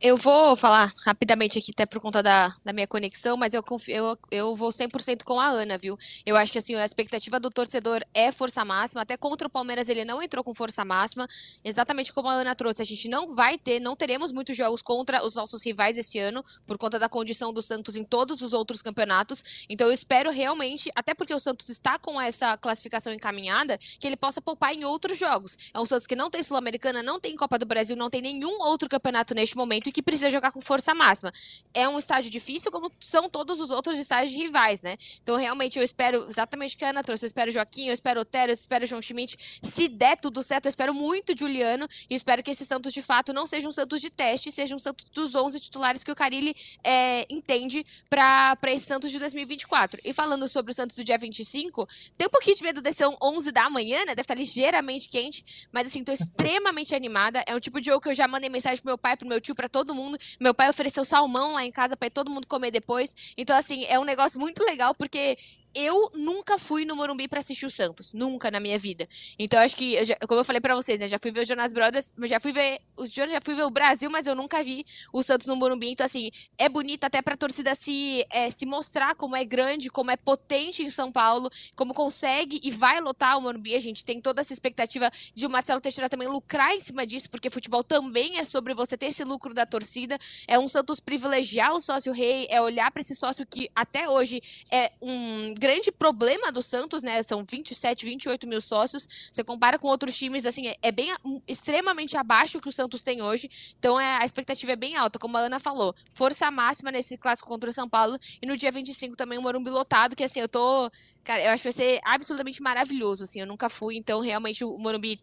Eu 0.05 0.17
vou 0.17 0.57
falar 0.57 0.93
rapidamente 1.05 1.57
aqui, 1.57 1.71
até 1.71 1.85
por 1.85 2.01
conta 2.01 2.21
da, 2.21 2.53
da 2.61 2.73
minha 2.73 2.85
conexão, 2.85 3.37
mas 3.37 3.53
eu, 3.53 3.63
confio, 3.63 3.95
eu, 3.95 4.17
eu 4.31 4.53
vou 4.53 4.69
100% 4.69 5.23
com 5.23 5.39
a 5.39 5.47
Ana, 5.47 5.77
viu? 5.77 5.97
Eu 6.25 6.35
acho 6.35 6.51
que 6.51 6.57
assim, 6.57 6.75
a 6.75 6.83
expectativa 6.83 7.39
do 7.39 7.49
torcedor 7.49 8.01
é 8.13 8.29
força 8.29 8.65
máxima. 8.65 9.03
Até 9.03 9.15
contra 9.15 9.47
o 9.47 9.49
Palmeiras 9.49 9.87
ele 9.87 10.03
não 10.03 10.21
entrou 10.21 10.43
com 10.43 10.53
força 10.53 10.83
máxima. 10.83 11.25
Exatamente 11.63 12.11
como 12.11 12.27
a 12.27 12.33
Ana 12.33 12.53
trouxe, 12.53 12.81
a 12.81 12.85
gente 12.85 13.07
não 13.07 13.33
vai 13.33 13.57
ter, 13.57 13.79
não 13.79 13.95
teremos 13.95 14.33
muitos 14.33 14.57
jogos 14.57 14.81
contra 14.81 15.25
os 15.25 15.33
nossos 15.35 15.65
rivais 15.65 15.97
esse 15.97 16.19
ano, 16.19 16.43
por 16.67 16.77
conta 16.77 16.99
da 16.99 17.07
condição 17.07 17.53
do 17.53 17.61
Santos 17.61 17.95
em 17.95 18.03
todos 18.03 18.41
os 18.41 18.51
outros 18.51 18.81
campeonatos. 18.81 19.65
Então 19.69 19.87
eu 19.87 19.93
espero 19.93 20.31
realmente, 20.31 20.91
até 20.97 21.13
porque 21.13 21.33
o 21.33 21.39
Santos 21.39 21.69
está 21.69 21.97
com 21.97 22.19
essa 22.19 22.57
classificação 22.57 23.13
encaminhada, 23.13 23.77
que 24.01 24.05
ele 24.05 24.17
possa 24.17 24.41
poupar 24.41 24.73
em 24.73 24.83
outros 24.83 25.17
jogos. 25.17 25.57
É 25.73 25.79
um 25.79 25.85
Santos 25.85 26.05
que 26.05 26.15
não 26.17 26.29
tem 26.29 26.43
Sul-Americana, 26.43 27.01
não 27.01 27.21
tem 27.21 27.37
Copa 27.37 27.57
do 27.57 27.65
Brasil, 27.65 27.95
não 27.95 28.09
tem 28.09 28.21
nenhum 28.21 28.61
outro 28.63 28.89
campeonato 28.89 29.33
neste 29.33 29.55
momento 29.55 29.92
que 29.93 30.01
precisa 30.01 30.29
jogar 30.29 30.51
com 30.51 30.59
força 30.59 30.93
máxima. 30.93 31.31
É 31.73 31.87
um 31.87 31.97
estádio 31.97 32.31
difícil, 32.31 32.71
como 32.71 32.91
são 32.99 33.29
todos 33.29 33.59
os 33.59 33.71
outros 33.71 33.97
estádios 33.97 34.35
rivais, 34.35 34.81
né? 34.81 34.97
Então, 35.21 35.37
realmente, 35.37 35.77
eu 35.77 35.83
espero 35.83 36.25
exatamente 36.27 36.75
o 36.75 36.77
que 36.77 36.83
a 36.83 36.89
Ana 36.89 37.03
trouxe. 37.03 37.25
Eu 37.25 37.27
espero 37.27 37.51
Joaquim, 37.51 37.87
eu 37.87 37.93
espero 37.93 38.21
Otero, 38.21 38.51
eu 38.51 38.53
espero 38.53 38.85
João 38.85 39.01
Schmidt. 39.01 39.59
Se 39.61 39.87
der 39.87 40.17
tudo 40.17 40.41
certo, 40.43 40.65
eu 40.65 40.69
espero 40.69 40.93
muito 40.93 41.37
Juliano 41.37 41.87
e 42.09 42.15
espero 42.15 42.41
que 42.41 42.51
esse 42.51 42.65
Santos, 42.65 42.93
de 42.93 43.01
fato, 43.01 43.31
não 43.33 43.45
seja 43.45 43.67
um 43.67 43.71
Santos 43.71 44.01
de 44.01 44.09
teste, 44.09 44.51
seja 44.51 44.75
um 44.75 44.79
Santos 44.79 45.05
dos 45.13 45.35
11 45.35 45.59
titulares 45.59 46.03
que 46.03 46.11
o 46.11 46.15
Carilli 46.15 46.55
é, 46.83 47.25
entende 47.29 47.85
para 48.09 48.57
esse 48.67 48.85
Santos 48.85 49.11
de 49.11 49.19
2024. 49.19 50.01
E 50.03 50.11
falando 50.13 50.47
sobre 50.47 50.71
o 50.71 50.75
Santos 50.75 50.95
do 50.95 51.03
dia 51.03 51.17
25, 51.17 51.87
tem 52.17 52.27
um 52.27 52.31
pouquinho 52.31 52.55
de 52.55 52.63
medo 52.63 52.81
desse 52.81 53.03
11 53.21 53.51
da 53.51 53.69
manhã, 53.69 53.99
né? 53.99 54.15
Deve 54.15 54.21
estar 54.21 54.35
ligeiramente 54.35 55.07
quente, 55.09 55.67
mas 55.71 55.87
assim, 55.87 56.03
tô 56.03 56.11
extremamente 56.11 56.95
animada. 56.95 57.43
É 57.45 57.55
um 57.55 57.59
tipo 57.59 57.79
de 57.79 57.87
jogo 57.87 58.01
que 58.01 58.09
eu 58.09 58.15
já 58.15 58.27
mandei 58.27 58.49
mensagem 58.49 58.77
pro 58.77 58.89
meu 58.89 58.97
pai, 58.97 59.17
pro 59.17 59.27
meu 59.27 59.41
tio, 59.41 59.53
para 59.53 59.67
todo 59.67 59.82
mundo. 59.95 60.15
Meu 60.39 60.53
pai 60.53 60.69
ofereceu 60.69 61.03
salmão 61.03 61.53
lá 61.53 61.65
em 61.65 61.71
casa 61.71 61.97
para 61.97 62.11
todo 62.11 62.29
mundo 62.29 62.45
comer 62.45 62.69
depois. 62.69 63.15
Então, 63.35 63.57
assim, 63.57 63.85
é 63.85 63.99
um 63.99 64.03
negócio 64.03 64.39
muito 64.39 64.63
legal, 64.63 64.93
porque 64.93 65.35
eu 65.75 66.11
nunca 66.13 66.57
fui 66.57 66.85
no 66.85 66.95
Morumbi 66.95 67.27
para 67.27 67.39
assistir 67.39 67.65
o 67.65 67.71
Santos, 67.71 68.13
nunca 68.13 68.51
na 68.51 68.59
minha 68.59 68.77
vida. 68.77 69.07
Então 69.37 69.59
acho 69.59 69.75
que, 69.75 69.95
eu 69.95 70.05
já, 70.05 70.15
como 70.27 70.39
eu 70.39 70.45
falei 70.45 70.61
para 70.61 70.75
vocês, 70.75 70.99
né, 70.99 71.07
já 71.07 71.19
fui 71.19 71.31
ver 71.31 71.41
o 71.41 71.45
Jonas 71.45 71.73
Brothers, 71.73 72.13
já 72.25 72.39
fui 72.39 72.51
ver 72.51 72.79
os 72.95 73.11
Jonas, 73.11 73.33
já 73.33 73.41
fui 73.41 73.55
ver 73.55 73.63
o 73.63 73.69
Brasil, 73.69 74.09
mas 74.09 74.27
eu 74.27 74.35
nunca 74.35 74.63
vi 74.63 74.85
o 75.11 75.23
Santos 75.23 75.47
no 75.47 75.55
Morumbi. 75.55 75.89
Então 75.91 76.05
assim, 76.05 76.29
é 76.57 76.69
bonito 76.69 77.03
até 77.03 77.21
para 77.21 77.35
torcida 77.35 77.75
se 77.75 78.25
é, 78.29 78.49
se 78.49 78.65
mostrar 78.65 79.15
como 79.15 79.35
é 79.35 79.43
grande, 79.43 79.89
como 79.89 80.11
é 80.11 80.17
potente 80.17 80.83
em 80.83 80.89
São 80.89 81.11
Paulo, 81.11 81.49
como 81.75 81.93
consegue 81.93 82.59
e 82.63 82.71
vai 82.71 82.99
lotar 83.01 83.37
o 83.37 83.41
Morumbi. 83.41 83.75
A 83.75 83.79
gente 83.79 84.03
tem 84.03 84.21
toda 84.21 84.41
essa 84.41 84.53
expectativa 84.53 85.09
de 85.35 85.45
o 85.45 85.49
Marcelo 85.49 85.81
Teixeira 85.81 86.09
também 86.09 86.27
lucrar 86.27 86.71
em 86.73 86.79
cima 86.79 87.05
disso, 87.05 87.29
porque 87.29 87.49
futebol 87.49 87.83
também 87.83 88.37
é 88.37 88.43
sobre 88.43 88.73
você 88.73 88.97
ter 88.97 89.07
esse 89.07 89.23
lucro 89.23 89.53
da 89.53 89.65
torcida. 89.65 90.17
É 90.47 90.59
um 90.59 90.67
Santos 90.67 90.99
privilegiar 90.99 91.73
o 91.73 91.79
sócio 91.79 92.13
rei, 92.13 92.47
é 92.49 92.61
olhar 92.61 92.91
para 92.91 93.01
esse 93.01 93.15
sócio 93.15 93.45
que 93.45 93.69
até 93.75 94.07
hoje 94.07 94.41
é 94.71 94.91
um 95.01 95.53
grande 95.63 95.93
problema 95.93 96.51
do 96.51 96.61
Santos, 96.61 97.03
né? 97.03 97.23
São 97.23 97.41
27, 97.41 98.03
28 98.03 98.45
mil 98.45 98.59
sócios. 98.59 99.07
Você 99.31 99.45
compara 99.45 99.79
com 99.79 99.87
outros 99.87 100.17
times, 100.17 100.45
assim, 100.45 100.67
é, 100.67 100.75
é 100.81 100.91
bem 100.91 101.07
extremamente 101.47 102.17
abaixo 102.17 102.59
que 102.59 102.67
o 102.67 102.71
Santos 102.71 103.01
tem 103.01 103.21
hoje. 103.21 103.49
Então 103.79 103.97
é, 103.97 104.17
a 104.17 104.25
expectativa 104.25 104.73
é 104.73 104.75
bem 104.75 104.97
alta, 104.97 105.17
como 105.17 105.37
a 105.37 105.39
Ana 105.39 105.61
falou. 105.61 105.95
Força 106.09 106.51
máxima 106.51 106.91
nesse 106.91 107.17
clássico 107.17 107.47
contra 107.47 107.69
o 107.69 107.73
São 107.73 107.87
Paulo. 107.87 108.19
E 108.41 108.45
no 108.45 108.57
dia 108.57 108.73
25 108.73 109.15
também 109.15 109.37
o 109.37 109.41
Morumbi 109.41 109.69
lotado, 109.69 110.17
que 110.17 110.23
assim, 110.25 110.41
eu 110.41 110.49
tô. 110.49 110.91
Cara, 111.23 111.41
eu 111.41 111.51
acho 111.51 111.63
que 111.63 111.71
vai 111.71 111.73
ser 111.73 112.01
absolutamente 112.03 112.61
maravilhoso, 112.61 113.23
assim. 113.23 113.39
Eu 113.39 113.47
nunca 113.47 113.69
fui, 113.69 113.95
então 113.95 114.19
realmente 114.19 114.65
o 114.65 114.77
Morumbi 114.77 115.21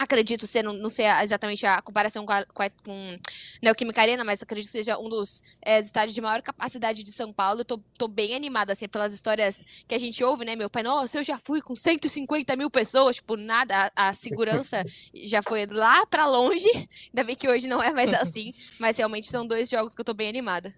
acredito 0.00 0.46
ser, 0.46 0.62
não, 0.62 0.72
não 0.72 0.88
sei 0.88 1.04
exatamente 1.22 1.66
a 1.66 1.82
comparação 1.82 2.24
com, 2.24 2.32
a, 2.32 2.42
com, 2.46 2.62
a, 2.62 2.70
com 2.70 3.18
Neoquímica 3.62 4.00
Arena, 4.00 4.24
mas 4.24 4.42
acredito 4.42 4.64
que 4.64 4.72
seja 4.72 4.98
um 4.98 5.10
dos 5.10 5.42
é, 5.60 5.78
estádios 5.78 6.14
de 6.14 6.22
maior 6.22 6.40
capacidade 6.40 7.04
de 7.04 7.12
São 7.12 7.30
Paulo. 7.30 7.66
Tô, 7.66 7.78
tô 7.98 8.08
bem 8.08 8.34
animada, 8.34 8.72
assim, 8.72 8.88
pelas 8.88 9.12
histórias 9.12 9.62
que 9.86 9.94
a 9.94 9.98
gente 9.98 10.24
ouve, 10.24 10.46
né? 10.46 10.56
Meu 10.56 10.70
pai, 10.70 10.82
nossa, 10.82 11.18
eu 11.18 11.22
já 11.22 11.38
fui 11.38 11.60
com 11.60 11.76
150 11.76 12.56
mil 12.56 12.70
pessoas, 12.70 13.16
tipo, 13.16 13.36
nada, 13.36 13.92
a, 13.94 14.08
a 14.08 14.12
segurança 14.14 14.82
já 15.14 15.42
foi 15.42 15.66
lá 15.66 16.06
para 16.06 16.26
longe. 16.26 16.70
Ainda 17.08 17.22
bem 17.22 17.36
que 17.36 17.46
hoje 17.46 17.68
não 17.68 17.82
é 17.82 17.92
mais 17.92 18.12
assim, 18.16 18.54
mas 18.78 18.96
realmente 18.96 19.26
são 19.26 19.46
dois 19.46 19.68
jogos 19.68 19.94
que 19.94 20.00
eu 20.00 20.04
tô 20.04 20.14
bem 20.14 20.30
animada. 20.30 20.74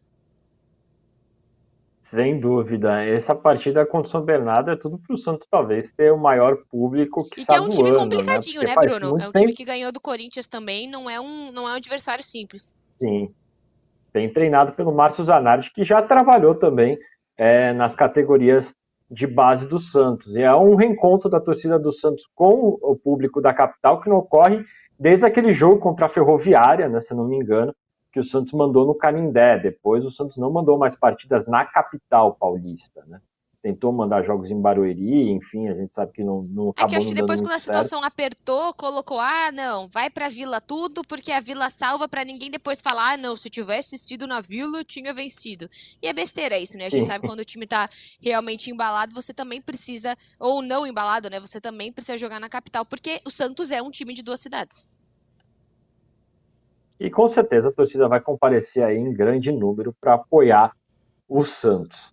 Sem 2.12 2.38
dúvida. 2.38 3.02
Essa 3.02 3.34
partida 3.34 3.86
contra 3.86 4.06
o 4.06 4.10
São 4.10 4.20
Bernardo 4.20 4.70
é 4.70 4.76
tudo 4.76 4.98
para 4.98 5.14
o 5.14 5.16
Santos 5.16 5.48
talvez 5.50 5.90
ter 5.92 6.12
o 6.12 6.18
maior 6.18 6.58
público 6.70 7.26
que 7.26 7.40
E 7.40 7.46
que 7.46 7.54
é 7.54 7.58
um 7.58 7.70
time 7.70 7.88
ano, 7.88 8.00
complicadinho, 8.00 8.60
né, 8.60 8.66
né 8.66 8.74
Bruno? 8.74 9.18
É 9.18 9.28
um 9.28 9.32
time 9.32 9.54
que 9.54 9.64
ganhou 9.64 9.90
do 9.90 9.98
Corinthians 9.98 10.46
também, 10.46 10.86
não 10.86 11.08
é 11.08 11.18
um, 11.18 11.50
não 11.50 11.66
é 11.66 11.72
um 11.72 11.76
adversário 11.76 12.22
simples. 12.22 12.74
Sim. 12.98 13.32
Bem 14.12 14.30
treinado 14.30 14.74
pelo 14.74 14.92
Márcio 14.92 15.24
Zanardi, 15.24 15.72
que 15.72 15.86
já 15.86 16.02
trabalhou 16.02 16.54
também 16.54 16.98
é, 17.34 17.72
nas 17.72 17.94
categorias 17.94 18.74
de 19.10 19.26
base 19.26 19.66
do 19.66 19.78
Santos. 19.78 20.36
E 20.36 20.42
é 20.42 20.54
um 20.54 20.74
reencontro 20.74 21.30
da 21.30 21.40
torcida 21.40 21.78
do 21.78 21.94
Santos 21.94 22.24
com 22.34 22.78
o 22.82 22.94
público 22.94 23.40
da 23.40 23.54
capital 23.54 24.02
que 24.02 24.10
não 24.10 24.18
ocorre 24.18 24.62
desde 25.00 25.24
aquele 25.24 25.54
jogo 25.54 25.78
contra 25.78 26.04
a 26.04 26.10
Ferroviária, 26.10 26.90
né, 26.90 27.00
se 27.00 27.14
não 27.14 27.26
me 27.26 27.36
engano, 27.36 27.74
que 28.12 28.20
o 28.20 28.24
Santos 28.24 28.52
mandou 28.52 28.86
no 28.86 28.94
Canindé. 28.94 29.58
Depois 29.58 30.04
o 30.04 30.10
Santos 30.10 30.36
não 30.36 30.50
mandou 30.50 30.76
mais 30.78 30.94
partidas 30.94 31.46
na 31.46 31.64
capital 31.64 32.34
paulista, 32.34 33.02
né? 33.06 33.20
Tentou 33.62 33.92
mandar 33.92 34.24
jogos 34.24 34.50
em 34.50 34.60
Barueri, 34.60 35.30
enfim, 35.30 35.68
a 35.68 35.74
gente 35.74 35.94
sabe 35.94 36.12
que 36.12 36.24
não, 36.24 36.42
não 36.42 36.70
acabou 36.70 36.84
É 36.84 36.90
que 36.90 36.96
acho 36.96 37.06
que 37.06 37.14
depois, 37.14 37.40
quando 37.40 37.52
a 37.52 37.60
situação 37.60 38.00
certo. 38.00 38.12
apertou, 38.12 38.74
colocou, 38.74 39.20
ah, 39.20 39.52
não, 39.52 39.88
vai 39.88 40.10
pra 40.10 40.28
Vila 40.28 40.60
tudo, 40.60 41.02
porque 41.06 41.30
a 41.30 41.38
Vila 41.38 41.70
salva 41.70 42.08
para 42.08 42.24
ninguém 42.24 42.50
depois 42.50 42.80
falar, 42.80 43.12
ah, 43.12 43.16
não, 43.16 43.36
se 43.36 43.48
tivesse 43.48 43.96
sido 43.98 44.26
na 44.26 44.40
Vila, 44.40 44.78
eu 44.78 44.84
tinha 44.84 45.14
vencido. 45.14 45.70
E 46.02 46.08
é 46.08 46.12
besteira 46.12 46.58
isso, 46.58 46.76
né? 46.76 46.86
A 46.86 46.90
gente 46.90 47.02
Sim. 47.02 47.06
sabe 47.12 47.24
quando 47.24 47.38
o 47.38 47.44
time 47.44 47.64
tá 47.64 47.88
realmente 48.20 48.68
embalado, 48.68 49.14
você 49.14 49.32
também 49.32 49.62
precisa, 49.62 50.16
ou 50.40 50.60
não 50.60 50.84
embalado, 50.84 51.30
né? 51.30 51.38
Você 51.38 51.60
também 51.60 51.92
precisa 51.92 52.18
jogar 52.18 52.40
na 52.40 52.48
capital, 52.48 52.84
porque 52.84 53.20
o 53.24 53.30
Santos 53.30 53.70
é 53.70 53.80
um 53.80 53.90
time 53.90 54.12
de 54.12 54.24
duas 54.24 54.40
cidades. 54.40 54.88
E 56.98 57.10
com 57.10 57.28
certeza 57.28 57.68
a 57.68 57.72
torcida 57.72 58.08
vai 58.08 58.20
comparecer 58.20 58.84
aí 58.84 58.96
em 58.96 59.12
grande 59.12 59.50
número 59.50 59.94
para 60.00 60.14
apoiar 60.14 60.72
o 61.28 61.44
Santos. 61.44 62.12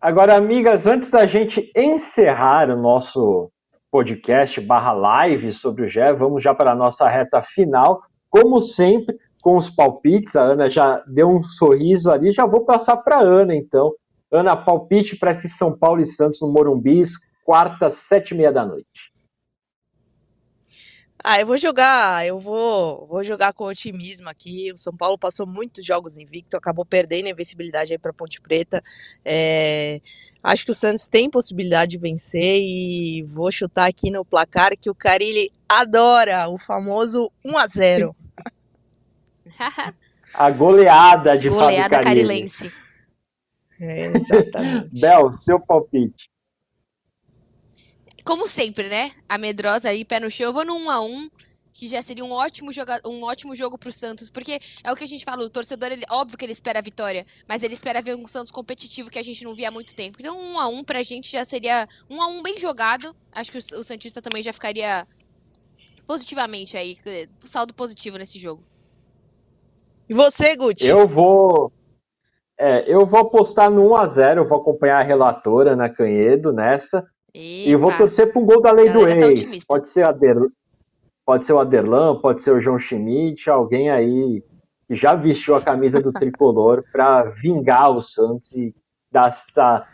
Agora, 0.00 0.36
amigas, 0.36 0.86
antes 0.86 1.10
da 1.10 1.26
gente 1.26 1.72
encerrar 1.74 2.70
o 2.70 2.76
nosso 2.76 3.50
podcast 3.90 4.60
barra 4.60 4.92
live 4.92 5.52
sobre 5.52 5.84
o 5.84 5.88
GE, 5.88 6.12
vamos 6.18 6.42
já 6.42 6.54
para 6.54 6.72
a 6.72 6.74
nossa 6.74 7.08
reta 7.08 7.40
final. 7.42 8.02
Como 8.28 8.60
sempre, 8.60 9.16
com 9.40 9.56
os 9.56 9.70
palpites, 9.70 10.36
a 10.36 10.42
Ana 10.42 10.68
já 10.68 11.02
deu 11.06 11.30
um 11.30 11.42
sorriso 11.42 12.10
ali, 12.10 12.32
já 12.32 12.44
vou 12.44 12.64
passar 12.64 12.96
para 12.98 13.16
a 13.16 13.22
Ana, 13.22 13.54
então. 13.54 13.94
Ana, 14.30 14.56
palpite 14.56 15.16
para 15.16 15.30
esse 15.30 15.48
São 15.48 15.76
Paulo 15.76 16.00
e 16.00 16.06
Santos 16.06 16.40
no 16.40 16.48
Morumbi, 16.48 17.02
quarta, 17.44 17.88
sete 17.88 18.32
e 18.32 18.36
meia 18.36 18.52
da 18.52 18.66
noite. 18.66 19.13
Ah, 21.26 21.40
eu 21.40 21.46
vou 21.46 21.56
jogar, 21.56 22.26
eu 22.26 22.38
vou, 22.38 23.06
vou 23.06 23.24
jogar 23.24 23.54
com 23.54 23.64
otimismo 23.64 24.28
aqui. 24.28 24.70
O 24.74 24.76
São 24.76 24.94
Paulo 24.94 25.16
passou 25.16 25.46
muitos 25.46 25.82
jogos 25.82 26.18
invicto, 26.18 26.54
acabou 26.54 26.84
perdendo 26.84 27.28
a 27.28 27.30
invencibilidade 27.30 27.92
aí 27.92 27.98
para 27.98 28.12
Ponte 28.12 28.42
Preta. 28.42 28.84
É, 29.24 30.02
acho 30.42 30.66
que 30.66 30.70
o 30.70 30.74
Santos 30.74 31.08
tem 31.08 31.30
possibilidade 31.30 31.92
de 31.92 31.98
vencer 31.98 32.60
e 32.60 33.22
vou 33.22 33.50
chutar 33.50 33.88
aqui 33.88 34.10
no 34.10 34.22
placar 34.22 34.76
que 34.76 34.90
o 34.90 34.94
Carilli 34.94 35.50
adora, 35.66 36.46
o 36.50 36.58
famoso 36.58 37.32
1 37.42 37.56
a 37.56 37.66
0. 37.68 38.16
a 40.34 40.50
goleada 40.50 41.32
de 41.38 41.48
goleada 41.48 42.00
carilense. 42.00 42.70
É, 43.80 44.12
exatamente. 44.14 44.90
Bel, 45.00 45.32
seu 45.32 45.58
palpite 45.58 46.33
como 48.24 48.48
sempre, 48.48 48.88
né? 48.88 49.12
A 49.28 49.36
medrosa 49.36 49.90
aí, 49.90 50.04
pé 50.04 50.18
no 50.18 50.30
chão. 50.30 50.46
Eu 50.46 50.52
vou 50.52 50.64
no 50.64 50.74
1 50.76 50.90
a 50.90 51.00
1 51.02 51.30
que 51.74 51.88
já 51.88 52.00
seria 52.00 52.24
um 52.24 52.30
ótimo, 52.30 52.72
joga 52.72 53.00
um 53.04 53.24
ótimo 53.24 53.52
jogo 53.54 53.76
pro 53.76 53.90
Santos, 53.90 54.30
porque 54.30 54.60
é 54.84 54.92
o 54.92 54.94
que 54.94 55.02
a 55.02 55.08
gente 55.08 55.24
fala, 55.24 55.44
o 55.44 55.50
torcedor, 55.50 55.90
ele, 55.90 56.04
óbvio 56.08 56.38
que 56.38 56.44
ele 56.44 56.52
espera 56.52 56.78
a 56.78 56.82
vitória, 56.82 57.26
mas 57.48 57.64
ele 57.64 57.74
espera 57.74 58.00
ver 58.00 58.14
um 58.14 58.28
Santos 58.28 58.52
competitivo 58.52 59.10
que 59.10 59.18
a 59.18 59.24
gente 59.24 59.42
não 59.42 59.56
via 59.56 59.68
há 59.68 59.70
muito 59.72 59.92
tempo. 59.92 60.18
Então, 60.20 60.38
um 60.38 60.56
a 60.58 60.68
um 60.68 60.84
pra 60.84 61.02
gente 61.02 61.32
já 61.32 61.44
seria 61.44 61.88
um 62.08 62.22
a 62.22 62.28
um 62.28 62.42
bem 62.42 62.60
jogado. 62.60 63.14
Acho 63.32 63.50
que 63.50 63.58
o, 63.58 63.80
o 63.80 63.82
Santista 63.82 64.22
também 64.22 64.40
já 64.40 64.52
ficaria 64.52 65.04
positivamente 66.06 66.76
aí, 66.76 66.96
saldo 67.40 67.74
positivo 67.74 68.18
nesse 68.18 68.38
jogo. 68.38 68.62
E 70.08 70.14
você, 70.14 70.54
Guti? 70.54 70.86
Eu 70.86 71.08
vou 71.08 71.72
é, 72.56 72.84
eu 72.86 73.04
vou 73.04 73.20
apostar 73.20 73.68
no 73.68 73.90
1 73.90 73.96
a 73.96 74.06
0 74.06 74.40
eu 74.42 74.48
vou 74.48 74.58
acompanhar 74.58 75.02
a 75.02 75.04
relatora 75.04 75.74
na 75.74 75.88
Canhedo 75.88 76.52
nessa. 76.52 77.04
Eita. 77.34 77.70
E 77.70 77.74
vou 77.74 77.90
torcer 77.96 78.32
para 78.32 78.40
um 78.40 78.46
gol 78.46 78.62
da 78.62 78.70
lei 78.70 78.90
do 78.90 79.00
tá 79.00 79.10
ex. 79.10 79.42
Tá 79.42 79.64
pode 79.66 79.88
ser, 79.88 80.08
Ader... 80.08 80.36
pode 81.26 81.44
ser 81.44 81.52
o 81.52 81.58
Aderlan, 81.58 82.20
pode 82.20 82.42
ser 82.42 82.52
o 82.52 82.60
João 82.60 82.78
Schmidt, 82.78 83.50
alguém 83.50 83.90
aí 83.90 84.42
que 84.86 84.94
já 84.94 85.14
vestiu 85.14 85.56
a 85.56 85.62
camisa 85.62 86.00
do 86.00 86.12
tricolor 86.14 86.84
para 86.92 87.24
vingar 87.24 87.90
o 87.90 88.00
Santos 88.00 88.52
e 88.52 88.72
dar 89.10 89.28
essa... 89.28 89.84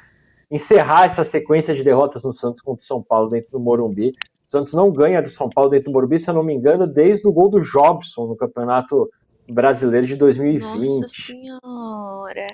encerrar 0.50 1.06
essa 1.06 1.24
sequência 1.24 1.74
de 1.74 1.82
derrotas 1.82 2.24
no 2.24 2.32
Santos 2.32 2.60
contra 2.60 2.82
o 2.82 2.86
São 2.86 3.02
Paulo 3.02 3.30
dentro 3.30 3.50
do 3.50 3.60
Morumbi. 3.60 4.10
O 4.46 4.50
Santos 4.50 4.74
não 4.74 4.92
ganha 4.92 5.22
do 5.22 5.30
São 5.30 5.48
Paulo 5.48 5.70
dentro 5.70 5.90
do 5.90 5.94
Morumbi, 5.94 6.18
se 6.18 6.28
eu 6.28 6.34
não 6.34 6.42
me 6.42 6.52
engano, 6.52 6.86
desde 6.86 7.26
o 7.26 7.32
gol 7.32 7.48
do 7.48 7.60
Jobson 7.60 8.26
no 8.26 8.36
Campeonato 8.36 9.08
Brasileiro 9.48 10.06
de 10.06 10.16
2020. 10.16 10.62
Nossa 10.62 11.08
Senhora! 11.08 12.46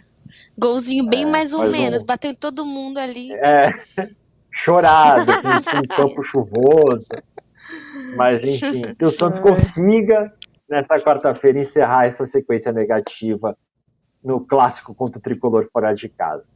Golzinho 0.56 1.08
bem 1.08 1.24
é, 1.24 1.26
mais 1.26 1.52
ou 1.52 1.66
menos, 1.68 2.02
um... 2.02 2.06
bateu 2.06 2.36
todo 2.36 2.64
mundo 2.64 2.98
ali. 2.98 3.32
É 3.32 3.70
chorado, 4.56 5.26
com 5.42 5.48
um 5.78 5.96
campo 5.96 6.24
chuvoso. 6.24 7.08
Mas, 8.16 8.44
enfim, 8.44 8.94
que 8.94 9.04
o 9.04 9.10
Santos 9.10 9.40
consiga, 9.40 10.32
nesta 10.68 10.98
quarta-feira, 10.98 11.60
encerrar 11.60 12.06
essa 12.06 12.24
sequência 12.26 12.72
negativa 12.72 13.56
no 14.24 14.40
clássico 14.40 14.94
contra 14.94 15.18
o 15.18 15.22
tricolor 15.22 15.68
fora 15.72 15.92
de 15.92 16.08
casa. 16.08 16.48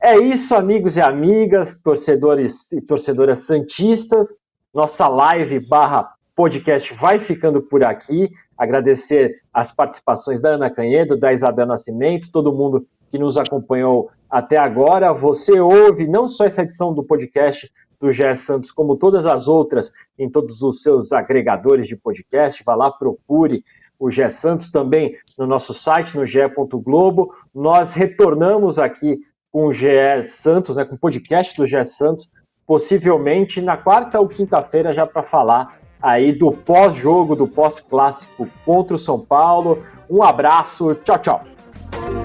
É 0.00 0.16
isso, 0.16 0.54
amigos 0.54 0.96
e 0.96 1.00
amigas, 1.00 1.80
torcedores 1.80 2.70
e 2.72 2.80
torcedoras 2.80 3.38
santistas. 3.38 4.36
Nossa 4.72 5.06
live 5.08 5.60
barra 5.60 6.14
podcast 6.34 6.94
vai 6.94 7.18
ficando 7.18 7.60
por 7.60 7.84
aqui. 7.84 8.30
Agradecer 8.56 9.34
as 9.52 9.74
participações 9.74 10.40
da 10.40 10.50
Ana 10.50 10.70
Canhedo, 10.70 11.16
da 11.16 11.32
Isabel 11.32 11.66
Nascimento, 11.66 12.30
todo 12.30 12.52
mundo 12.52 12.86
que 13.10 13.18
nos 13.18 13.36
acompanhou 13.36 14.10
até 14.32 14.58
agora. 14.58 15.12
Você 15.12 15.60
ouve 15.60 16.08
não 16.08 16.26
só 16.26 16.46
essa 16.46 16.62
edição 16.62 16.94
do 16.94 17.04
podcast 17.04 17.70
do 18.00 18.10
Gé 18.10 18.34
Santos, 18.34 18.72
como 18.72 18.96
todas 18.96 19.26
as 19.26 19.46
outras 19.46 19.92
em 20.18 20.28
todos 20.28 20.62
os 20.62 20.82
seus 20.82 21.12
agregadores 21.12 21.86
de 21.86 21.94
podcast. 21.94 22.64
Vá 22.64 22.74
lá, 22.74 22.90
procure 22.90 23.62
o 23.98 24.10
Gé 24.10 24.30
Santos 24.30 24.70
também 24.70 25.16
no 25.38 25.46
nosso 25.46 25.74
site, 25.74 26.16
no 26.16 26.26
ge.globo. 26.26 27.32
Nós 27.54 27.92
retornamos 27.92 28.78
aqui 28.78 29.20
com 29.52 29.66
o 29.66 29.72
GE 29.72 30.26
Santos, 30.28 30.76
né, 30.76 30.84
com 30.86 30.94
o 30.94 30.98
podcast 30.98 31.54
do 31.54 31.66
GE 31.66 31.84
Santos, 31.84 32.30
possivelmente 32.66 33.60
na 33.60 33.76
quarta 33.76 34.18
ou 34.18 34.26
quinta-feira, 34.26 34.92
já 34.92 35.06
para 35.06 35.22
falar 35.22 35.78
aí 36.00 36.32
do 36.32 36.50
pós-jogo, 36.50 37.36
do 37.36 37.46
pós-clássico 37.46 38.48
contra 38.64 38.96
o 38.96 38.98
São 38.98 39.20
Paulo. 39.20 39.84
Um 40.08 40.22
abraço, 40.22 40.94
tchau, 41.04 41.18
tchau. 41.18 42.21